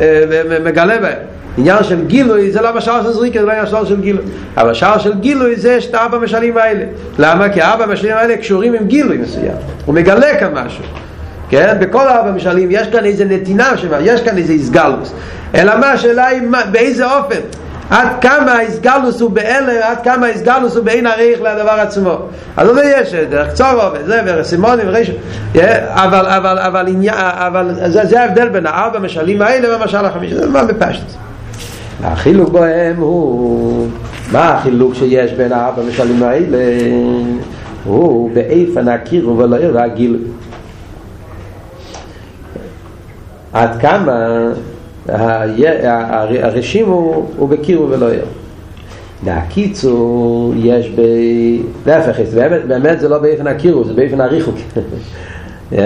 אה, 0.00 0.24
מגלה 0.64 0.98
בהם. 0.98 1.18
עניין 1.58 1.84
של 1.84 2.04
גילוי 2.06 2.50
זה 2.50 2.60
לא 2.60 2.76
משל 2.76 2.90
של 3.02 3.12
זריקה, 3.12 3.40
זה 3.40 3.46
לא 3.46 3.62
משל 3.62 3.86
של 3.86 4.00
גילוי. 4.00 4.24
המשל 4.56 4.98
של 4.98 5.14
גילוי 5.20 5.56
זה 5.56 5.80
שתי 5.80 5.96
ארבע 5.96 6.18
משלים 6.18 6.56
האלה. 6.56 6.84
למה? 7.18 7.48
כי 7.48 7.62
ארבע 7.62 7.86
משלים 7.86 8.16
האלה 8.16 8.36
קשורים 8.36 8.74
עם 8.74 8.86
גילוי 8.86 9.18
מסוים. 9.18 9.56
הוא 9.86 9.94
מגלה 9.94 10.38
כאן 10.40 10.54
משהו. 10.54 10.84
כן? 11.52 11.76
בכל 11.80 12.08
ארבע 12.08 12.30
משלים 12.30 12.68
יש 12.70 12.88
כאן 12.88 13.04
איזה 13.04 13.24
נתינה 13.24 13.72
יש 14.00 14.20
כאן 14.20 14.38
איזה 14.38 14.52
הסגלוס 14.52 15.12
אלא 15.54 15.78
מה 15.78 15.90
השאלה 15.90 16.26
היא 16.26 16.42
באיזה 16.70 17.12
אופן 17.12 17.40
עד 17.92 18.08
כמה 18.20 18.58
הסגלוס 18.58 19.20
הוא 19.20 19.30
באלה, 19.30 19.90
עד 19.90 19.98
כמה 20.04 20.26
הסגלוס 20.26 20.76
הוא 20.76 20.84
בעין 20.84 21.06
הריח 21.06 21.40
לדבר 21.40 21.70
עצמו. 21.70 22.18
אז 22.56 22.68
זה 22.74 22.94
יש 22.96 23.14
דרך 23.14 23.48
קצורו 23.48 23.92
וזה 23.94 24.20
ורסימונים 24.26 24.86
ורישו, 24.88 25.12
אבל, 25.54 26.26
אבל, 26.26 26.58
אבל, 26.58 26.86
אבל 27.36 27.74
זה, 27.74 28.06
זה 28.06 28.20
ההבדל 28.20 28.48
בין 28.48 28.66
הארבע 28.66 28.98
משלים 28.98 29.42
האלה 29.42 29.70
והמשל 29.70 30.04
החמישי, 30.04 30.34
זה 30.34 30.48
מה 30.48 30.64
בפשט. 30.64 31.04
החילוק 32.02 32.48
בהם 32.48 32.96
הוא, 32.96 33.88
מה 34.32 34.54
החילוק 34.54 34.94
שיש 34.94 35.32
בין 35.32 35.52
הארבע 35.52 35.82
משלים 35.82 36.22
האלה? 36.22 36.58
הוא 37.84 38.30
באיפן 38.34 38.88
הקירו 38.88 39.38
ולא 39.38 39.56
והגיל. 39.72 40.18
עד 43.52 43.80
כמה 43.80 44.12
הרשים 45.08 46.86
הוא, 46.86 47.48
בקירו 47.48 47.88
ולא 47.90 48.06
ער. 48.06 48.24
והקיצור 49.24 50.54
יש 50.56 50.90
ב... 50.90 51.00
להפך, 51.86 52.20
באמת, 52.66 53.00
זה 53.00 53.08
לא 53.08 53.18
באופן 53.18 53.46
הקירו, 53.46 53.84
זה 53.84 53.92
באופן 53.94 54.20
הריחוק. 54.20 54.54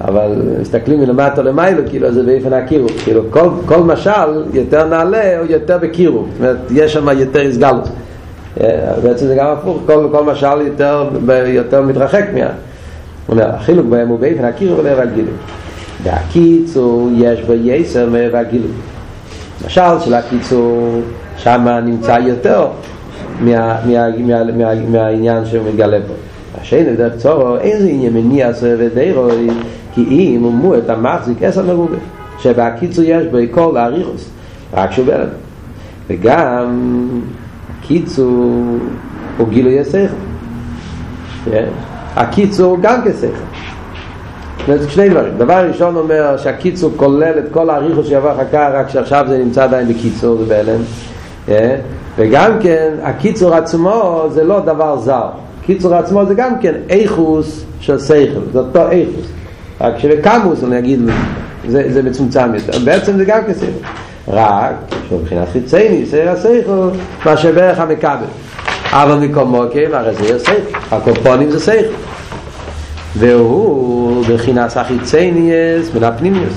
אבל 0.00 0.42
מסתכלים 0.60 1.00
מלמטה 1.00 1.42
למיילו, 1.42 1.82
כאילו 1.88 2.12
זה 2.12 2.22
באופן 2.22 2.52
הקירו. 2.52 2.88
כאילו 3.04 3.22
כל, 3.30 3.48
כל 3.66 3.82
משל 3.82 4.44
יותר 4.52 4.86
נעלה 4.86 5.40
או 5.40 5.44
יותר 5.44 5.78
בקירו. 5.78 6.24
זאת 6.32 6.40
אומרת, 6.40 6.56
יש 6.70 6.92
שם 6.92 7.08
יותר 7.18 7.40
הסגלות. 7.40 7.88
בעצם 9.02 9.26
זה 9.26 9.34
גם 9.34 9.46
הפוך, 9.46 9.78
כל, 9.86 10.08
כל 10.12 10.24
משל 10.24 10.60
יותר, 10.60 11.08
יותר 11.46 11.82
מתרחק 11.82 12.24
מה... 12.34 12.40
הוא 12.40 13.34
אומר, 13.34 13.48
החילוק 13.54 13.86
בהם 13.86 14.08
הוא 14.08 14.18
באופן 14.18 14.44
הקירו 14.44 14.78
ולא 14.78 14.88
הגילוי. 14.88 15.32
והקיצור 16.06 17.10
יש 17.14 17.40
בו 17.40 17.52
יסר 17.52 18.08
והגילוי. 18.32 18.70
למשל 19.64 20.00
של 20.04 20.14
הקיצור 20.14 21.00
שם 21.36 21.68
נמצא 21.84 22.18
יותר 22.26 22.66
מה, 23.40 23.76
מה, 23.86 24.08
מה, 24.10 24.44
מה, 24.44 24.74
מהעניין 24.90 25.46
שהוא 25.46 25.72
מגלה 25.72 25.98
פה. 26.06 26.14
השני 26.60 26.96
דרך 26.96 27.16
צורו 27.16 27.56
איזה 27.56 27.88
עניין 27.88 28.12
מניע 28.12 28.48
עשרה 28.48 28.74
ודאירו 28.78 29.28
כי 29.94 30.04
אם 30.10 30.42
הוא 30.42 30.52
מו 30.52 30.74
את 30.74 30.90
המחזיק 30.90 31.42
עשר 31.42 31.62
מרובה 31.62 31.96
שבהקיצור 32.38 33.04
יש 33.04 33.26
בו 33.26 33.38
כל 33.50 33.76
האריכוס 33.76 34.30
רק 34.74 34.92
שהוא 34.92 35.06
בלד 35.06 35.28
וגם 36.08 37.08
הקיצור 37.80 38.62
הוא 39.38 39.48
גילוי 39.48 39.80
השכל 39.80 40.14
הקיצור 42.16 42.76
גם 42.80 43.00
כשכל 43.04 43.55
זאת 44.66 44.90
שני 44.90 45.08
דברים. 45.08 45.32
דבר 45.38 45.68
ראשון 45.68 45.96
אומר 45.96 46.36
שהקיצור 46.36 46.92
כולל 46.96 47.38
את 47.38 47.44
כל 47.50 47.70
האריכות 47.70 48.06
שיבוא 48.06 48.32
אחר 48.32 48.44
כך, 48.52 48.68
רק 48.72 48.88
שעכשיו 48.88 49.24
זה 49.28 49.38
נמצא 49.38 49.64
עדיין 49.64 49.88
בקיצור, 49.88 50.36
זה 50.36 50.44
בהלם. 50.44 50.80
וגם 52.16 52.58
כן, 52.60 52.94
הקיצור 53.02 53.54
עצמו 53.54 54.26
זה 54.30 54.44
לא 54.44 54.60
דבר 54.60 54.98
זר. 54.98 55.28
קיצור 55.62 55.94
עצמו 55.94 56.24
זה 56.24 56.34
גם 56.34 56.58
כן 56.60 56.74
איכוס 56.88 57.64
של 57.80 57.98
שכל, 57.98 58.40
זה 58.52 58.58
אותו 58.58 58.90
איכוס. 58.90 59.26
רק 59.80 59.98
שבקמוס, 59.98 60.64
אני 60.64 60.78
אגיד, 60.78 61.00
זה, 61.68 61.92
זה 61.92 62.02
מצומצם 62.02 62.54
יותר. 62.54 62.78
בעצם 62.84 63.16
זה 63.16 63.24
גם 63.24 63.40
כסכל. 63.48 63.66
רק 64.28 64.74
שמבחינת 65.08 65.48
חיצייני, 65.52 66.06
סער 66.06 66.28
השכל, 66.28 66.88
מה 67.26 67.36
שבערך 67.36 67.80
המקבל. 67.80 68.26
אבל 68.90 69.26
מקומו 69.26 69.62
כן, 69.72 69.90
הרי 69.92 70.14
זה 70.14 70.24
יהיה 70.24 70.38
שכל. 70.38 70.78
הקופונים 70.90 71.50
זה 71.50 71.60
שכל. 71.60 72.15
והוא 73.18 74.24
בחינס 74.28 74.76
החיצניאס 74.76 75.94
מן 75.94 76.04
הפנימיוס. 76.04 76.54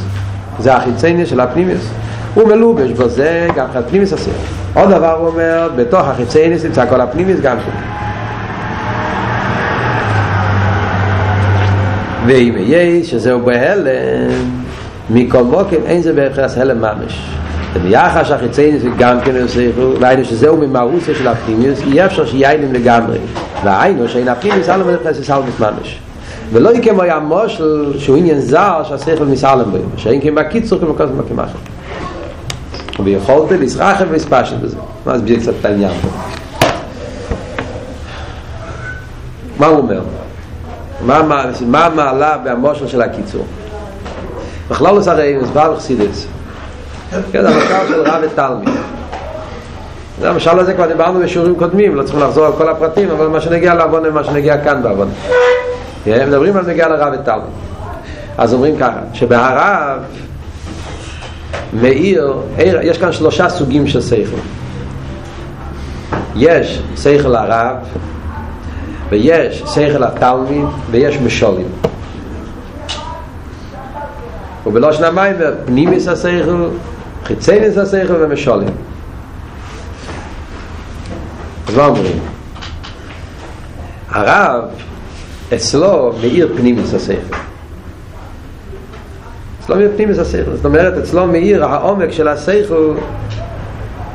זה 0.60 0.76
החיצניאס 0.76 1.30
של 1.30 1.40
הפנימיוס. 1.40 1.90
הוא 2.34 2.48
מלובש 2.48 2.92
בזה 2.92 3.48
גם 3.56 3.66
הפנימיוס 3.76 4.14
עשה 4.14 4.32
עוד 4.74 4.90
דבר 4.90 5.12
הוא 5.12 5.28
אומר 5.28 5.70
בתוך 5.76 6.08
החיצניאס 6.08 6.66
נמצא 6.66 6.86
כל 6.90 7.02
הפנימיוס 7.02 7.40
גם 7.40 7.58
כן 7.58 7.72
ואם 12.26 12.56
יש 12.58 13.12
שזהו 13.12 13.40
בהלם 13.40 14.32
מכל 15.10 15.44
מוקם 15.44 15.76
אין 15.86 16.02
זה 16.02 16.14
בהכרס 16.14 16.58
הלם 16.58 16.82
ממש. 16.82 17.30
וביחס 17.74 18.32
החיצניאס 18.32 18.82
גם 18.98 19.22
כן 19.22 19.36
יוספו 19.36 20.00
והיינו 20.00 20.26
שזהו 20.26 20.58
ממהוסה 20.58 21.16
של 21.16 21.28
הפנימיוס 21.28 21.80
אי 21.82 22.06
אפשר 22.06 22.26
שיהיינים 22.26 22.74
לגמרי. 22.74 23.18
והיינו 23.64 24.10
שאין 24.10 24.28
הפנימיוס 24.28 24.70
הלם 24.70 24.88
בהכרס 24.88 25.30
הלם 25.30 25.44
ממש 25.60 26.00
ולא 26.54 26.70
יקם 26.70 27.00
היה 27.00 27.20
מושל 27.20 27.94
שהוא 28.00 28.18
עניין 28.18 28.40
זר 28.40 28.84
שהשכל 28.84 29.26
מסעלם 29.26 29.72
בו 29.72 29.78
שאין 29.98 30.22
כמו 30.22 30.36
בקיצור 30.36 30.80
כמו 30.80 30.96
כזה 30.96 31.14
מקים 31.14 31.40
אחר 31.40 31.58
ויכולת 33.04 33.52
לסרחב 33.52 34.06
ולספשת 34.10 34.56
בזה 34.58 34.78
מה 35.06 35.18
זה 35.18 35.36
קצת 35.40 35.54
את 35.60 35.66
העניין 35.66 35.92
פה. 36.02 36.08
מה 39.60 39.68
הוא 39.68 39.78
אומר? 39.78 40.02
מה 41.68 41.86
המעלה 41.86 42.38
במושל 42.38 42.88
של 42.88 43.02
הקיצור? 43.02 43.46
בכלל 44.70 44.96
לא 44.96 45.02
הרי 45.08 45.38
מסבר 45.42 45.74
בחסידס. 45.74 46.28
כן, 47.32 47.46
המחקר 47.46 47.88
של 47.88 48.02
רב 48.02 48.24
ותלמיד. 48.24 48.70
זה 50.20 50.30
המשל 50.30 50.60
הזה 50.60 50.74
כבר 50.74 50.88
דיברנו 50.88 51.20
בשיעורים 51.20 51.56
קודמים 51.56 51.96
לא 51.96 52.04
צריכים 52.04 52.22
לחזור 52.22 52.46
על 52.46 52.52
כל 52.58 52.70
הפרטים 52.70 53.12
אבל 53.12 53.28
מה 53.28 53.42
שנגיע 53.42 53.74
לעבוד 53.74 54.10
מה 54.10 54.24
שנגיע 54.24 54.64
כאן 54.64 54.84
בעבוד 54.84 55.10
מדברים 56.08 56.58
על 56.58 56.66
נגיע 56.68 56.88
לרב 56.88 57.14
ותלמיד 57.14 57.44
אז 58.38 58.54
אומרים 58.54 58.78
ככה 58.78 59.00
שבהרב 59.14 60.00
מאיר 61.74 62.38
יש 62.82 62.98
כאן 62.98 63.12
שלושה 63.12 63.50
סוגים 63.50 63.88
של 63.88 64.02
שכל 64.02 64.40
יש 66.36 66.82
שכל 66.98 67.36
הרב 67.36 67.78
ויש 69.10 69.64
שכל 69.76 70.04
התלמיד 70.04 70.66
ויש 70.92 71.18
משולים 71.18 71.68
ובלושן 74.66 75.04
המים 75.04 75.36
פנימיס 75.66 76.08
השכל 76.08 76.68
חיצייניס 77.24 77.78
השכל 77.78 78.16
ומשולים 78.20 78.70
אז 81.68 81.76
מה 81.76 81.86
אומרים? 81.86 82.20
הרב 84.10 84.64
אצלו 85.56 86.14
מאיר 86.22 86.54
פנימיס 86.58 86.94
השכל 86.94 87.36
אצלו 89.64 89.76
מאיר 89.76 89.92
פנימיס 89.96 90.20
השכל 90.20 90.56
זאת 90.56 90.66
אומרת 90.66 90.98
אצלו 90.98 91.28
מאיר 91.28 91.66
העומק 91.66 92.12
של 92.12 92.28
השכל 92.28 92.94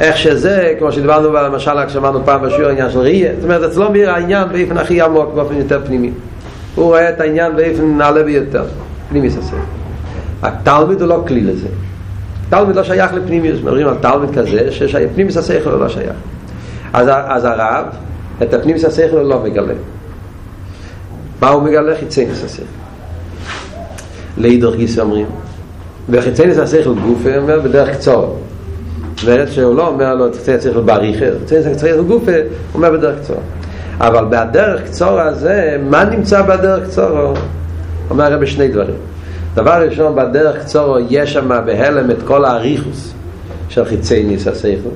איך 0.01 0.17
שזה, 0.17 0.75
כמו 0.79 0.93
שדיברנו 0.93 1.29
במשל 1.33 1.87
כשאמרנו 1.87 2.25
פעם 2.25 2.43
בשיעור 2.43 2.69
העניין 2.69 2.91
של 2.91 2.99
ראייה. 2.99 3.33
זאת 3.35 3.45
אומרת 3.45 3.71
אצלו 3.71 3.91
מאיר 3.91 4.11
העניין 4.11 4.49
באופן 4.49 4.79
הכי 4.79 5.01
עמוק 5.01 5.35
באופן 5.35 5.55
יותר 5.55 5.81
פנימי. 5.87 6.11
הוא 6.75 6.85
רואה 6.85 7.11
את 7.11 7.21
העניין 7.21 7.57
באופן 7.57 7.99
נעלה 7.99 8.23
ביותר. 8.23 8.65
פנימיס 9.09 9.39
השכל 9.39 9.57
התלמיד 10.43 11.01
הוא 11.01 11.09
לא 11.09 11.25
כלי 11.29 11.41
לזה. 11.41 11.69
תלמיד 12.51 12.77
לא 12.77 12.85
שייך 12.85 13.13
לפנימיוס. 13.13 13.61
מדברים 13.61 13.89
על 13.89 13.95
תלמיד 14.01 14.31
כזה 14.35 14.73
שפנימיס 14.73 15.37
השכל 15.37 15.71
הוא 15.71 15.81
לא 15.81 15.89
שייך. 15.89 16.17
אז, 16.93 17.09
אז 17.09 17.45
הרב 17.45 17.85
את 18.43 18.55
הפנימיס 18.55 18.85
השכל 18.85 19.17
הוא 19.17 19.29
לא 19.29 19.41
מגלה 19.45 19.75
מה 21.41 21.49
הוא 21.49 21.63
מגלה? 21.63 21.97
חיצייניס 22.01 22.45
השכל 22.45 22.63
לידור 24.39 24.75
גיס 24.75 24.99
אומרים 24.99 25.27
וחיצייניס 26.09 26.59
השכל 26.59 26.95
גופה 26.95 27.37
אומר 27.37 27.61
בדרך 27.61 27.97
קצור. 27.97 28.39
ואת 29.25 29.53
שהוא 29.53 29.77
לא 29.77 29.89
אומר 29.89 30.15
לו 30.15 30.33
חיצייניס 30.33 30.67
השכל 30.67 30.81
בעריכה 30.81 31.25
חיצייניס 31.41 31.67
השכל 31.67 32.03
גופה 32.03 32.33
אומר 32.75 32.91
בדרך 32.91 33.19
קצור. 33.23 33.41
אבל 34.01 34.25
בדרך 34.31 34.83
קצור 34.85 35.21
הזה 35.21 35.77
מה 35.91 36.05
נמצא 36.05 36.43
בדרך 36.43 36.85
קצור? 36.85 37.35
אומר 38.11 38.25
הרי 38.25 38.39
בשני 38.39 38.69
דברים. 38.69 38.97
דבר 39.55 39.87
ראשון 39.89 40.17
בדרך 40.17 40.63
קצור 40.63 40.99
יש 41.11 41.33
שם 41.33 41.49
בהלם 41.67 42.11
את 42.11 42.17
כל 42.25 42.45
האריכוס 42.45 43.13
של 43.69 43.85
חיצייניס 43.85 44.47
השכל 44.47 44.89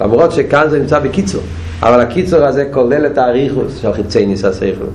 למרות 0.00 0.32
שכאן 0.32 0.70
זה 0.70 0.78
נמצא 0.78 0.98
בקיצור 0.98 1.42
אבל 1.82 2.00
הקיצור 2.00 2.44
הזה 2.44 2.68
כולל 2.70 3.06
את 3.06 3.18
האריכוס 3.18 3.78
של 3.82 3.92
חיצייניס 3.92 4.44
השכל 4.44 4.86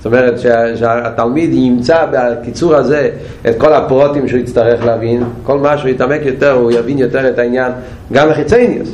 זאת 0.00 0.06
אומרת 0.06 0.34
שהתלמיד 0.76 1.50
ימצא 1.52 2.06
בקיצור 2.12 2.74
הזה 2.74 3.10
את 3.48 3.54
כל 3.58 3.72
הפרוטים 3.72 4.28
שהוא 4.28 4.40
יצטרך 4.40 4.84
להבין 4.84 5.24
כל 5.42 5.58
מה 5.58 5.78
שהוא 5.78 5.90
יתעמק 5.90 6.20
יותר 6.24 6.52
הוא 6.52 6.72
יבין 6.72 6.98
יותר 6.98 7.28
את 7.28 7.38
העניין 7.38 7.72
גם 8.12 8.30
החיצניוס 8.30 8.88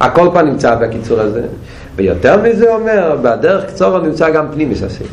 הכל 0.00 0.28
פעם 0.32 0.46
נמצא 0.46 0.74
בקיצור 0.74 1.20
הזה. 1.20 1.42
ויותר 1.96 2.42
מזה 2.42 2.74
אומר 2.74 3.18
בדרך 3.22 3.66
קצור 3.66 3.98
נמצא 3.98 4.30
גם 4.30 4.46
פנימיס 4.52 4.82
השכל 4.82 5.04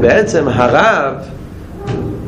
בעצם 0.00 0.48
הרב 0.48 1.14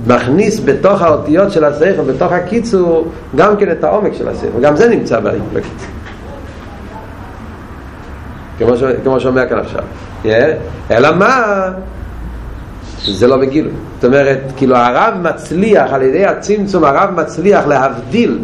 מכניס 0.06 0.60
בתוך 0.64 1.02
האותיות 1.02 1.52
של 1.52 1.64
השכל 1.64 2.02
בתוך 2.02 2.32
הקיצור 2.32 3.08
גם 3.36 3.56
כן 3.56 3.70
את 3.70 3.84
העומק 3.84 4.14
של 4.14 4.28
השכל 4.28 4.60
גם 4.60 4.76
זה 4.76 4.88
נמצא 4.88 5.20
בקיצור. 5.20 5.88
כמו 9.04 9.20
שאומר 9.20 9.48
כאן 9.48 9.58
עכשיו 9.58 9.82
אלא 10.90 11.16
מה 11.16 11.68
זה 13.06 13.26
לא 13.26 13.36
בגילוי. 13.36 13.72
זאת 13.94 14.04
אומרת, 14.04 14.40
כאילו 14.56 14.76
הרב 14.76 15.14
מצליח, 15.22 15.92
על 15.92 16.02
ידי 16.02 16.26
הצמצום 16.26 16.84
הרב 16.84 17.10
מצליח 17.10 17.66
להבדיל 17.66 18.38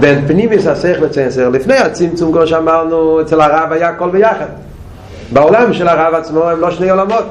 בין 0.00 0.26
פנימיס 0.26 0.66
השכל 0.66 1.04
השכל. 1.04 1.48
לפני 1.52 1.76
הצמצום, 1.76 2.32
כמו 2.32 2.46
שאמרנו, 2.46 3.20
אצל 3.20 3.40
הרב 3.40 3.72
היה 3.72 3.88
הכל 3.88 4.10
ביחד. 4.10 4.46
בעולם 5.32 5.72
של 5.72 5.88
הרב 5.88 6.14
עצמו 6.14 6.44
הם 6.44 6.60
לא 6.60 6.70
שני 6.70 6.90
עולמות. 6.90 7.24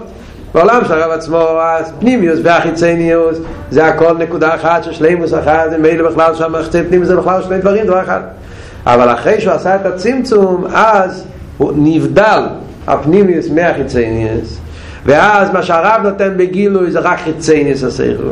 בעולם 0.53 0.85
של 0.85 0.93
הרב 0.93 1.11
עצמו, 1.11 1.37
הפנימיוס 1.61 2.39
והחיצניוס 2.43 3.37
זה 3.71 3.85
הכל 3.85 4.17
נקודה 4.17 4.55
אחת 4.55 4.83
של 4.83 4.93
שלימוס 4.93 5.33
אחת, 5.33 5.69
זה 5.69 5.77
מילא 5.77 6.09
בכלל 6.09 6.35
שם 6.35 6.53
חצי 6.63 6.83
פנימיוס 6.83 7.07
זה 7.07 7.15
בכלל 7.15 7.43
שני 7.43 7.57
דברים, 7.57 7.85
דבר 7.85 8.03
אחד. 8.03 8.19
אבל 8.85 9.13
אחרי 9.13 9.41
שהוא 9.41 9.53
עשה 9.53 9.75
את 9.75 9.85
הצמצום, 9.85 10.65
אז 10.73 11.25
הוא 11.57 11.71
נבדל 11.75 12.43
הפנימיוס 12.87 13.49
מהחיצניוס 13.49 14.57
ואז 15.05 15.53
מה 15.53 15.63
שהרב 15.63 16.01
נותן 16.03 16.33
בגילוי 16.37 16.91
זה 16.91 16.99
רק 16.99 17.19
חיצייניס 17.23 17.83
השכל 17.83 18.23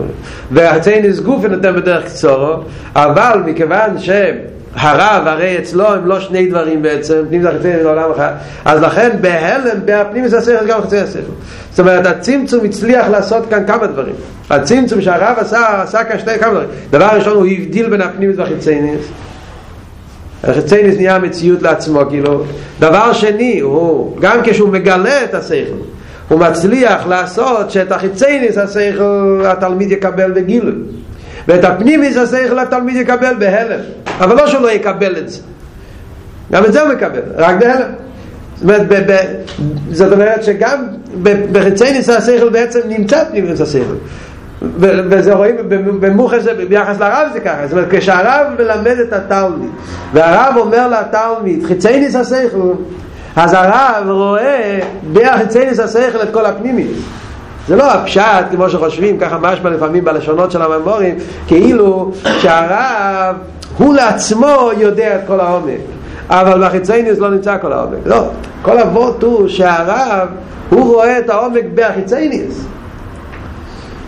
והחיצייניס 0.51 1.19
גופי 1.19 1.47
נותן 1.47 1.75
בדרך 1.75 2.05
קצורו 2.05 2.53
אבל 2.95 3.41
מכיוון 3.45 3.97
שהרב 3.99 5.27
הרי 5.27 5.57
אצלו 5.59 5.87
הם 5.87 6.05
לא 6.05 6.19
שני 6.19 6.47
דברים 6.47 6.81
בעצם 6.81 7.23
פנים 7.29 7.41
זה 7.41 7.51
חיצייניס 7.51 7.83
לעולם 7.83 8.11
אחד 8.11 8.31
אז 8.65 8.81
לכן 8.81 9.09
בהלם 9.21 9.85
בהפנימיס 9.85 10.33
השכל 10.33 10.67
גם 10.67 10.81
חיצייניס 10.81 11.09
השכל 11.09 11.31
זאת 11.77 11.79
אומרת 11.79 12.05
הצמצום 12.05 12.65
הצליח 12.65 13.07
לעשות 13.07 13.43
כאן 13.49 13.63
כמה 13.67 13.87
דברים. 13.87 14.15
הצמצום 14.49 15.01
שהרב 15.01 15.35
עשה 15.39 15.81
עשה 15.81 16.03
כאן 16.03 16.19
שני 16.19 16.39
כמה 16.39 16.51
דברים. 16.51 16.69
דבר 16.89 17.05
ראשון 17.05 17.33
הוא 17.35 17.45
הבדיל 17.45 17.89
בין 17.89 18.01
הפנימיס 18.01 18.37
והחיצייניס 18.37 19.01
החיצייניס 20.43 20.95
נהיה 20.95 21.19
מציאות 21.19 21.61
לעצמו 21.61 22.01
כאילו 22.09 22.43
דבר 22.79 23.13
שני 23.13 23.59
הוא 23.59 24.17
גם 24.19 24.39
כשהוא 24.43 24.69
מגלה 24.69 25.23
את 25.23 25.33
השכל 25.33 25.77
הוא 26.29 26.39
מצליח 26.39 27.07
לעשות 27.07 27.71
שאת 27.71 27.91
החיצייניס 27.91 28.57
השכל 28.57 29.43
התלמיד 29.45 29.91
יקבל 29.91 30.31
בגילוי. 30.31 30.75
ואת 31.47 31.63
הפנימיס 31.63 32.17
השכל 32.17 32.59
התלמיד 32.59 32.95
יקבל 32.95 33.33
בהלם. 33.39 33.79
אבל 34.19 34.35
לא 34.35 34.47
שהוא 34.47 34.61
לא 34.61 34.71
יקבל 34.71 35.17
את 35.17 35.29
זה. 35.29 35.39
גם 36.51 36.65
את 36.65 36.73
זה 36.73 36.81
הוא 36.81 36.93
מקבל, 36.93 37.21
רק 37.35 37.55
בהלם. 37.59 37.91
זאת 38.55 38.63
אומרת, 38.63 38.87
ב- 38.87 39.11
ב- 39.11 39.33
זאת 39.91 40.11
אומרת 40.13 40.43
שגם 40.43 40.87
בחיצייניס 41.51 42.09
השכל 42.09 42.49
בעצם 42.49 42.79
נמצא 42.87 43.23
פנימיס 43.23 43.61
השכל 43.61 43.95
וזה 44.61 45.33
רואים 45.33 45.55
במוחש 45.99 46.41
זה 46.41 46.53
ביחס 46.69 46.99
לרב 46.99 47.27
זה 47.33 47.39
ככה. 47.39 47.67
זאת 47.67 47.71
אומרת 47.71 47.87
כשהרב 47.91 48.47
מלמד 48.59 48.99
את 48.99 49.13
התלמיד 49.13 49.69
והרב 50.13 50.57
אומר 50.57 50.87
לתלמיד 50.87 51.65
חיצייניס 51.65 52.15
השכל 52.15 52.71
אז 53.35 53.53
הרב 53.53 54.09
רואה 54.09 54.79
בהחיצייניס 55.13 55.79
השכל 55.79 56.21
את 56.23 56.33
כל 56.33 56.45
הפנימית. 56.45 56.91
זה 57.67 57.75
לא 57.75 57.91
הפשט 57.91 58.45
כמו 58.51 58.69
שחושבים 58.69 59.17
ככה 59.17 59.37
משמע 59.37 59.69
לפעמים 59.69 60.05
בלשונות 60.05 60.51
של 60.51 60.61
הממורים 60.61 61.15
כאילו 61.47 62.11
שהרב 62.39 63.35
הוא 63.77 63.93
לעצמו 63.93 64.69
יודע 64.77 65.15
את 65.15 65.21
כל 65.27 65.39
העומק. 65.39 65.79
אבל 66.29 66.65
בחיצייניס 66.65 67.19
לא 67.19 67.29
נמצא 67.29 67.57
כל 67.61 67.73
העומק. 67.73 67.99
לא, 68.05 68.29
כל 68.61 68.79
אבות 68.79 69.23
הוא 69.23 69.47
שהרב 69.47 70.27
הוא 70.69 70.93
רואה 70.95 71.19
את 71.19 71.29
העומק 71.29 71.63
בהחיצייניס 71.75 72.65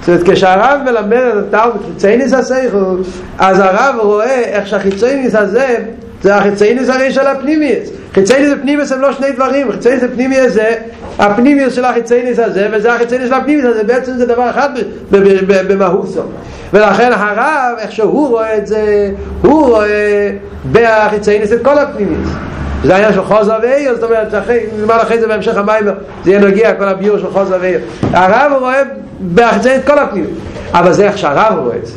זאת 0.10 0.30
כשהרב 0.30 0.80
מלמד 0.86 1.18
את 1.18 1.54
התלמוד 1.54 1.86
חיצייניס 1.86 2.34
השכל, 2.34 2.96
אז 3.40 3.60
הרב 3.60 3.96
רואה 4.02 4.40
איך 4.40 4.68
שהחיצייניס 4.68 5.36
הזה 5.36 5.76
זה 6.22 6.36
החיצייניס 6.36 6.90
הרי 6.90 7.12
של 7.12 7.28
הפנימיס 7.28 7.90
חיצייניס 8.14 8.50
ופנימיס 8.58 8.92
הם 8.92 9.02
לא 9.02 9.14
שני 9.14 9.32
דברים. 9.32 9.72
חיצייניס 9.72 10.04
ופנימיס 10.04 10.54
זה 10.54 10.76
הפנימיס 11.20 11.74
של 11.74 11.86
החיצייניס 11.86 12.40
הזה 12.40 12.68
וזה 12.72 12.94
החיצייניס 12.94 13.28
של 13.28 13.34
הפנימיס 13.34 13.66
הזה 13.66 13.84
בעצם 13.84 14.12
זה 14.18 14.26
דבר 14.26 14.50
אחד 14.50 14.70
במהוסו. 15.48 16.22
ולכן 16.74 17.12
הרב 17.14 17.78
איך 17.78 17.92
שהוא 17.92 18.28
רואה 18.28 18.58
את 18.58 18.68
זה 18.68 19.12
הוא 19.42 19.68
רואה 19.68 20.32
בהחיצייניס 20.64 21.54
את 21.54 21.64
כל 21.64 21.78
הפנימיס 21.78 22.30
זה 22.84 22.94
העניין 22.96 23.14
של 23.14 23.24
חוזר 23.24 23.58
ואיר, 23.62 23.96
זאת 23.96 24.04
אומרת, 24.04 24.34
אחרי, 24.34 24.60
נאמר 24.80 25.02
אחרי 25.02 25.20
זה 25.20 25.28
בהמשך 25.28 25.58
המים, 25.58 25.84
זה 26.24 26.32
יהיה 26.32 26.40
נגיע, 26.40 26.74
כל 26.74 26.88
הביור 26.88 27.18
של 27.18 27.32
חוזר 27.32 27.58
ואיר. 27.62 27.80
הרב 28.14 28.52
רואה 28.60 28.82
בהחצי 29.20 29.76
את 29.76 29.88
כל 29.88 30.00
הפנים, 30.00 30.26
אבל 30.74 30.94
זה 30.94 31.08
איך 31.08 31.18
שהרב 31.18 31.60
רואה 31.60 31.76
את 31.76 31.86
זה. 31.86 31.94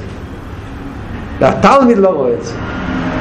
והתלמיד 1.41 1.99
לא 1.99 2.09
רואה 2.09 2.31
את 2.33 2.45
זה. 2.45 2.53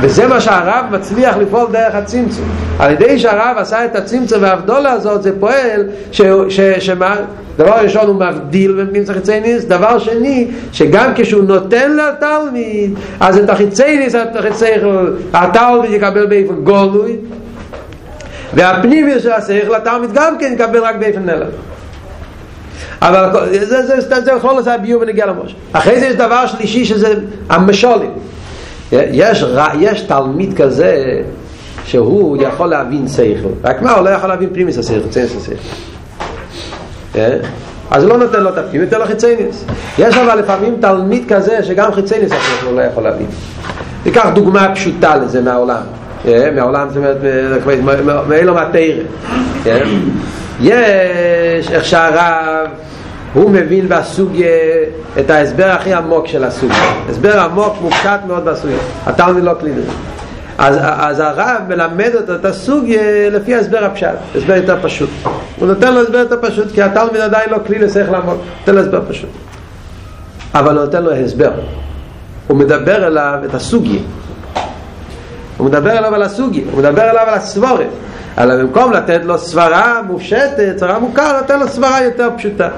וזה 0.02 0.28
מה 0.28 0.42
שהרב 0.42 0.86
מצליח 0.92 1.38
לפעול 1.38 1.68
דרך 1.72 1.96
הצמצום. 1.96 2.46
על 2.80 2.92
ידי 2.92 3.20
שהרב 3.20 3.56
עשה 3.58 3.86
את 3.86 3.96
הצמצום 3.96 4.42
והבדולה 4.42 4.92
הזאת, 4.92 5.24
זה 5.24 5.40
פועל, 5.40 5.84
ש, 6.12 6.22
ש, 6.50 6.60
שמה, 6.62 7.16
דבר 7.58 7.72
ראשון 7.72 8.08
הוא 8.08 8.16
מבדיל 8.16 8.72
בין 8.72 8.88
פנים 8.88 9.04
חיצייניס, 9.14 9.66
דבר 9.66 10.00
שני, 10.00 10.48
שגם 10.72 11.12
כשהוא 11.16 11.44
נותן 11.44 11.98
לתלמיד, 11.98 12.94
אז 13.20 13.38
את 13.38 13.50
החיצייניס, 13.50 14.16
את 14.16 14.36
החיצייניס, 14.36 14.84
התלמיד 15.34 15.92
יקבל 15.92 16.26
באיפן 16.26 16.56
גולוי, 16.64 17.18
והפנימי 18.54 19.20
של 19.20 19.32
השכל 19.32 19.76
התלמיד 19.76 20.14
גם 20.14 20.38
כן 20.40 20.54
יקבל 20.54 20.80
רק 20.80 20.96
באופן 20.96 21.26
נלך 21.26 21.48
אבל 23.02 23.48
זה 23.52 23.86
זה 23.86 24.02
זה 24.02 24.22
זה 24.22 24.32
יכול 24.32 24.54
לעשות 24.54 24.82
ביור 24.82 25.02
בנגיע 25.02 25.26
למוש 25.26 25.56
אחרי 25.74 26.00
זה 26.00 26.06
יש 26.06 26.16
דבר 26.16 26.48
שלישי 26.48 26.86
שזה 26.86 27.14
המשולים. 27.50 28.12
יש, 28.92 29.46
יש 29.80 30.02
תלמיד 30.02 30.62
כזה 30.62 31.22
שהוא 31.86 32.38
יכול 32.44 32.68
להבין 32.68 33.08
שכל. 33.08 33.50
רק 33.64 33.82
מה 33.82 33.92
הוא 33.92 34.06
לא 34.06 34.10
יכול 34.10 34.30
להבין 34.30 34.50
פנימיס 34.54 34.78
השכל 34.78 35.10
צייניס 35.10 35.36
השכל. 35.38 35.56
אז 37.92 38.06
לא 38.06 38.18
נותן 38.18 38.44
לו 38.44 38.50
את 38.50 38.58
הפנימי, 38.58 38.86
נותן 38.86 39.00
לו 39.00 39.06
חיצייניס. 39.06 39.66
יש 39.98 40.18
אבל 40.18 40.40
לפעמים 40.40 40.76
תלמיד 40.82 41.34
כזה 41.34 41.64
שגם 41.64 41.92
חיצייניס 41.92 42.32
השכל 42.32 42.66
הוא 42.66 42.76
לא 42.76 42.82
יכול 42.82 43.04
להבין. 43.04 43.28
ניקח 44.06 44.28
דוגמה 44.34 44.76
פשוטה 44.76 45.16
לזה 45.16 45.42
מהעולם 45.42 45.82
מהעולם, 46.56 46.88
זאת 46.90 46.98
אומרת, 46.98 47.18
מאלו 48.28 48.54
מהתרא 48.54 48.82
יש 50.62 51.72
איך 51.72 51.86
שהרב 51.86 52.68
הוא 53.34 53.50
מבין 53.50 53.90
בסוגיה 53.90 54.48
את 55.20 55.30
ההסבר 55.30 55.68
הכי 55.68 55.94
עמוק 55.94 56.28
של 56.28 56.44
הסוגיה. 56.44 56.94
הסבר 57.10 57.40
עמוק 57.40 57.78
מופשט 57.82 58.20
מאוד 58.28 58.46
בסוגיה. 58.46 58.78
התלמיד 59.06 59.44
לא 59.44 59.54
קלידר 59.54 59.82
אז, 60.58 60.78
אז 60.82 61.20
הרב 61.20 61.62
מלמד 61.68 62.12
אותו 62.16 62.36
את 62.36 62.46
הסוגיה 62.46 63.30
לפי 63.30 63.56
ההסבר 63.56 63.86
הפשט, 63.86 64.16
הסבר 64.36 64.56
יותר 64.56 64.78
פשוט. 64.82 65.10
הוא 65.60 65.68
נותן 65.68 65.94
לו 65.94 66.02
הסבר 66.02 66.18
יותר 66.18 66.38
פשוט 66.42 66.72
כי 66.72 66.82
התלמיד 66.82 67.22
עדיין 67.22 67.50
לא 67.50 67.58
כלי 67.68 67.80
לשכל 67.80 68.16
עמוק 68.16 68.38
נותן 68.60 68.76
לו 68.76 68.82
הסבר 68.82 69.02
פשוט. 69.10 69.30
אבל 70.54 70.78
הוא 70.78 70.86
נותן 70.86 71.04
לו 71.04 71.12
הסבר. 71.12 71.52
הוא 72.48 72.58
מדבר 72.58 73.08
אליו 73.08 73.40
את 73.46 73.56
הסוגיה 73.56 74.02
הוא 75.58 75.68
מדבר 75.68 75.92
עליו 75.92 76.16
על 76.16 76.24
הסוגי, 76.24 76.64
הוא 76.72 76.80
מדבר 76.80 77.02
עליו 77.02 77.24
על 77.28 77.34
הסבורת 77.34 77.88
אבל 78.38 78.62
במקום 78.62 78.94
לתת 78.94 79.22
לו 79.24 79.38
סברה 79.38 80.02
מופשטת, 80.08 80.74
סברה 80.78 81.00
מוכר, 81.00 81.38
נותן 81.42 81.60
לו 81.60 81.68
סברה 81.68 82.04
יותר 82.04 82.30
פשוטה. 82.38 82.70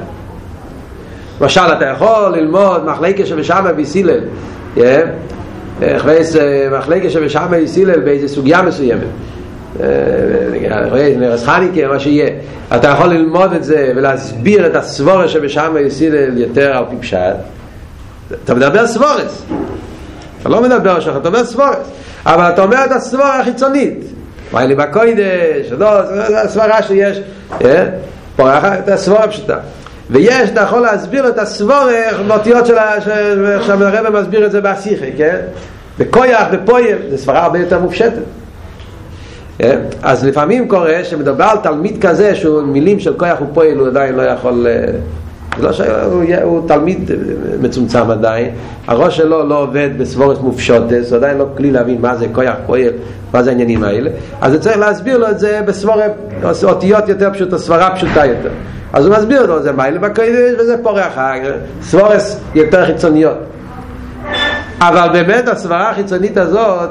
למשל 1.41 1.61
אתה 1.77 1.85
יכול 1.85 2.33
ללמוד 2.35 2.85
מחלקה 2.85 3.25
שבשמה 3.25 3.73
ביסילל 3.73 4.19
חוויס 5.97 6.35
מחלקה 6.77 7.09
שבשמה 7.09 7.47
ביסילל 7.47 7.99
באיזה 7.99 8.27
סוגיה 8.27 8.61
מסוימת. 8.61 9.03
נרס 11.17 11.45
חניקה, 11.45 11.87
מה 11.87 11.99
שיהיה. 11.99 12.29
אתה 12.75 12.87
יכול 12.87 13.07
ללמוד 13.07 13.53
את 13.53 13.63
זה 13.63 13.91
ולהסביר 13.95 14.67
את 14.67 14.75
הסבורה 14.75 15.27
שבשמה 15.27 15.69
ביסילל 15.69 16.37
יותר 16.37 16.77
על 16.77 16.83
פי 16.89 16.95
פשט. 16.99 17.35
אתה 18.43 18.53
מדבר 18.53 18.87
סבורס 18.87 19.45
אתה 20.43 20.51
לא 20.51 20.61
מדבר 20.61 20.99
שלך, 20.99 21.17
אתה 21.17 21.27
אומר 21.27 21.45
סבורס 21.45 21.75
אבל 22.25 22.49
אתה 22.49 22.63
אומר 22.63 22.85
את 22.85 22.91
הסבורה 22.91 23.39
החיצונית. 23.39 23.99
מה 24.51 24.65
לי 24.65 24.75
בקוידש, 24.75 25.71
לא, 25.71 26.05
זה 26.27 26.41
הסברה 26.41 26.83
שיש 26.83 27.21
פה 28.35 28.57
את 28.57 28.89
הסבורה 28.89 29.23
הפשוטה 29.23 29.57
ויש, 30.09 30.49
אתה 30.49 30.61
יכול 30.61 30.79
להסביר 30.79 31.27
את 31.27 31.37
הסבורה 31.37 31.91
באותיות 32.27 32.65
של 32.65 32.77
עכשיו 32.77 33.83
הרב 33.83 34.19
מסביר 34.19 34.45
את 34.45 34.51
זה 34.51 34.61
בהסיכי, 34.61 35.11
כן? 35.17 35.37
בכויח, 35.99 36.47
בפויל, 36.51 36.97
זה 37.09 37.17
סברה 37.17 37.43
הרבה 37.43 37.59
יותר 37.59 37.79
מופשטת. 37.79 38.23
אז 40.03 40.25
לפעמים 40.25 40.67
קורה 40.67 41.03
שמדבר 41.03 41.43
על 41.43 41.57
תלמיד 41.57 42.05
כזה 42.05 42.35
שהוא 42.35 42.61
מילים 42.61 42.99
של 42.99 43.13
כויח 43.13 43.41
ופויל 43.41 43.77
הוא 43.77 43.87
עדיין 43.87 44.15
לא 44.15 44.21
יכול 44.21 44.67
זה 45.57 45.63
לא 45.63 45.73
שהוא 45.73 46.23
הוא 46.43 46.67
תלמיד 46.67 47.11
מצומצם 47.61 48.11
עדיין. 48.11 48.49
הראש 48.87 49.17
שלו 49.17 49.47
לא 49.47 49.61
עובד 49.63 49.89
בסבורס 49.97 50.39
מופשוטס 50.39 51.09
הוא 51.09 51.17
עדיין 51.17 51.37
לא 51.37 51.45
כלי 51.57 51.71
להבין 51.71 52.01
מה 52.01 52.15
זה 52.15 52.25
כוח 52.31 52.55
פועל 52.65 52.93
מה 53.33 53.43
זה 53.43 53.49
העניינים 53.49 53.83
האלה. 53.83 54.09
אז 54.41 54.53
הוא 54.53 54.61
צריך 54.61 54.77
להסביר 54.77 55.17
לו 55.17 55.29
את 55.29 55.39
זה 55.39 55.61
בסבורה 55.65 56.05
אותיות 56.63 57.09
יותר 57.09 57.33
פשוטות 57.33 57.59
סברה 57.59 57.95
פשוטה 57.95 58.25
יותר. 58.25 58.49
אז 58.93 59.05
הוא 59.05 59.15
מסביר 59.15 59.45
לו 59.45 59.61
זה 59.61 59.71
מיילה 59.71 59.99
בקוידש 59.99 60.59
וזה 60.59 60.75
פורח 60.83 61.17
סבורס 61.81 62.39
יותר 62.55 62.85
חיצוניות. 62.85 63.37
אבל 64.79 65.09
באמת 65.13 65.47
הסברה 65.47 65.89
החיצונית 65.89 66.37
הזאת 66.37 66.89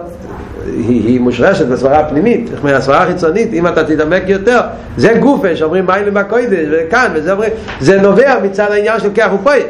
היא, 0.66 1.06
היא 1.06 1.20
מושרשת 1.20 1.66
בסברה 1.66 2.04
פנימית, 2.04 2.50
הסברה 2.64 3.06
חיצונית, 3.06 3.52
אם 3.52 3.66
אתה 3.66 3.84
תתעמק 3.84 4.22
יותר, 4.26 4.60
זה 4.96 5.12
גופה 5.20 5.56
שאומרים 5.56 5.86
מיילים 5.86 6.14
בקוידש, 6.14 6.66
וכאן, 6.70 7.10
וזה 7.14 7.32
אומרים, 7.32 7.50
זה 7.80 8.00
נובע 8.00 8.34
מצד 8.42 8.70
העניין 8.70 9.00
של 9.00 9.08
כח 9.14 9.28
ופועל. 9.34 9.60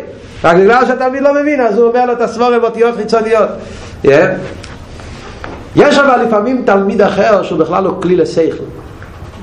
רק 0.45 0.57
בגלל 0.57 0.86
שהתלמיד 0.86 1.22
לא 1.22 1.34
מבין, 1.43 1.61
אז 1.61 1.78
הוא 1.78 1.88
אומר 1.88 2.07
לו 2.07 2.12
את 2.12 2.20
הסבורה 2.20 2.59
באותיות 2.59 2.97
חיצוניות. 2.97 3.49
Yeah. 4.05 4.09
יש 5.76 5.99
אבל 5.99 6.22
לפעמים 6.26 6.62
תלמיד 6.66 7.03
אחר 7.03 7.43
שהוא 7.43 7.59
בכלל 7.59 7.84
לא 7.84 7.99
כלי 8.03 8.16
לשכל. 8.16 8.64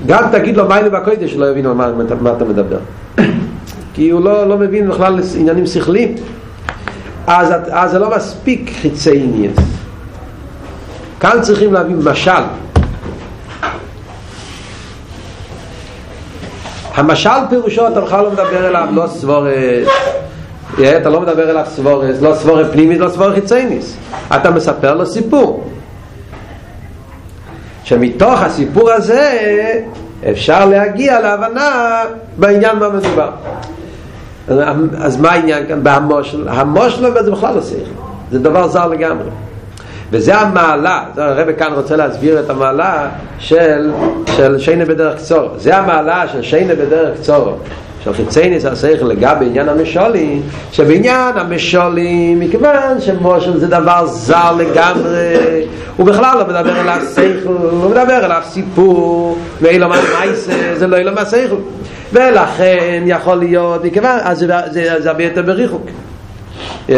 גם 0.06 0.24
תגיד 0.32 0.56
לו 0.56 0.68
מיילים 0.68 0.92
בקוידש, 0.92 1.34
לא 1.34 1.50
יבין 1.50 1.66
על 1.66 1.72
מה, 1.72 1.92
מה 2.20 2.32
אתה 2.32 2.44
מדבר. 2.44 2.78
כי 3.94 4.10
הוא 4.10 4.20
לא, 4.20 4.48
לא 4.48 4.58
מבין 4.58 4.88
בכלל 4.88 5.20
עניינים 5.38 5.66
שכליים. 5.66 6.14
אז, 7.26 7.54
אז 7.70 7.90
זה 7.90 7.98
לא 7.98 8.16
מספיק 8.16 8.70
חיצי 8.80 9.18
עניין. 9.18 9.52
כאן 11.20 11.38
צריכים 11.42 11.72
להביא 11.72 11.94
משל. 12.04 12.30
המשל 16.94 17.30
פירושו 17.50 17.88
אתה 17.88 18.00
בכלל 18.00 18.24
לא 18.24 18.30
מדבר 18.30 18.68
אליו 18.68 18.88
לא 18.92 19.06
סבורס. 19.06 19.88
אתה 20.74 21.08
לא 21.08 21.20
מדבר 21.20 21.50
אליו 21.50 21.64
סבורס 21.66 22.20
לא 22.20 22.34
סבורס 22.34 22.66
פנימית 22.72 22.98
לא 22.98 23.08
סבורס 23.08 23.34
חיצייניס 23.34 23.96
אתה 24.36 24.50
מספר 24.50 24.94
לו 24.94 25.06
סיפור. 25.06 25.64
שמתוך 27.84 28.42
הסיפור 28.42 28.90
הזה 28.90 29.38
אפשר 30.30 30.66
להגיע 30.66 31.20
להבנה 31.20 32.02
בעניין 32.36 32.78
מה 32.78 32.88
מדובר. 32.88 33.30
אז 34.98 35.20
מה 35.20 35.30
העניין 35.30 35.66
כאן? 35.68 35.84
בהמושל. 35.84 36.48
המושל 36.48 37.22
זה 37.24 37.30
בכלל 37.30 37.54
לא 37.54 37.62
שכל 37.62 37.76
זה 38.30 38.38
דבר 38.38 38.68
זר 38.68 38.86
לגמרי 38.86 39.30
וזה 40.12 40.34
המעלה, 40.34 41.04
הרב 41.16 41.52
כאן 41.52 41.72
רוצה 41.72 41.96
להסביר 41.96 42.40
את 42.40 42.50
המעלה 42.50 43.08
של, 43.38 43.90
של 44.36 44.58
שיינה 44.58 44.84
בדרך 44.84 45.16
קצור 45.16 45.48
זה 45.56 45.76
המעלה 45.76 46.28
של 46.28 46.42
שיינה 46.42 46.74
בדרך 46.74 47.18
קצור 47.18 47.58
של 48.04 48.12
חיצייניס 48.12 48.64
השכל 48.64 49.06
לגבי 49.06 49.46
עניין 49.46 49.68
המשולים 49.68 50.42
שבעניין 50.72 51.36
המשולים 51.36 52.40
מכיוון 52.40 53.00
שמושל 53.00 53.58
זה 53.58 53.66
דבר 53.66 54.06
זר 54.06 54.52
לגמרי 54.58 55.66
הוא 55.96 56.06
בכלל 56.06 56.38
לא 56.38 56.46
מדבר 56.46 56.80
אל 56.80 56.88
השכל 56.88 57.48
הוא 57.48 57.90
מדבר 57.90 58.24
אל 58.24 58.32
הסיפור 58.32 59.38
ואילו 59.60 59.88
מה 59.88 59.96
מייסה 60.18 60.74
זה 60.76 60.86
לא 60.86 60.96
אילו 60.96 61.12
מה 61.12 61.24
שכל 61.24 61.56
ולכן 62.12 63.02
יכול 63.06 63.34
להיות 63.34 63.84
מכיוון 63.84 64.18
אז 64.22 64.38
זה, 64.38 64.46
זה, 64.70 64.94
זה 64.98 65.10
הרבה 65.10 65.24
יותר 65.24 65.42
בריחוק. 65.42 65.86
yeah. 66.88 66.92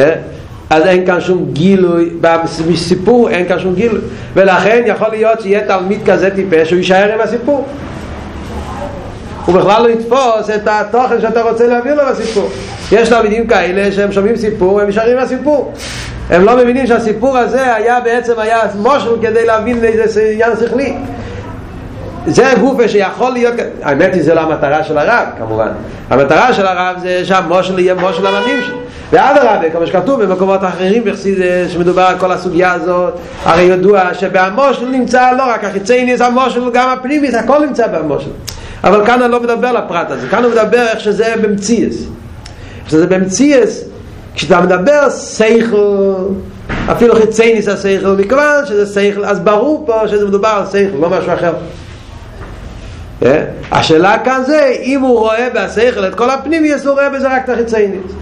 אז 0.73 0.87
אין 0.87 1.07
כאן 1.07 1.21
שום 1.21 1.47
גילוי, 1.53 2.11
בסיפור 2.21 3.31
אין 3.31 3.49
כאן 3.49 3.59
שום 3.59 3.75
גילוי. 3.75 4.01
ולכן 4.35 4.83
יכול 4.87 5.09
להיות 5.09 5.41
שיהיה 5.41 5.67
תלמיד 5.67 6.01
כזה 6.07 6.31
טיפש 6.35 6.69
שהוא 6.69 6.79
יישאר 6.79 7.13
עם 7.15 7.21
הסיפור. 7.21 7.67
הוא 9.47 9.55
בכלל 9.55 9.83
לא 9.83 9.89
יתפוס 9.89 10.51
את 10.55 10.63
התוכן 10.67 11.21
שאתה 11.21 11.43
רוצה 11.43 11.67
להעביר 11.67 11.95
לו 11.95 12.03
בסיפור. 12.11 12.51
יש 12.93 13.09
תלמידים 13.09 13.47
כאלה 13.47 13.93
שהם 13.93 14.13
שומעים 14.13 14.37
סיפור 14.37 14.75
והם 14.75 14.89
נשארים 14.89 15.17
מהסיפור 15.17 15.73
הם 16.31 16.45
לא 16.45 16.57
מבינים 16.57 16.87
שהסיפור 16.87 17.39
הזה 17.39 17.75
היה 17.75 18.01
בעצם 18.01 18.33
היה 18.39 18.61
מושל 18.79 19.17
כדי 19.23 19.47
להבין 19.47 19.85
איזה 19.85 20.29
עניין 20.33 20.51
שכלי. 20.61 20.95
זה 22.27 22.53
גופה 22.61 22.89
שיכול 22.89 23.33
להיות 23.33 23.55
האמת 23.83 24.15
היא 24.15 24.23
זה 24.23 24.35
לא 24.35 24.41
המטרה 24.41 24.85
של 24.85 24.99
הרב 24.99 25.27
כמובן. 25.39 25.69
המטרה 26.11 26.53
של 26.53 26.67
הרב 26.67 26.97
זה 27.03 27.25
שהמושל 27.25 27.79
יהיה 27.79 27.95
מושל 27.95 28.27
עממים 28.27 28.61
שלו 28.63 28.82
ואדרבה, 29.13 29.71
כמו 29.73 29.87
שכתוב 29.87 30.23
במקומות 30.23 30.61
אחרים 30.65 31.05
בחסידס 31.05 31.71
שמדובר 31.71 32.03
על 32.03 32.19
כל 32.19 32.33
הסוגיה 32.33 32.73
הזאת 32.73 33.15
הרי 33.45 33.63
ידוע 33.63 34.15
שבהמושל 34.15 34.87
נמצא 34.87 35.33
לא 35.39 35.43
רק 35.43 35.65
החיצייניס 35.65 36.21
המושל 36.21 36.71
גם 36.73 36.89
הפנימיס 36.89 37.35
הכל 37.35 37.67
נמצא 37.67 37.87
בהמושל. 37.87 38.31
אבל 38.85 39.07
כאן 39.07 39.23
אני 39.23 39.33
לא 39.33 39.41
מדבר 39.41 39.69
על 39.69 39.77
הפרט 39.77 40.11
הזה 40.11 40.29
כאן 40.29 40.45
אני 40.45 40.49
מדבר 40.49 40.87
איך 40.89 41.01
שזה 41.01 41.35
במציאס. 41.43 41.95
כשזה 42.87 43.07
במציאס 43.07 43.85
כשאתה 44.35 44.61
מדבר 44.61 45.11
סייכל 45.11 46.15
אפילו 46.93 47.15
חיצייניס 47.15 47.69
הסייכל 47.69 48.17
מכיוון 48.19 48.67
שזה 48.67 48.87
סייכל 48.87 49.25
אז 49.25 49.41
ברור 49.41 49.87
פה 49.87 50.09
שזה 50.09 50.27
מדובר 50.27 50.49
על 50.49 50.67
סייכל 50.67 50.97
לא 50.97 51.11
משהו 51.11 51.33
אחר 51.33 51.53
השאלה 53.73 54.19
כאן 54.19 54.43
זה 54.47 54.73
אם 54.83 55.01
הוא 55.01 55.19
רואה 55.19 55.49
בהשכל 55.55 56.07
את 56.07 56.15
כל 56.15 56.31
הפנימיוס 56.31 56.87
הוא 56.87 56.93
רואה 56.93 57.11
בזה 57.11 57.37
רק 57.37 57.45
את 57.45 57.49
החיצייניס 57.49 58.13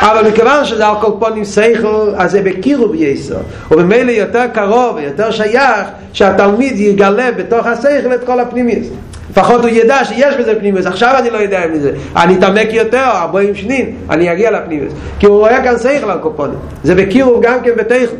אבל 0.00 0.28
מכיוון 0.28 0.64
שזה 0.64 0.86
על 0.86 0.94
כל 1.00 1.10
פונים 1.18 1.44
שכל 1.44 2.12
אז 2.16 2.30
זה 2.30 2.42
בקירוב 2.42 2.94
יסו 2.94 3.34
ובמילא 3.70 4.10
יותר 4.10 4.46
קרוב 4.54 4.96
ויותר 4.96 5.30
שייך 5.30 5.88
שהתלמיד 6.12 6.78
יגלה 6.80 7.32
בתוך 7.32 7.66
השכל 7.66 8.14
את 8.14 8.24
כל 8.24 8.40
הפנימיוס 8.40 8.86
לפחות 9.30 9.60
הוא 9.60 9.68
ידע 9.68 10.04
שיש 10.04 10.34
בזה 10.36 10.54
פנימיוס 10.58 10.86
עכשיו 10.86 11.14
אני 11.18 11.30
לא 11.30 11.38
יודע 11.38 11.60
מזה 11.72 11.92
אני 12.16 12.34
אתעמק 12.34 12.68
יותר 12.72 13.04
ארבעים 13.04 13.54
שנים 13.54 13.96
אני 14.10 14.32
אגיע 14.32 14.50
לפנימיוס 14.50 14.92
כי 15.18 15.26
הוא 15.26 15.38
רואה 15.38 15.62
כאן 15.62 15.78
שכל 15.78 16.10
על 16.10 16.18
כל 16.22 16.30
פונים 16.36 16.58
זה 16.84 16.94
בקירוב 16.94 17.42
גם 17.42 17.60
כן 17.64 17.70
בתכן 17.76 18.16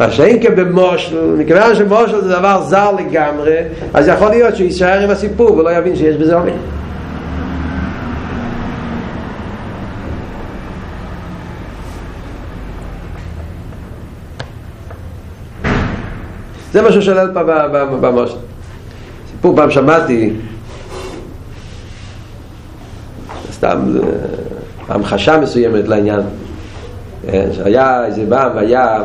מה 0.00 0.10
שאין 0.10 0.42
כבמושל, 0.42 1.34
מכיוון 1.38 1.74
שמושל 1.74 2.20
זה 2.20 2.28
דבר 2.28 2.62
זר 2.62 2.92
לגמרי, 2.92 3.56
אז 3.94 4.08
יכול 4.08 4.28
להיות 4.28 4.56
שהוא 4.56 4.66
יישאר 4.66 5.00
עם 5.00 5.10
הסיפור 5.10 5.56
ולא 5.56 5.70
יבין 5.70 5.96
שיש 5.96 6.16
בזה 6.16 6.34
עומק. 6.34 6.52
זה 16.72 16.82
מה 16.82 16.92
שהוא 16.92 17.02
שולל 17.02 17.30
פה 17.34 17.42
במושל. 18.00 18.36
סיפור 19.30 19.56
פעם 19.56 19.70
שמעתי, 19.70 20.32
סתם 23.52 23.98
המחשה 24.88 25.40
מסוימת 25.40 25.88
לעניין, 25.88 26.20
שהיה 27.52 28.04
איזה 28.04 28.22
פעם, 28.28 28.58
היה 28.58 28.98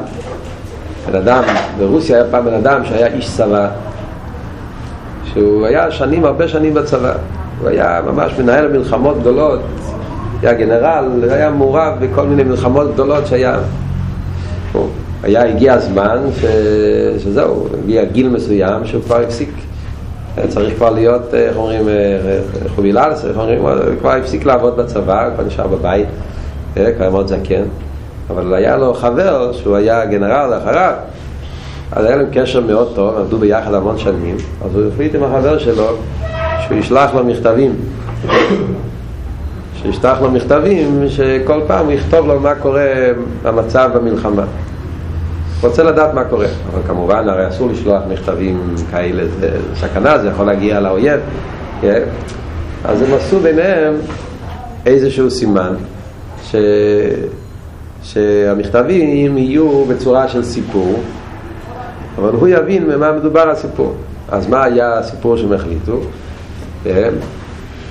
בן 1.11 1.15
אדם, 1.15 1.43
ברוסיה 1.77 2.15
היה 2.15 2.25
פעם 2.31 2.45
בן 2.45 2.53
אדם 2.53 2.85
שהיה 2.85 3.07
איש 3.07 3.37
צבא 3.37 3.67
שהוא 5.33 5.65
היה 5.65 5.91
שנים, 5.91 6.25
הרבה 6.25 6.47
שנים 6.47 6.73
בצבא. 6.73 7.13
הוא 7.61 7.69
היה 7.69 8.01
ממש 8.05 8.33
מנהל 8.39 8.67
מלחמות 8.67 9.19
גדולות 9.19 9.59
היה 10.41 10.53
גנרל, 10.53 11.23
היה 11.29 11.49
מעורב 11.49 11.93
בכל 11.99 12.25
מיני 12.25 12.43
מלחמות 12.43 12.93
גדולות 12.93 13.27
שהיה. 13.27 13.57
הוא 14.73 14.87
היה, 15.23 15.49
הגיע 15.49 15.73
הזמן 15.73 16.17
ש... 16.41 16.45
שזהו, 17.23 17.67
הגיע 17.83 18.03
גיל 18.03 18.29
מסוים 18.29 18.85
שהוא 18.85 19.03
כבר 19.03 19.21
הפסיק. 19.21 19.49
צריך 20.47 20.75
כבר 20.75 20.89
להיות, 20.89 21.33
איך 21.33 21.57
אומרים, 21.57 21.81
חובילה, 22.75 23.07
איך 23.11 23.37
אומרים, 23.37 23.59
כבר 23.99 24.11
הפסיק 24.11 24.45
לעבוד 24.45 24.77
בצבא, 24.77 25.29
כבר 25.35 25.43
נשאר 25.43 25.67
בבית, 25.67 26.07
כבר 26.73 27.09
מאוד 27.09 27.27
זקן 27.27 27.63
אבל 28.29 28.53
היה 28.53 28.77
לו 28.77 28.93
חבר 28.93 29.51
שהוא 29.53 29.75
היה 29.75 30.05
גנרל 30.05 30.53
אחריו. 30.57 30.93
אז 31.91 32.05
היה 32.05 32.15
להם 32.15 32.27
קשר 32.33 32.61
מאוד 32.61 32.91
טוב, 32.95 33.17
עבדו 33.17 33.37
ביחד 33.37 33.73
המון 33.73 33.97
שנים 33.97 34.37
אז 34.65 34.75
הוא 34.75 34.83
החליט 34.93 35.15
עם 35.15 35.23
החבר 35.23 35.57
שלו 35.57 35.87
שהוא 36.67 36.77
ישלח 36.77 37.13
לו 37.13 37.23
מכתבים. 37.23 37.75
שישלח 39.81 40.21
לו 40.21 40.31
מכתבים 40.31 41.03
שכל 41.07 41.61
פעם 41.67 41.85
הוא 41.85 41.93
יכתוב 41.93 42.27
לו 42.27 42.39
מה 42.39 42.55
קורה 42.55 42.87
במצב 43.43 43.89
במלחמה. 43.93 44.43
רוצה 45.61 45.83
לדעת 45.83 46.13
מה 46.13 46.23
קורה. 46.23 46.47
אבל 46.73 46.81
כמובן 46.87 47.29
הרי 47.29 47.47
אסור 47.47 47.69
לשלוח 47.69 48.01
מכתבים 48.09 48.75
כאלה 48.91 49.23
זה 49.39 49.49
סכנה, 49.75 50.17
זה 50.17 50.27
יכול 50.27 50.45
להגיע 50.45 50.79
לאויב 50.79 51.19
כן? 51.81 52.03
אז 52.85 53.01
הם 53.01 53.13
עשו 53.13 53.39
ביניהם 53.39 53.93
איזשהו 54.85 55.31
סימן 55.31 55.73
ש... 56.43 56.55
שהמכתבים 58.03 59.37
יהיו 59.37 59.85
בצורה 59.85 60.27
של 60.27 60.43
סיפור 60.43 60.99
אבל 62.19 62.29
הוא 62.29 62.47
יבין 62.47 62.87
ממה 62.87 63.11
מדובר 63.11 63.49
הסיפור. 63.49 63.95
אז 64.31 64.47
מה 64.47 64.63
היה 64.63 64.97
הסיפור 64.97 65.37
שהם 65.37 65.53
החליטו? 65.53 65.99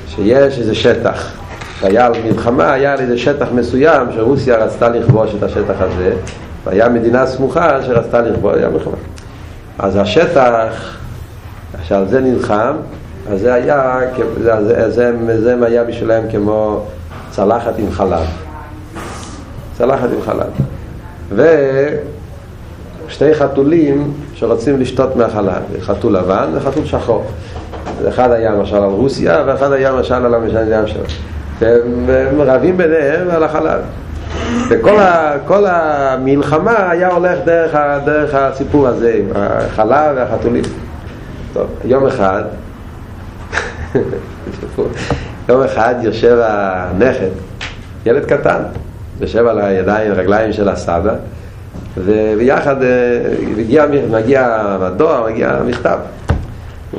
שיש 0.09 0.59
איזה 0.59 0.75
שטח. 0.75 1.33
שהיה 1.81 2.11
מלחמה, 2.25 2.73
היה 2.73 2.95
איזה 2.95 3.19
שטח 3.19 3.47
מסוים 3.55 4.07
שרוסיה 4.15 4.57
רצתה 4.57 4.89
לכבוש 4.89 5.35
את 5.39 5.43
השטח 5.43 5.75
הזה 5.79 6.13
והיה 6.65 6.89
מדינה 6.89 7.27
סמוכה 7.27 7.83
שרצתה 7.83 8.21
לכבוש, 8.21 8.55
היה 8.57 8.69
מלחמה. 8.69 8.97
אז 9.79 9.97
השטח 9.97 10.97
שעל 11.83 12.09
זה 12.09 12.21
נלחם 12.21 12.75
אז 13.31 13.41
זה 13.41 13.55
היה, 13.55 14.01
זה, 14.43 14.65
זה, 14.65 14.91
זה, 14.91 15.41
זה 15.41 15.67
היה 15.67 15.85
בשבילם 15.85 16.23
כמו 16.31 16.87
צלחת 17.31 17.79
עם 17.79 17.91
חלב 17.91 18.48
צלחת 19.79 20.09
עם 20.13 20.23
חלב. 20.23 20.51
ושתי 23.07 23.35
חתולים 23.35 24.13
שרוצים 24.35 24.81
לשתות 24.81 25.17
מהחלב 25.17 25.63
חתול 25.81 26.17
לבן 26.17 26.51
וחתול 26.55 26.85
שחור. 26.85 27.25
אחד 28.09 28.31
היה 28.31 28.53
משל 28.53 28.77
על 28.77 28.83
רוסיה 28.83 29.43
ואחד 29.47 29.73
היה 29.73 29.93
משל 29.93 30.15
על 30.15 30.35
המשל 30.35 30.87
שלו. 30.87 31.03
והם 32.07 32.41
רבים 32.41 32.77
ביניהם 32.77 33.31
על 33.31 33.43
החלב. 33.45 33.81
וכל 34.69 35.67
ה, 35.67 36.13
המלחמה 36.13 36.91
היה 36.91 37.09
הולך 37.09 37.39
דרך, 37.45 37.75
ה, 37.75 37.99
דרך 38.05 38.35
הסיפור 38.35 38.89
הזה, 38.89 39.15
עם 39.19 39.27
החלב 39.35 40.17
והחתולים. 40.17 40.65
טוב, 41.53 41.67
יום 41.85 42.07
אחד, 42.07 42.43
יום 45.49 45.63
אחד 45.63 45.95
יושב 46.03 46.39
הנכד, 46.43 47.31
ילד 48.07 48.25
קטן, 48.25 48.63
יושב 49.21 49.47
על 49.47 49.61
הידיים, 49.61 50.13
הרגליים 50.13 50.53
של 50.53 50.69
הסבא, 50.69 51.15
וביחד 51.97 52.83
אה, 52.83 52.89
מגיע, 53.57 53.87
מגיע 54.11 54.47
הדואר, 54.81 55.27
מגיע 55.31 55.51
המכתב. 55.51 55.99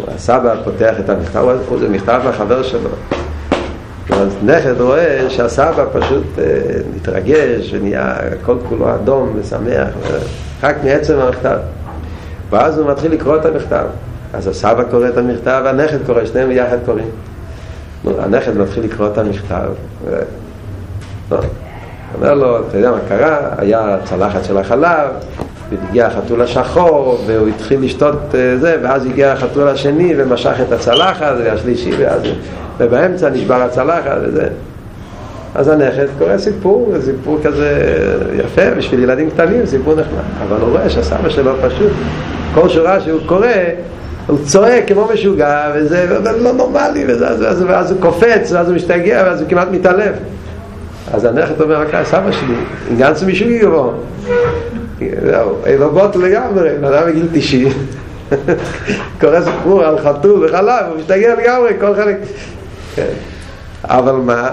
הסבא 0.08 0.56
פותח 0.64 0.96
את 1.00 1.10
המכתב, 1.10 1.46
זה 1.80 1.90
מכתב 1.90 2.22
מהחבר 2.26 2.64
שלו. 2.64 2.90
אז 4.10 4.38
נכד 4.44 4.82
רואה 4.82 5.30
שהסבא 5.30 5.86
פשוט 5.94 6.24
אה, 6.40 6.44
מתרגש 6.96 7.74
ונהיה 7.74 8.16
כל 8.46 8.56
כולו 8.70 8.96
אדום 8.96 9.34
ושמח, 9.36 9.88
רק 10.64 10.76
מעצם 10.84 11.20
המכתב. 11.20 11.58
ואז 12.50 12.78
הוא 12.78 12.92
מתחיל 12.92 13.12
לקרוא 13.12 13.36
את 13.36 13.46
המכתב. 13.46 13.86
אז 14.34 14.48
הסבא 14.48 14.84
קורא 14.84 15.08
את 15.08 15.18
המכתב 15.18 15.62
והנכד 15.66 16.06
קורא, 16.06 16.26
שניהם 16.26 16.50
ביחד 16.50 16.78
קוראים. 16.86 17.10
הנכד 18.06 18.58
מתחיל 18.58 18.84
לקרוא 18.84 19.08
את 19.08 19.18
המכתב. 19.18 19.70
ו... 20.06 21.36
אומר 22.16 22.34
לו, 22.34 22.60
אתה 22.60 22.78
יודע 22.78 22.92
מה 22.92 23.00
קרה? 23.10 23.38
היה 23.58 23.98
צלחת 24.04 24.44
של 24.44 24.58
החלב, 24.58 25.10
והגיע 25.70 26.08
החתול 26.08 26.42
השחור, 26.42 27.22
והוא 27.26 27.48
התחיל 27.48 27.82
לשתות 27.82 28.36
אה, 28.36 28.58
זה, 28.58 28.78
ואז 28.84 29.06
הגיע 29.06 29.32
החתול 29.32 29.68
השני 29.68 30.14
ומשך 30.18 30.56
את 30.68 30.72
הצלחת, 30.72 31.34
והשלישי, 31.44 31.92
ואז... 31.98 32.22
ובאמצע 32.80 33.30
נשבר 33.30 33.62
הצלחת 33.62 34.18
וזה. 34.24 34.48
אז 35.56 35.68
הנכד 35.68 36.06
קורא 36.18 36.38
סיפור, 36.38 36.94
סיפור 37.02 37.40
כזה 37.44 37.96
יפה 38.40 38.72
בשביל 38.78 39.04
ילדים 39.04 39.30
קטנים, 39.30 39.66
סיפור 39.66 39.94
נחמד. 39.96 40.48
אבל 40.48 40.62
הוא 40.62 40.70
רואה 40.70 40.90
שהסבא 40.90 41.30
שלו 41.30 41.52
פשוט, 41.62 41.92
כל 42.54 42.70
שורה 42.70 43.02
שהוא 43.02 43.20
קורא, 43.26 43.48
הוא 44.28 44.38
צועק 44.46 44.88
כמו 44.88 45.08
משוגע, 45.14 45.72
וזה 45.76 46.20
לא 46.40 46.54
נורמלי, 46.54 47.06
ואז 47.68 47.92
הוא 47.92 48.02
קופץ, 48.02 48.52
ואז 48.52 48.68
הוא 48.68 48.76
משתגע, 48.76 49.24
ואז 49.26 49.42
הוא 49.42 49.50
כמעט 49.50 49.68
מתעלף. 49.72 50.14
אז 51.14 51.26
הנכד 51.26 51.62
אומר, 51.62 51.82
רק 51.82 52.04
סבא 52.04 52.32
שלי, 52.32 52.56
הגנצו 52.92 53.26
משוגע 53.26 53.70
בו. 53.70 53.94
זהו, 55.26 55.56
רובוט 55.80 56.16
לגמרי, 56.16 56.70
בן 56.82 56.94
אדם 56.94 57.08
בגיל 57.08 57.28
90. 57.34 57.68
קורא 59.22 59.42
סיפור 59.42 59.84
על 59.84 60.00
חתול 60.00 60.46
וחלב, 60.46 60.86
הוא 60.90 60.98
משתגע 60.98 61.36
לגמרי, 61.36 61.74
כל 61.80 61.96
חלק. 61.96 62.18
אבל 63.84 64.12
מה, 64.12 64.50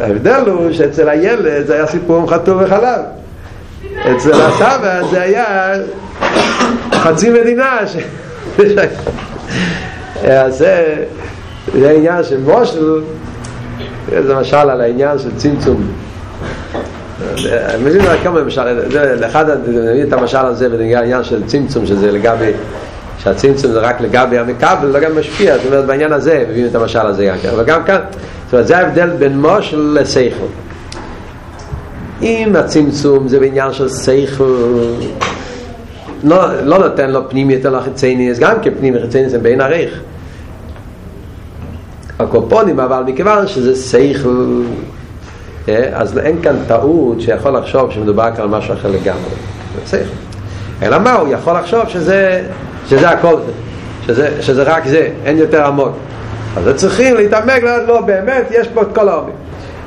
ההבדל 0.00 0.42
הוא 0.46 0.72
שאצל 0.72 1.08
הילד 1.08 1.66
זה 1.66 1.74
היה 1.74 1.86
סיפור 1.86 2.16
עם 2.16 2.26
חתול 2.26 2.64
וחלב. 2.64 3.00
אצל 4.16 4.32
הסבא 4.32 5.02
זה 5.10 5.22
היה 5.22 5.72
חצי 6.92 7.30
מדינה. 7.30 7.78
אז 10.24 10.58
זה, 10.58 11.04
זה 11.78 11.90
העניין 11.90 12.24
של 12.24 12.40
מושל, 12.40 13.00
זה 14.26 14.34
משל 14.34 14.56
על 14.56 14.80
העניין 14.80 15.18
של 15.18 15.30
צמצום. 15.36 15.92
מבין 17.84 18.02
כמה 18.22 18.40
למשל, 18.40 18.62
לאחד, 19.20 19.50
אני 19.50 19.58
מבין 19.68 20.08
את 20.08 20.12
המשל 20.12 20.38
הזה 20.38 20.68
בנגיע 20.68 20.98
העניין 20.98 21.24
של 21.24 21.46
צמצום, 21.46 21.86
שזה 21.86 22.12
לגבי 22.12 22.50
שהצמצום 23.18 23.72
זה 23.72 23.80
רק 23.80 24.00
לגבי 24.00 24.38
המקבל, 24.38 24.88
לא 24.88 25.00
גם 25.00 25.18
משפיע, 25.18 25.56
זאת 25.56 25.66
אומרת 25.66 25.86
בעניין 25.86 26.12
הזה 26.12 26.44
מביאים 26.48 26.66
את 26.66 26.74
המשל 26.74 27.06
הזה 27.06 27.26
גם 27.26 27.36
כן, 27.42 27.48
אבל 27.48 27.64
גם 27.64 27.84
כאן, 27.84 28.00
זאת 28.44 28.52
אומרת 28.52 28.66
זה 28.66 28.78
ההבדל 28.78 29.10
בין 29.10 29.40
מושל 29.40 29.98
לסייכל. 30.00 30.46
אם 32.22 32.56
הצמצום 32.56 33.28
זה 33.28 33.40
בעניין 33.40 33.72
של 33.72 33.88
סייכל, 33.88 34.44
לא, 36.24 36.62
לא 36.62 36.78
נותן 36.78 37.10
לו 37.10 37.30
פנים 37.30 37.50
יותר 37.50 37.70
לחיצייניס, 37.70 38.38
גם 38.38 38.54
כן 38.62 38.70
פנים 38.78 38.94
לחיצייניס 38.94 39.34
הם 39.34 39.42
בין 39.42 39.60
עריך. 39.60 40.00
הקופונים, 42.18 42.80
אבל 42.80 43.02
מכיוון 43.06 43.46
שזה 43.46 43.76
סייכל, 43.76 44.62
אז 45.92 46.18
אין 46.18 46.42
כאן 46.42 46.56
טעות 46.66 47.20
שיכול 47.20 47.56
לחשוב 47.56 47.92
שמדובר 47.92 48.30
כאן 48.36 48.44
על 48.44 48.48
משהו 48.48 48.74
אחר 48.74 48.88
לגמרי. 48.88 49.30
זה. 49.86 50.02
אלא 50.82 50.98
מה, 50.98 51.12
הוא 51.12 51.28
יכול 51.28 51.58
לחשוב 51.58 51.88
שזה 51.88 52.42
שזה 52.88 53.08
הכל, 53.10 53.34
שזה, 54.06 54.42
שזה 54.42 54.62
רק 54.62 54.86
זה, 54.86 55.08
אין 55.24 55.38
יותר 55.38 55.66
עמוק. 55.66 55.92
אז 56.56 56.74
צריכים 56.76 57.16
להתעמק, 57.16 57.62
לא, 57.62 57.86
לא 57.86 58.00
באמת, 58.00 58.46
יש 58.50 58.68
פה 58.68 58.82
את 58.82 58.88
כל 58.94 59.08
העומק. 59.08 59.32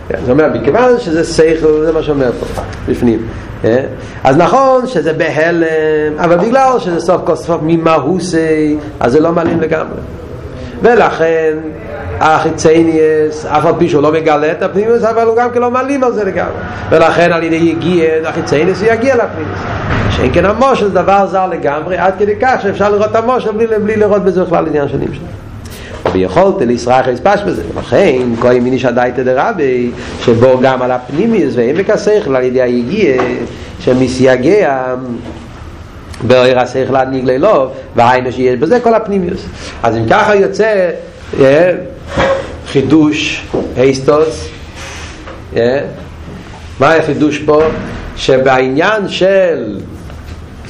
זאת 0.09 0.29
אומרת, 0.29 0.55
מכיוון 0.55 0.99
שזה 0.99 1.23
שכל, 1.23 1.85
זה 1.85 1.91
מה 1.91 2.03
שאומר 2.03 2.31
פה, 2.39 2.61
בפנים. 2.87 3.27
אז 4.23 4.37
נכון 4.37 4.87
שזה 4.87 5.13
בהלם, 5.13 6.17
אבל 6.17 6.37
בגלל 6.37 6.79
שזה 6.79 6.99
סוף 6.99 7.21
כל 7.25 7.35
סוף 7.35 7.61
ממהוסי, 7.63 8.77
אז 8.99 9.11
זה 9.11 9.19
לא 9.19 9.31
מעלים 9.31 9.61
לגמרי. 9.61 9.97
ולכן 10.81 11.57
החיצייניאס, 12.19 13.45
אף 13.45 13.65
על 13.65 13.73
פי 13.77 13.89
שהוא 13.89 14.03
לא 14.03 14.11
מגלה 14.11 14.51
את 14.51 14.63
הפנימיוס, 14.63 15.03
אבל 15.03 15.27
הוא 15.27 15.35
גם 15.35 15.49
כן 15.51 15.61
לא 15.61 15.71
מעלים 15.71 16.03
על 16.03 16.13
זה 16.13 16.23
לגמרי. 16.23 16.61
ולכן 16.89 17.31
על 17.31 17.43
ידי 17.43 17.55
יגיע, 17.55 18.05
החיצייניאס 18.25 18.81
הוא 18.81 18.91
יגיע 18.91 19.15
לפנימיוס. 19.15 19.59
שאין 20.09 20.33
כן 20.33 20.45
המושל 20.45 20.89
דבר 20.89 21.27
זר 21.27 21.47
לגמרי, 21.47 21.97
עד 21.97 22.13
כדי 22.19 22.35
כך 22.41 22.61
שאפשר 22.63 22.89
לראות 22.89 23.11
את 23.11 23.15
המושל 23.15 23.51
בלי, 23.51 23.67
בלי 23.83 23.95
לראות 23.95 24.23
בזה 24.23 24.43
בכלל 24.43 24.67
עניין 24.67 24.89
של 24.89 24.97
נמשל. 24.97 25.21
ויכולת 26.13 26.61
לישראל 26.61 27.03
חספש 27.03 27.41
בזה, 27.41 27.61
ולכן 27.75 28.21
כהן 28.41 28.63
מיני 28.63 28.79
שדאיתא 28.79 29.23
דרבי, 29.23 29.91
שבו 30.21 30.59
גם 30.61 30.81
על 30.81 30.91
הפנימיוס 30.91 31.53
ועמק 31.57 31.89
השכל 31.89 32.35
על 32.35 32.43
ידי 32.43 32.61
היגיע, 32.61 33.21
שמסייגע 33.79 34.95
באויר 36.27 36.59
השכל 36.59 37.03
נגלה 37.11 37.37
לו, 37.37 37.71
והיינו 37.95 38.31
שיש 38.31 38.59
בזה 38.59 38.79
כל 38.79 38.93
הפנימיוס. 38.93 39.45
אז 39.83 39.97
אם 39.97 40.03
ככה 40.09 40.35
יוצא 40.35 40.89
חידוש, 42.67 43.45
היסטוס, 43.75 44.49
מה 46.79 46.95
החידוש 46.95 47.37
פה? 47.37 47.61
שבעניין 48.15 49.07
של 49.07 49.79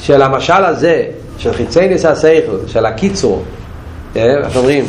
של 0.00 0.22
המשל 0.22 0.64
הזה, 0.64 1.02
של 1.38 1.52
חיצי 1.52 1.88
ניסה 1.88 2.14
סייכל, 2.14 2.56
של 2.66 2.86
הקיצור, 2.86 3.44
איך 4.16 4.56
אומרים, 4.56 4.84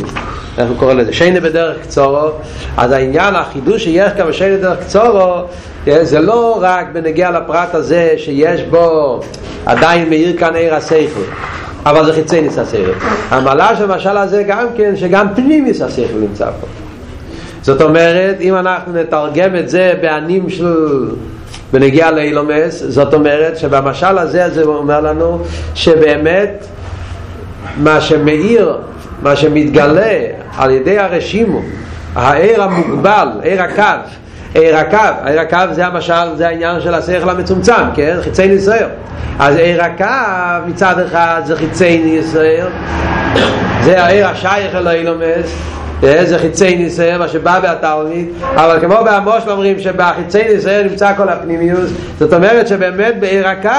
איך 0.58 0.70
הוא 0.70 0.78
קורא 0.78 0.94
לזה, 0.94 1.14
שיינה 1.14 1.40
בדרך 1.40 1.82
קצורו, 1.82 2.30
אז 2.78 2.92
העניין, 2.92 3.36
החידוש 3.36 3.84
שיש 3.84 4.12
כאן 4.18 4.28
בשיינה 4.28 4.58
בדרך 4.58 4.80
קצורו, 4.80 5.42
זה 5.86 6.20
לא 6.20 6.58
רק 6.62 6.88
בנגיע 6.94 7.32
לפרט 7.32 7.76
הזה 7.76 8.14
שיש 8.18 8.62
בו 8.62 9.20
עדיין 9.66 10.10
מאיר 10.10 10.38
כאן 10.38 10.56
עיר 10.56 10.76
הסייכל, 10.76 11.22
אבל 11.86 12.06
זה 12.06 12.14
חיצי 12.14 12.42
ניסה 12.42 12.66
סייכל. 12.66 12.92
המעלה 13.30 13.76
של 13.76 13.92
המשל 13.92 14.18
הזה 14.18 14.44
גם 14.44 14.66
כן, 14.78 14.96
שגם 14.96 15.28
פנים 15.36 15.66
ניסה 15.66 15.90
סייכל 15.90 16.18
נמצא 16.18 16.46
פה. 16.46 16.68
זאת 17.62 17.82
אומרת, 17.82 18.36
אם 18.42 18.56
אנחנו 18.56 18.94
נתרגם 18.94 19.56
את 19.56 19.70
זה 19.70 19.94
בענים 20.02 20.50
של 20.50 21.10
בנגיע 21.74 22.12
לאילומס, 22.12 22.84
זאת 22.88 23.14
אומרת 23.14 23.58
שבמשל 23.58 24.18
הזה 24.18 24.50
זה 24.50 24.64
אומר 24.64 25.02
לנו 25.02 25.44
שבאמת 25.76 26.66
מה 27.78 28.02
שמאיר, 28.02 28.78
מה 29.22 29.36
שמתגלה 29.36 30.20
על 30.58 30.72
ידי 30.72 31.00
הרשימו, 31.00 31.62
העיר 32.16 32.64
המוגבל, 32.64 33.28
עיר 33.44 33.62
הקו, 33.62 33.84
עיר 34.54 34.78
הקו, 34.78 34.98
עיר 35.26 35.40
הקו 35.40 35.58
זה 35.72 35.86
המשל, 35.86 36.36
זה 36.36 36.48
העניין 36.48 36.82
של 36.82 36.94
השכל 36.94 37.30
המצומצם, 37.30 37.84
כן? 37.96 38.18
חיצי 38.22 38.48
ניסיון. 38.48 38.90
אז 39.40 39.56
עיר 39.56 39.84
הקו 39.84 40.68
מצד 40.68 41.00
אחד 41.00 41.42
זה 41.46 41.56
חיצי 41.56 41.98
ניסיון, 41.98 42.72
זה 43.84 44.04
העיר 44.04 44.28
השייך 44.28 44.76
אל 44.76 44.88
האילומס, 44.88 45.56
זה 46.02 46.40
חיצי 46.40 46.76
ניסיון, 46.76 47.20
מה 47.20 47.28
שבא 47.28 47.60
בהתלמיד, 47.60 48.30
אבל 48.56 48.80
כמו 48.82 48.96
בעמוש 49.06 49.48
אומרים 49.48 49.80
שבחיצי 49.80 50.44
ניסיון 50.54 50.88
נמצא 50.88 51.14
כל 51.18 51.30
הפנימיוס, 51.30 51.90
זאת 52.20 52.34
אומרת 52.34 52.68
שבאמת 52.68 53.20
בעיר 53.20 53.48
הקו 53.48 53.70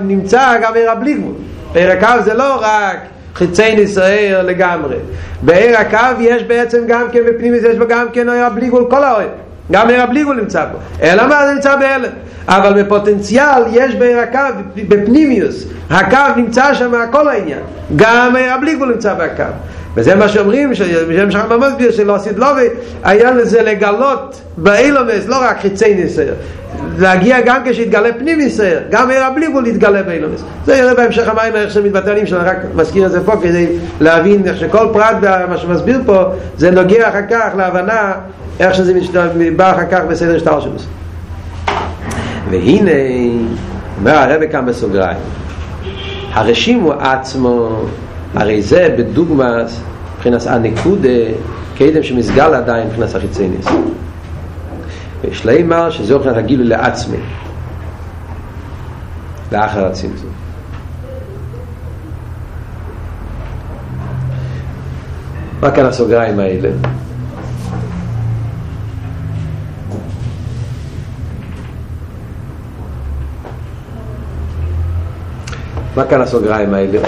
נמצא 0.00 0.54
גם 0.62 0.74
עיר 0.74 0.90
הבלי 0.90 1.14
גבול. 1.14 1.34
עיר 1.74 1.90
הקו 1.90 2.22
זה 2.24 2.34
לא 2.34 2.58
רק 2.60 2.96
חיצי 3.34 3.76
ניסיון 3.76 4.46
לגמרי. 4.46 4.96
בעיר 5.42 5.78
הקו 5.78 6.20
יש 6.20 6.42
בעצם 6.42 6.78
גם 6.86 7.06
כן 7.12 7.20
בפנימיוס, 7.26 7.64
יש 7.64 7.76
בו 7.76 7.84
גם 7.88 8.06
כן 8.12 8.28
עיר 8.28 8.44
הבלי 8.44 8.66
גבול 8.66 8.84
כל 8.90 9.04
האוהב. 9.04 9.28
גם 9.70 9.88
עיר 9.88 10.02
הבלי 10.02 10.22
גבול 10.22 10.40
נמצא 10.40 10.64
פה. 10.72 10.78
אלא 11.02 11.28
מה 11.28 11.46
זה 11.46 11.54
נמצא 11.54 11.76
בהלם? 11.76 12.10
אבל 12.48 12.82
בפוטנציאל 12.82 13.62
יש 13.72 13.94
בעיר 13.94 14.18
הקו, 14.18 14.38
בפנימיוס. 14.74 15.64
הקו 15.90 16.18
נמצא 16.36 16.74
שם 16.74 16.92
כל 17.10 17.28
העניין. 17.28 17.60
גם 17.96 18.36
עיר 18.36 18.52
הבלי 18.52 18.74
גבול 18.74 18.88
נמצא 18.88 19.14
בקו. 19.14 19.42
וזה 19.94 20.14
מה 20.14 20.28
שאומרים, 20.28 20.70
בשם 21.08 21.30
שחם 21.30 21.52
המסביר 21.52 21.92
שלא 21.92 22.14
עשית 22.14 22.38
לובי, 22.38 22.66
היה 23.04 23.30
לזה 23.30 23.62
לגלות 23.62 24.40
באילומס, 24.56 25.26
לא 25.26 25.36
רק 25.40 25.60
חיצי 25.60 25.94
ניסיון, 25.94 26.34
להגיע 26.98 27.40
גם 27.40 27.62
כשהתגלה 27.64 28.12
פנים 28.12 28.38
ניסיון, 28.38 28.82
גם 28.90 29.10
עיר 29.10 29.24
הבליגול 29.24 29.66
יתגלה 29.66 30.02
באילומס. 30.02 30.42
זה 30.66 30.76
יראה 30.76 30.94
בהמשך 30.94 31.28
המים 31.28 31.56
איך 31.56 31.70
שמתבטלים, 31.70 32.26
שאני 32.26 32.44
רק 32.44 32.56
מזכיר 32.74 33.06
את 33.06 33.10
זה 33.10 33.24
פה 33.24 33.32
כדי 33.42 33.66
להבין 34.00 34.42
איך 34.46 34.56
שכל 34.56 34.88
פרט 34.92 35.16
מה 35.48 35.58
שמסביר 35.58 36.00
פה, 36.06 36.24
זה 36.56 36.70
נוגע 36.70 37.08
אחר 37.08 37.26
כך 37.30 37.48
להבנה 37.56 38.12
איך 38.60 38.74
שזה 38.74 38.92
בא 39.56 39.72
אחר 39.72 39.86
כך 39.90 40.00
בסדר 40.08 40.38
שטר 40.38 40.60
שלו. 40.60 40.72
והנה 42.50 42.90
אומר 43.98 44.14
הרב 44.14 44.40
כאן 44.52 44.66
בסוגריים 44.66 45.18
הרשימו 46.32 46.92
עצמו 46.92 47.80
הרי 48.34 48.62
זה 48.62 48.94
בדוגמא 48.98 49.62
מבחינת 50.16 50.46
הנקודה 50.46 51.08
קדם 51.78 52.02
שמסגל 52.02 52.54
עדיין 52.54 52.86
מבחינת 52.86 53.14
החיצייניס 53.14 53.66
יש 55.24 55.44
לימר 55.46 55.90
שזה 55.90 56.16
מבחינת 56.16 56.36
הגילוי 56.36 56.66
לעצמי 56.66 57.18
לאחר 59.52 59.86
הצמצום 59.86 60.30
מה 65.62 65.70
כאן 65.70 65.84
הסוגריים 65.84 66.38
האלה? 66.38 66.70
מה 75.96 76.04
כאן 76.04 76.20
הסוגריים 76.20 76.74
האלה? 76.74 76.98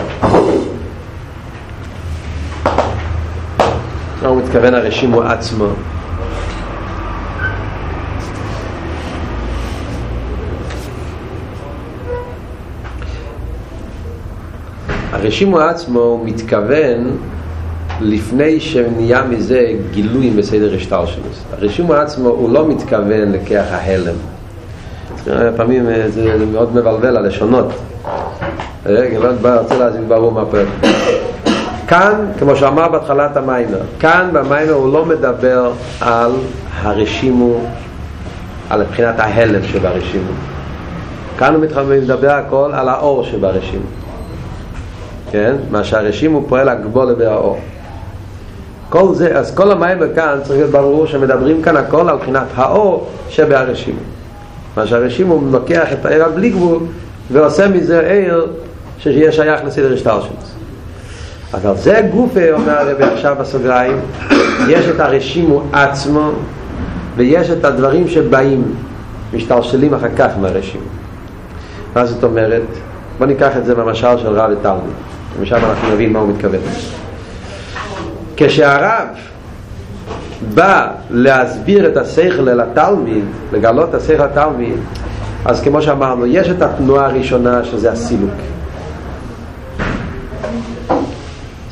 מה 4.25 4.31
הוא 4.31 4.43
מתכוון 4.43 4.75
הרשימו 4.75 5.23
עצמו? 5.23 5.67
הרשימו 15.13 15.59
עצמו 15.59 16.01
הוא 16.01 16.27
מתכוון 16.27 17.17
לפני 18.01 18.61
שנהיה 18.61 19.25
מזה 19.25 19.73
גילוי 19.91 20.31
בסדר 20.31 20.75
השטר 20.75 21.07
שלו. 21.07 21.25
הרשימו 21.53 21.95
עצמו 21.95 22.29
הוא 22.29 22.51
לא 22.51 22.69
מתכוון 22.69 23.33
לכך 23.33 23.65
ההלם. 23.71 24.17
פעמים 25.57 25.87
זה 26.09 26.47
מאוד 26.53 26.75
מבלבל 26.75 27.17
הלשונות. 27.17 27.73
רגע, 28.87 29.19
לא 29.19 29.29
כבר 29.39 29.61
רוצה 29.61 29.79
להסביר 29.79 30.05
ברור 30.09 30.33
מה 30.33 30.45
פה 30.45 30.59
כאן, 31.89 32.27
כמו 32.39 32.57
שאמר 32.57 32.89
בהתחלת 32.89 33.37
המיימר 33.37 33.81
כאן 34.01 34.31
במיימר 34.33 34.73
הוא 34.73 34.93
לא 34.93 35.05
מדבר 35.05 35.73
על 36.01 36.33
הרשימו 36.83 37.61
על 38.71 38.83
מבחינת 38.83 39.15
ההלם 39.19 39.63
שברשימו. 39.63 40.33
כאן 41.39 41.55
הוא 41.55 41.65
מדבר 42.03 42.31
הכל 42.31 42.71
על 42.75 42.89
האור 42.89 43.25
שברשימו. 43.25 43.87
כן? 45.31 45.55
מה 45.71 45.85
שהרשימו 45.85 46.45
פועל 46.49 46.69
הגבול 46.69 47.07
לבי 47.07 47.27
האור. 47.27 47.59
כל 48.89 49.15
זה, 49.15 49.39
אז 49.39 49.55
כל 49.55 49.71
המיימר 49.71 50.15
כאן 50.15 50.39
צריך 50.43 50.59
להיות 50.59 50.71
ברור 50.71 51.07
שמדברים 51.07 51.63
כאן 51.63 51.77
הכל 51.77 52.09
על 52.09 52.17
מבחינת 52.17 52.47
האור 52.55 53.09
שבהרשימו. 53.29 54.01
מה 54.77 54.87
שהרשימו 54.87 55.41
לוקח 55.51 55.93
את 55.93 56.07
העיר 56.07 56.25
הבלי 56.25 56.51
גבול 56.51 56.79
ועושה 57.33 57.69
מזה 57.69 58.01
עיר 58.01 58.47
שיהיה 58.99 59.33
שייך 59.33 59.65
לסדר 59.65 59.95
השטר 59.95 60.21
שלו 60.21 60.54
אבל 61.55 61.77
זה 61.77 62.01
גופה, 62.13 62.53
אומר 62.53 62.79
הרבי 62.79 63.05
עכשיו 63.05 63.37
בסוגריים 63.41 64.01
יש 64.69 64.89
את 64.89 65.01
הרשימו 65.01 65.63
עצמו 65.73 66.31
ויש 67.17 67.51
את 67.51 67.65
הדברים 67.65 68.09
שבאים 68.09 68.75
משתלשלים 69.35 69.95
אחר 69.95 70.09
כך 70.17 70.31
מהרשימו 70.41 70.85
מה 71.95 72.07
זאת 72.07 72.25
אומרת? 72.25 72.63
בוא 73.19 73.27
ניקח 73.27 73.57
את 73.57 73.65
זה 73.65 73.75
במשל 73.75 74.19
של 74.19 74.29
רב 74.29 74.51
ותלמיד 74.51 74.95
ומשם 75.39 75.57
אנחנו 75.57 75.91
נבין 75.93 76.13
מה 76.13 76.19
הוא 76.19 76.29
מתכוון 76.29 76.61
כשהרב 78.37 79.09
בא 80.55 80.89
להסביר 81.11 81.87
את 81.87 81.97
השכל 81.97 82.49
אל 82.49 82.61
התלמיד 82.61 83.25
לגלות 83.53 83.89
את 83.89 83.95
השכל 83.95 84.25
לתלמיד 84.25 84.77
אז 85.45 85.63
כמו 85.63 85.83
שאמרנו 85.83 86.27
יש 86.27 86.49
את 86.49 86.63
התנועה 86.63 87.07
הראשונה 87.07 87.65
שזה 87.65 87.93
הסילוק 87.93 88.54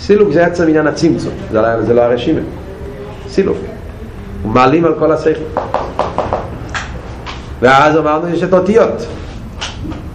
סילוק 0.03 0.33
זה 0.33 0.47
עצם 0.47 0.69
עניין 0.69 0.87
הצמצום 0.87 1.33
זה 1.53 1.61
לא, 1.61 1.83
זה 1.83 1.95
לא 1.95 2.01
הרשימה 2.01 2.41
סילוק. 3.29 3.57
מעלים 4.45 4.85
על 4.85 4.95
כל 4.99 5.13
השכל. 5.13 5.61
ואז 7.61 7.97
אמרנו 7.97 8.29
יש 8.29 8.43
את 8.43 8.53
אותיות 8.53 9.07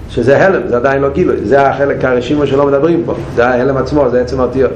שזה 0.10 0.46
הלם, 0.46 0.68
זה 0.68 0.78
עדיין 0.78 1.02
לא 1.02 1.10
גילוי 1.10 1.38
זה 1.44 1.68
החלק 1.68 2.06
הרשימה 2.06 2.48
שלא 2.48 2.66
מדברים 2.66 3.04
פה 3.06 3.14
זה 3.36 3.48
ההלם 3.48 3.78
עצמו, 3.78 4.10
זה 4.10 4.22
עצם 4.22 4.40
האותיות. 4.40 4.72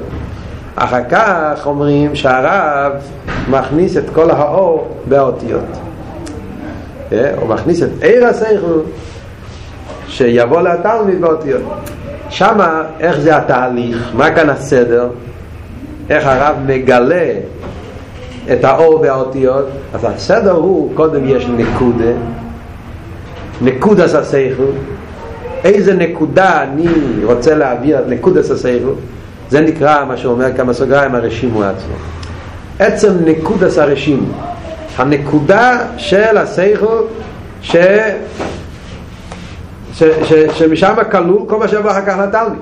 אחר 0.76 1.04
כך 1.10 1.66
אומרים 1.66 2.14
שהרב 2.14 2.92
מכניס 3.50 3.96
את 3.96 4.04
כל 4.14 4.30
האור 4.30 4.96
באותיות. 5.08 5.64
הוא 7.10 7.48
מכניס 7.48 7.82
את 7.82 7.88
עיר 8.02 8.26
השכל 8.26 8.80
שיבוא 10.08 10.60
לתלמיד 10.60 11.20
באותיות 11.20 11.62
שמה 12.32 12.82
איך 13.00 13.20
זה 13.20 13.36
התהליך, 13.36 14.10
מה 14.14 14.30
כאן 14.30 14.50
הסדר, 14.50 15.08
איך 16.10 16.26
הרב 16.26 16.56
מגלה 16.66 17.32
את 18.52 18.64
האור 18.64 19.00
והאותיות, 19.00 19.66
אז 19.94 20.04
הסדר 20.04 20.52
הוא, 20.52 20.94
קודם 20.94 21.28
יש 21.28 21.46
נקודה, 21.46 22.12
נקודה 23.62 24.08
ססייכו, 24.08 24.62
איזה 25.64 25.94
נקודה 25.94 26.62
אני 26.62 26.86
רוצה 27.24 27.54
להעביר 27.54 27.98
נקודה 28.08 28.42
ססייכו, 28.42 28.90
זה 29.50 29.60
נקרא 29.60 30.04
מה 30.04 30.16
שאומר 30.16 30.56
כמה 30.56 30.72
סוגריים 30.72 31.14
הרשימו 31.14 31.62
עצמו. 31.62 31.94
עצם 32.78 33.12
נקודה 33.24 33.70
סרשימו, 33.70 34.32
הנקודה 34.96 35.78
של 35.96 36.36
הסייכו 36.38 36.96
ש... 37.62 37.76
שמשם 40.54 40.94
כלול 41.10 41.42
כל 41.46 41.58
מה 41.58 41.68
שיבוא 41.68 41.90
אחר 41.90 42.06
כך 42.06 42.14
לתלמיד 42.18 42.58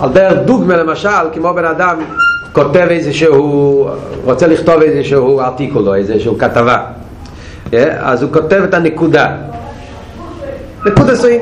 על 0.00 0.12
דרך 0.12 0.38
דוגמה 0.44 0.76
למשל 0.76 1.08
כמו 1.32 1.54
בן 1.54 1.64
אדם 1.64 1.96
כותב 2.52 2.86
איזשהו 2.90 3.88
רוצה 4.24 4.46
לכתוב 4.46 4.82
איזשהו 4.82 5.40
ארטיקולו 5.40 5.94
איזשהו 5.94 6.38
כתבה 6.38 6.84
אז 7.98 8.22
הוא 8.22 8.32
כותב 8.32 8.62
את 8.64 8.74
הנקודה 8.74 9.36
נקודה 10.86 11.16
סוין 11.16 11.40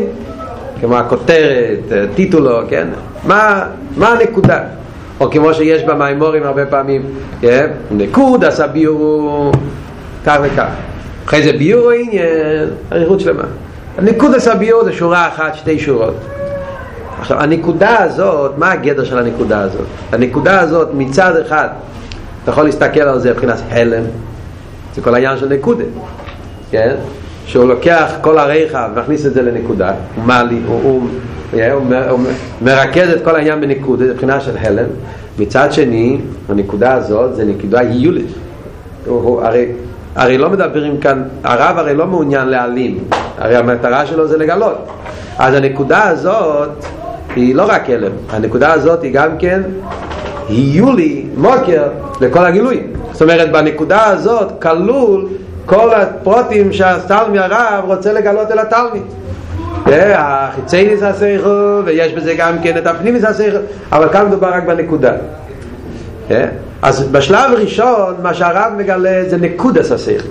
כמו 0.80 0.96
הכותרת, 0.96 1.92
טיטולו, 2.14 2.60
כן? 2.68 2.88
מה, 3.24 3.64
מה 3.96 4.08
הנקודה? 4.08 4.60
או 5.20 5.30
כמו 5.30 5.54
שיש 5.54 5.82
במימורים 5.82 6.42
הרבה 6.42 6.66
פעמים, 6.66 7.02
כן? 7.40 7.70
נקודה 7.90 8.50
סבירו 8.50 9.52
כך 10.26 10.36
וכך 10.42 10.68
אחרי 11.26 11.42
זה 11.42 11.52
ביור 11.52 11.90
העניין, 11.90 12.68
אריכות 12.92 13.20
שלמה. 13.20 13.42
הנקודס 13.98 14.48
הביור 14.48 14.84
זה 14.84 14.92
שורה 14.92 15.28
אחת, 15.28 15.54
שתי 15.54 15.78
שורות. 15.78 16.14
עכשיו, 17.20 17.40
הנקודה 17.40 18.02
הזאת, 18.02 18.58
מה 18.58 18.72
הגדר 18.72 19.04
של 19.04 19.18
הנקודה 19.18 19.60
הזאת? 19.60 19.86
הנקודה 20.12 20.60
הזאת 20.60 20.88
מצד 20.94 21.36
אחד, 21.36 21.68
אתה 22.42 22.50
יכול 22.50 22.64
להסתכל 22.64 23.00
על 23.00 23.18
זה 23.18 23.30
מבחינת 23.30 23.58
הלם, 23.70 24.02
זה 24.94 25.02
כל 25.02 25.14
העניין 25.14 25.38
של 25.38 25.48
נקודה, 25.48 25.84
כן? 26.70 26.94
שהוא 27.46 27.68
לוקח 27.68 28.12
כל 28.20 28.38
הרייחה 28.38 28.88
ומכניס 28.94 29.26
את 29.26 29.34
זה 29.34 29.42
לנקודה, 29.42 29.92
הוא 30.16 30.24
מעלי, 30.24 30.60
הוא, 30.66 30.80
הוא, 30.82 31.08
הוא, 31.72 31.94
הוא 32.10 32.20
מרכז 32.62 33.10
את 33.10 33.24
כל 33.24 33.36
העניין 33.36 33.60
בנקודה, 33.60 34.06
זה 34.06 34.12
מבחינה 34.12 34.40
של 34.40 34.56
הלם. 34.60 34.86
מצד 35.38 35.72
שני, 35.72 36.18
הנקודה 36.48 36.94
הזאת 36.94 37.36
זה 37.36 37.44
נקודה 37.44 37.80
היולית. 37.80 38.30
הוא, 39.06 39.22
הוא, 39.22 39.42
הרי 39.42 39.66
הרי 40.16 40.38
לא 40.38 40.50
מדברים 40.50 41.00
כאן, 41.00 41.22
הרב 41.44 41.78
הרי 41.78 41.94
לא 41.94 42.06
מעוניין 42.06 42.48
להעלים, 42.48 42.98
הרי 43.38 43.56
המטרה 43.56 44.06
שלו 44.06 44.28
זה 44.28 44.38
לגלות. 44.38 44.86
אז 45.38 45.54
הנקודה 45.54 46.08
הזאת 46.08 46.84
היא 47.36 47.54
לא 47.54 47.64
רק 47.68 47.90
הלם, 47.90 48.12
הנקודה 48.30 48.72
הזאת 48.72 49.02
היא 49.02 49.14
גם 49.14 49.38
כן 49.38 49.62
יהיו 50.48 50.92
לי 50.92 51.26
מוקר 51.36 51.82
לכל 52.20 52.44
הגילוי. 52.44 52.82
זאת 53.12 53.22
אומרת, 53.22 53.52
בנקודה 53.52 54.04
הזאת 54.06 54.62
כלול 54.62 55.28
כל 55.66 55.94
הפרוטים 55.94 56.72
שהתלמי 56.72 57.38
הרב 57.38 57.84
רוצה 57.86 58.12
לגלות 58.12 58.50
אל 58.50 58.58
התלמיד. 58.58 59.02
החיצייניס 60.14 61.02
הסייכו, 61.02 61.80
ויש 61.84 62.12
בזה 62.12 62.34
גם 62.34 62.56
כן 62.62 62.76
את 62.76 62.86
הפנימיס 62.86 63.24
הסייכו, 63.24 63.58
אבל 63.92 64.08
כאן 64.08 64.26
מדובר 64.26 64.48
רק 64.48 64.64
בנקודה. 64.64 65.12
אז 66.86 67.02
בשלב 67.02 67.50
ראשון 67.58 68.14
מה 68.22 68.34
שהרב 68.34 68.72
מגלה 68.76 69.22
זה 69.28 69.36
נקודס 69.36 69.92
השכל 69.92 70.28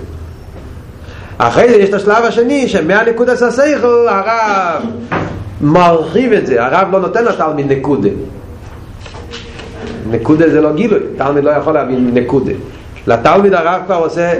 אחרי 1.38 1.68
זה 1.68 1.76
יש 1.76 1.88
את 1.88 1.94
השלב 1.94 2.24
השני 2.24 2.68
שמהנקודס 2.68 3.42
השכל 3.42 4.06
הרב 4.08 4.82
מרחיב 5.60 6.32
את 6.32 6.46
זה. 6.46 6.64
הרב 6.64 6.88
לא 6.92 7.00
נותן 7.00 7.24
לתלמיד 7.24 7.72
נקודה. 7.72 8.08
נקודה 10.10 10.50
זה 10.50 10.60
לא 10.60 10.72
גילוי. 10.72 11.00
תלמיד 11.16 11.44
לא 11.44 11.50
יכול 11.50 11.74
להבין 11.74 12.10
נקודה. 12.14 12.52
לתלמיד 13.06 13.54
הרב 13.54 13.82
כבר 13.86 13.94
עושה 13.94 14.32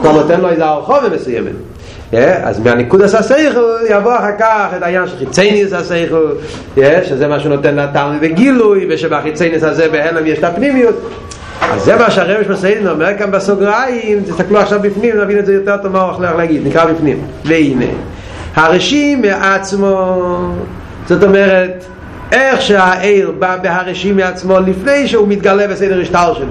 כבר 0.00 0.12
נותן 0.12 0.40
לו 0.40 0.48
איזה 0.48 0.64
הרחובה 0.64 1.08
מסוימת. 1.14 1.52
אז 2.42 2.60
מהניקוד 2.60 3.02
הסייכל 3.02 3.64
יבוא 3.90 4.16
אחר 4.16 4.38
כך 4.38 4.68
את 4.76 4.82
העניין 4.82 5.06
של 5.06 5.16
חיצייניס 5.18 5.72
הסייכל 5.72 6.26
שזה 7.02 7.28
מה 7.28 7.40
שנותן 7.40 7.76
לתלמיד 7.76 8.20
בגילוי 8.20 8.86
ושבחיצייניס 8.90 9.62
הזה 9.62 9.88
בהלם 9.88 10.26
יש 10.26 10.38
את 10.38 10.44
הפנימיות 10.44 10.94
אז 11.60 11.82
זה 11.82 11.96
מה 11.96 12.10
שהרמש 12.10 12.46
מסעידן 12.46 12.88
אומר 12.88 13.18
כאן 13.18 13.30
בסוגריים, 13.30 14.20
תסתכלו 14.20 14.58
עכשיו 14.58 14.80
בפנים, 14.82 15.20
נבין 15.20 15.38
את 15.38 15.46
זה 15.46 15.54
יותר 15.54 15.76
טוב 15.76 15.92
מה 15.92 16.02
הוא 16.02 16.12
הולך 16.12 16.34
להגיד, 16.36 16.66
נקרא 16.66 16.84
בפנים. 16.84 17.26
והנה, 17.44 17.84
הרשים 18.54 19.22
מעצמו, 19.22 20.20
זאת 21.06 21.22
אומרת, 21.22 21.84
איך 22.32 22.62
שהעיר 22.62 23.32
בא 23.38 23.56
בהרשים 23.62 24.16
מעצמו 24.16 24.60
לפני 24.60 25.08
שהוא 25.08 25.28
מתגלה 25.28 25.68
בסדר 25.68 26.00
השטר 26.00 26.34
שלו 26.34 26.46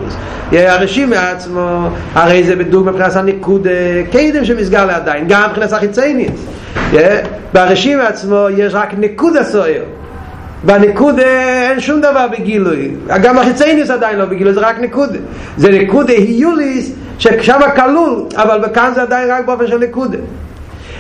הרשים 0.51 1.09
מעצמו 1.09 1.89
הרי 2.13 2.43
זה 2.43 2.55
בדוג 2.55 2.87
מבחינת 2.89 3.15
הניקוד 3.15 3.67
קדם 4.11 4.45
שמסגר 4.45 4.85
לעדיין 4.85 5.25
גם 5.27 5.49
מבחינת 5.49 5.73
החיצייניס 5.73 6.45
בהרשים 7.53 7.97
מעצמו 7.97 8.47
יש 8.57 8.73
רק 8.73 8.93
ניקוד 8.97 9.37
הסוער 9.37 9.81
בניקוד 10.63 11.19
אין 11.19 11.79
שום 11.79 12.01
דבר 12.01 12.27
בגילוי. 12.27 12.91
גם 13.23 13.37
החיצייניס 13.39 13.89
עדיין 13.89 14.19
לא 14.19 14.25
בגילוי 14.25 14.53
זה 14.53 14.59
רק 14.59 14.79
ניקוד. 14.79 15.17
זה 15.57 15.69
ניקוד 15.69 16.09
היוליס 16.09 16.91
ששם 17.19 17.59
כלול 17.75 18.25
אבל 18.35 18.65
כאן 18.73 18.91
זה 18.95 19.01
עדיין 19.01 19.31
רק 19.31 19.45
באופן 19.45 19.67
של 19.67 19.77
ניקוד. 19.77 20.15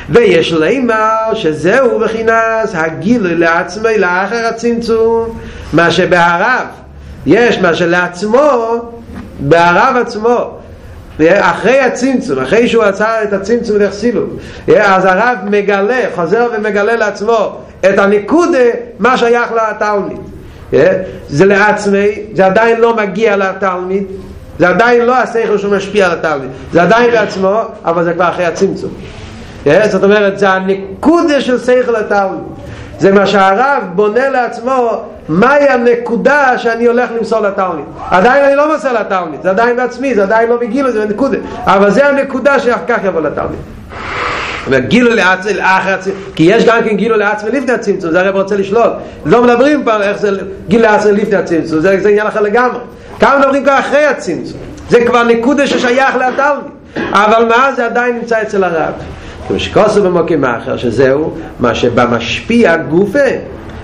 ויש 0.09 0.53
לימר 0.53 1.33
שזהו 1.33 1.99
בחינס 1.99 2.71
הגילוי 2.73 3.35
לעצמי 3.35 3.97
לאחר 3.97 4.45
הצמצום 4.45 5.39
מה 5.73 5.91
שבהרב 5.91 6.67
יש 7.25 7.59
מה 7.59 7.73
שלעצמו 7.73 8.41
בהרב 9.39 9.95
עצמו 10.01 10.57
אחרי 11.39 11.79
הצמצום, 11.79 12.39
אחרי 12.39 12.67
שהוא 12.67 12.83
עצר 12.83 13.15
את 13.23 13.33
הצמצום 13.33 13.77
דרך 13.77 13.93
סילום 13.93 14.29
אז 14.77 15.05
הרב 15.05 15.37
מגלה, 15.49 16.01
חוזר 16.15 16.47
ומגלה 16.57 16.95
לעצמו 16.95 17.57
את 17.79 17.99
הנקודה 17.99 18.59
מה 18.99 19.17
שייך 19.17 19.51
לתלמיד. 19.51 20.19
זה 21.29 21.45
לעצמי, 21.45 22.07
זה 22.33 22.45
עדיין 22.45 22.81
לא 22.81 22.95
מגיע 22.95 23.37
לתלמיד 23.37 24.03
זה 24.59 24.69
עדיין 24.69 25.05
לא 25.05 25.15
השכל 25.15 25.57
שהוא 25.57 25.75
משפיע 25.75 26.05
על 26.05 26.11
התלמיד 26.11 26.49
זה 26.73 26.81
עדיין 26.81 27.11
לעצמו, 27.11 27.61
אבל 27.85 28.03
זה 28.03 28.13
כבר 28.13 28.29
אחרי 28.29 28.45
הצמצום. 28.45 28.91
זאת 29.65 30.03
אומרת, 30.03 30.39
זה 30.39 30.49
הנקודה 30.49 31.41
של 31.41 31.59
שכל 31.59 31.95
התלמיד 31.95 32.43
זה 32.99 33.11
מה 33.11 33.27
שהרב 33.27 33.83
בונה 33.95 34.29
לעצמו 34.29 35.03
מהי 35.29 35.69
הנקודה 35.69 36.57
שאני 36.57 36.85
הולך 36.85 37.09
למסור 37.17 37.39
לתלמיד 37.39 37.85
עדיין 38.09 38.45
אני 38.45 38.55
לא 38.55 38.73
מוסר 38.73 38.93
לתלמיד, 38.93 39.41
זה 39.43 39.49
עדיין 39.49 39.75
בעצמי, 39.75 40.15
זה 40.15 40.23
עדיין 40.23 40.49
לא 40.49 40.57
בגילו, 40.57 40.91
זה 40.91 41.05
נקודה 41.05 41.37
אבל 41.65 41.91
זה 41.91 42.07
הנקודה 42.07 42.59
שאחר 42.59 42.85
כך 42.87 43.03
יבוא 43.03 43.21
לתלמיד 43.21 43.59
וגילו 44.69 45.15
לעצמי 45.15 45.53
לאחר 45.53 45.93
הצמצום 45.93 46.21
כי 46.35 46.43
יש 46.43 46.65
גם 46.65 46.83
כן 46.83 46.95
גילו 46.95 47.17
לעצמי 47.17 47.51
לפני 47.51 47.71
הצמצום 47.71 48.11
זה 48.11 48.19
הרב 48.19 48.35
רוצה 48.35 48.55
לשלול. 48.55 48.89
לא 49.25 49.43
מדברים 49.43 49.83
פה 49.83 50.01
איך 50.01 50.17
זה 50.17 50.29
גילו 50.67 50.83
לעצמי 50.83 51.11
לפני 51.11 51.35
הצמצום 51.35 51.79
זה, 51.79 52.01
זה 52.01 52.09
עניין 52.09 52.27
אחר 52.27 52.41
לגמרי. 52.41 52.79
כמה 53.19 53.39
מדברים 53.39 53.63
כבר 53.63 53.79
אחרי 53.79 54.05
הצמצום? 54.05 54.59
זה 54.89 55.05
כבר 55.05 55.23
נקודה 55.23 55.67
ששייך 55.67 56.15
לתלמיד 56.15 56.71
אבל 57.11 57.45
מה 57.45 57.71
זה 57.75 57.85
עדיין 57.85 58.15
נמצא 58.15 58.41
אצל 58.41 58.63
הרב 58.63 58.93
כמו 59.47 59.59
שכוסו 59.59 60.03
במוקים 60.03 60.45
אחר 60.45 60.77
שזהו 60.77 61.33
מה 61.59 61.75
שבמשפיע 61.75 62.77
גופה 62.77 63.29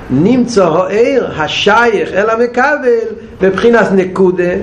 נמצא 0.09 0.67
העיר 0.67 1.31
השייך 1.37 2.13
אל 2.13 2.29
המקבל 2.29 2.99
בבחינת 3.41 3.91
נקודה 3.91 4.53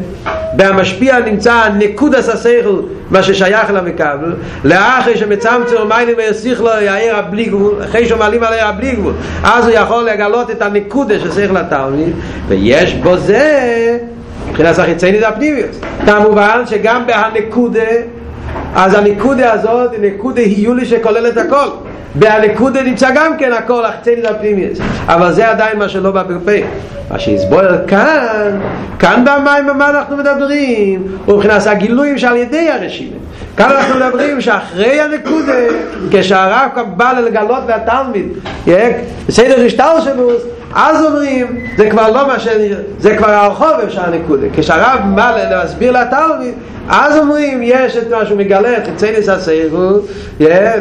בהמשפיע 0.57 1.19
נמצא 1.19 1.69
נקודס 1.79 2.29
השכל 2.29 2.81
מה 3.11 3.23
ששייך 3.23 3.71
למקבל 3.71 4.35
לאחרי 4.65 5.17
שמצמצם 5.17 5.77
מיילים 5.89 6.15
ויסיך 6.19 6.61
לו 6.61 6.71
העיר 6.71 7.17
הבלי 7.17 7.45
גבול 7.45 7.75
אחרי 7.85 8.09
שמעלים 8.09 8.43
על 8.43 8.53
העיר 8.53 8.67
הבלי 8.67 8.93
גבול 8.93 9.13
אז 9.45 9.65
הוא 9.65 9.75
יכול 9.75 10.05
לגלות 10.05 10.51
את 10.51 10.63
הנקודה 10.63 11.21
של 11.21 11.33
שכל 11.33 11.57
התלמיד 11.57 12.13
ויש 12.49 12.95
בו 12.95 13.17
זה 13.17 13.99
מבחינת 14.49 14.79
החיצייני 14.79 15.19
זה 15.19 15.29
הפנימיות 15.29 15.71
כמובן 16.07 16.63
שגם 16.67 17.07
בהנקודה 17.07 17.91
אז 18.75 18.95
הנקודה 18.95 19.53
הזאת 19.53 19.93
היא 19.93 20.13
נקודה 20.13 20.41
היולי 20.41 20.87
שכוללת 20.87 21.37
הכל. 21.37 21.69
בהנקודה 22.15 22.83
נמצא 22.83 23.09
גם 23.15 23.37
כן 23.39 23.53
הכל 23.53 23.85
החצייני 23.85 24.29
הפנימיות 24.29 24.79
אבל 25.07 25.33
זה 25.33 25.51
עדיין 25.51 25.79
מה 25.79 25.89
שלא 25.89 26.11
בא 26.11 26.23
בפה. 26.23 26.67
מה 27.11 27.19
שיסבויר 27.19 27.87
כאן 27.87 28.61
כאן 28.99 29.25
במים 29.25 29.67
במה 29.67 29.91
אנחנו 29.91 30.17
מדברים? 30.17 31.07
ומבחינת 31.29 31.67
הגילויים 31.67 32.19
שעל 32.19 32.37
ידי 32.37 32.71
הרשימים 32.71 33.19
כאן 33.57 33.71
אנחנו 33.71 33.95
מדברים 33.95 34.41
שאחרי 34.41 35.01
הנקודה 35.01 35.53
כשהרב 36.11 36.71
בא 36.97 37.13
לגלות 37.13 37.63
לתלמיד 37.69 38.27
בסדר 39.29 39.65
השטר 39.67 40.01
שלו 40.05 40.31
אז 40.75 41.05
אומרים 41.05 41.61
זה 41.77 41.91
כבר 41.91 42.11
לא 42.11 42.27
מה 42.27 42.41
ש... 42.41 42.49
זה 42.99 43.17
כבר 43.17 43.31
הרחוב 43.31 43.73
אפשר 43.85 44.05
הנקודה. 44.05 44.47
כשהרב 44.57 45.01
בא 45.15 45.37
להסביר 45.51 45.93
לתלמיד 45.93 46.55
אז 46.89 47.17
אומרים 47.19 47.61
יש 47.63 47.97
את 47.97 48.11
מה 48.11 48.27
שהוא 48.27 48.39
מגלה 48.39 48.77
את 48.77 48.85
חיצייניס 48.87 49.29
הסיירו 49.29 49.99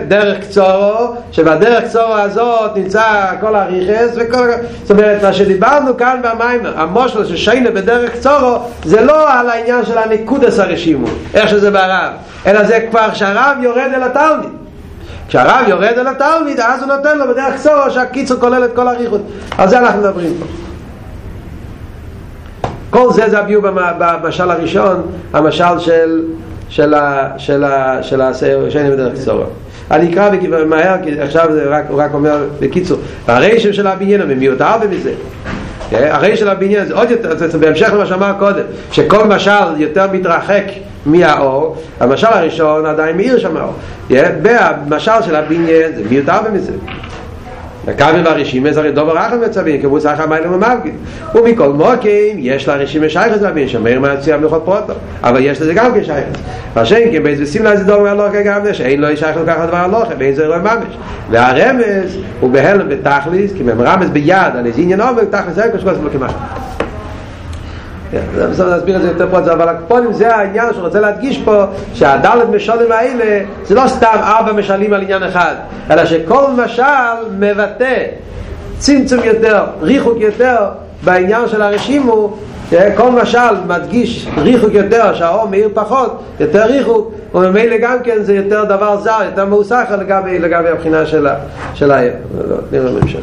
דרך 0.08 0.40
קצורו 0.40 1.16
שבדרך 1.32 1.84
קצורו 1.84 2.14
הזאת 2.14 2.78
נמצא 2.78 3.04
כל 3.42 3.56
הריכס 3.56 4.14
וכל... 4.16 4.50
זאת 4.82 4.92
אומרת 4.92 5.24
מה 5.24 5.34
שדיברנו 5.34 5.98
כאן 5.98 6.22
במים 6.24 6.60
המושל 6.76 7.26
ששיינה 7.26 7.72
בדרך 7.72 8.12
קצורו 8.14 8.60
זה 8.84 9.02
לא 9.02 9.34
על 9.34 9.50
העניין 9.50 9.86
של 9.86 9.98
הנקודס 9.98 10.60
הרשימו 10.60 11.08
איך 11.34 11.50
שזה 11.50 11.72
בערב 11.72 12.12
אלא 12.46 12.64
זה 12.64 12.80
כבר 12.90 13.14
שהרב 13.14 13.58
יורד 13.62 13.92
אל 13.96 14.04
התלמיד 14.04 14.67
כשהרב 15.28 15.68
יורד 15.68 15.84
אל 15.84 16.08
התלמיד 16.08 16.60
אז 16.60 16.84
הוא 16.84 16.94
נותן 16.96 17.18
לו 17.18 17.28
בדרך 17.28 17.56
קצורו 17.56 17.92
שהקיצור 17.92 18.40
כולל 18.40 18.66
את 18.66 18.76
כל 18.76 18.88
הריכות 18.88 19.22
על 19.58 19.70
זה 19.70 19.80
אנחנו 19.80 20.02
מדברים 20.02 20.34
פה 20.40 20.46
כל 22.90 23.14
זה 23.14 23.30
זה 23.30 23.40
הביאו 23.40 23.62
במשל 23.98 24.52
הראשון, 24.52 25.02
המשל 25.34 25.80
של 25.80 26.22
של 26.70 26.94
ה... 26.94 27.30
של 27.38 27.64
ה... 27.64 28.04
של 28.04 28.22
השני 28.22 28.92
בדרך 28.92 29.14
קצורה. 29.14 29.46
אני 29.92 30.14
אקרא 30.14 30.30
מהר, 30.66 30.96
כי 31.04 31.22
עכשיו 31.22 31.48
זה 31.52 31.66
רק, 31.70 31.86
הוא 31.90 32.02
רק 32.02 32.14
אומר 32.14 32.44
בקיצור. 32.60 32.98
הרשם 33.28 33.74
של 33.74 33.88
הבניין 33.88 34.22
הוא 34.22 34.34
מיותר 34.36 34.78
במזה. 34.82 35.12
הרשם 35.92 36.36
של 36.36 36.50
הבניין 36.50 36.86
זה 36.86 36.94
עוד 36.94 37.12
יותר, 37.12 37.38
זה 37.38 37.58
בהמשך 37.58 37.90
למה 37.94 38.06
שאמר 38.06 38.34
קודם, 38.40 38.64
שכל 38.92 39.24
משל 39.24 39.78
יותר 39.78 40.12
מתרחק 40.12 40.64
מהאור, 41.08 41.76
המשל 42.00 42.28
הראשון 42.28 42.86
עדיין 42.86 43.18
מאיר 43.18 43.40
שם 43.40 43.58
האור. 43.58 43.74
במשל 44.88 45.22
של 45.26 45.36
הבניין 45.36 45.92
זה 45.96 46.04
מיותר 46.10 46.38
במזה. 46.48 46.72
וכאן 47.88 48.22
והרשימה 48.26 48.74
זה 48.74 48.80
הרי 48.80 48.92
דובר 48.92 49.18
אחר 49.18 49.38
מצבים 49.46 49.82
כמו 49.82 50.00
סך 50.00 50.20
המיילם 50.20 50.54
ומבגין 50.54 50.96
ומכל 51.36 51.70
מוקים 51.74 52.38
יש 52.40 52.68
לה 52.68 52.76
רשימה 52.76 53.10
שייכת 53.10 53.42
להבין 53.42 53.68
שמאיר 53.68 54.00
מהציע 54.00 54.38
מלכות 54.38 54.62
פרוטו. 54.66 54.94
אבל 55.24 55.40
יש 55.44 55.62
לזה 55.62 55.74
גם 55.74 55.92
כשייכת 56.02 56.38
והשם 56.74 57.12
כי 57.12 57.20
באיזה 57.20 57.64
לה 57.64 57.76
זה 57.76 57.84
דובר 57.84 58.08
הלוכה 58.08 58.42
גם 58.42 58.64
זה 58.64 58.74
שאין 58.74 59.02
לו 59.02 59.18
שייך 59.18 59.38
לקחת 59.38 59.68
דבר 59.68 59.78
הלוכה 59.78 60.14
ואין 60.18 60.36
זה 60.36 60.48
רואה 60.48 60.60
ממש. 60.60 60.98
והרמז 61.32 62.18
הוא 62.40 62.52
בהלם 62.52 62.90
בתכליס 62.90 63.52
כי 63.54 63.64
הם 63.72 64.10
ביד 64.14 64.56
על 64.58 64.66
איזה 64.66 64.82
עניין 64.82 65.02
עובד 65.02 65.26
תכליס 65.26 65.56
זה 65.56 65.64
כשכל 65.74 65.94
זה 65.94 66.02
כמעט 68.12 68.24
זה 68.36 68.48
בסדר 68.48 68.70
להסביר 68.70 68.96
את 68.96 69.02
זה 69.02 69.08
יותר 69.08 69.28
פה 69.32 69.38
אבל 69.38 69.70
הקפונים 69.70 70.14
זה 70.14 70.36
העניין 70.36 70.74
שהוא 70.74 70.86
רוצה 70.86 71.00
להדגיש 71.00 71.38
פה 71.38 71.64
שהדלת 71.94 72.50
משלים 72.50 72.92
האלה 72.92 73.46
זה 73.64 73.76
לא 73.76 73.88
סתם 73.88 74.18
ארבע 74.24 74.52
משלים 74.52 74.94
על 74.94 75.02
עניין 75.02 75.24
אחד 75.24 75.56
אלא 75.92 76.06
שכל 76.06 76.46
משל 76.58 76.84
מבטא 77.40 78.04
צמצום 78.78 79.20
יותר, 79.24 79.64
ריחוק 79.82 80.18
יותר 80.20 80.58
בעניין 81.04 81.48
של 81.48 81.62
הרשימו 81.62 82.38
כל 82.96 83.12
משל 83.12 83.56
מדגיש 83.68 84.28
ריחוק 84.38 84.74
יותר 84.74 85.14
שהאור 85.14 85.48
מאיר 85.48 85.70
פחות 85.74 86.24
יותר 86.40 86.66
ריחוק 86.66 87.14
וממילא 87.34 87.78
גם 87.78 87.98
כן 88.04 88.18
זה 88.22 88.36
יותר 88.36 88.64
דבר 88.64 88.98
זר 88.98 89.20
יותר 89.26 89.46
מאוסך 89.46 89.86
לגבי, 90.00 90.40
לגבי 90.40 90.70
הבחינה 90.70 91.06
של 91.74 91.92
העיר. 91.92 92.14
נראה 92.72 92.92
בהמשך 92.92 93.20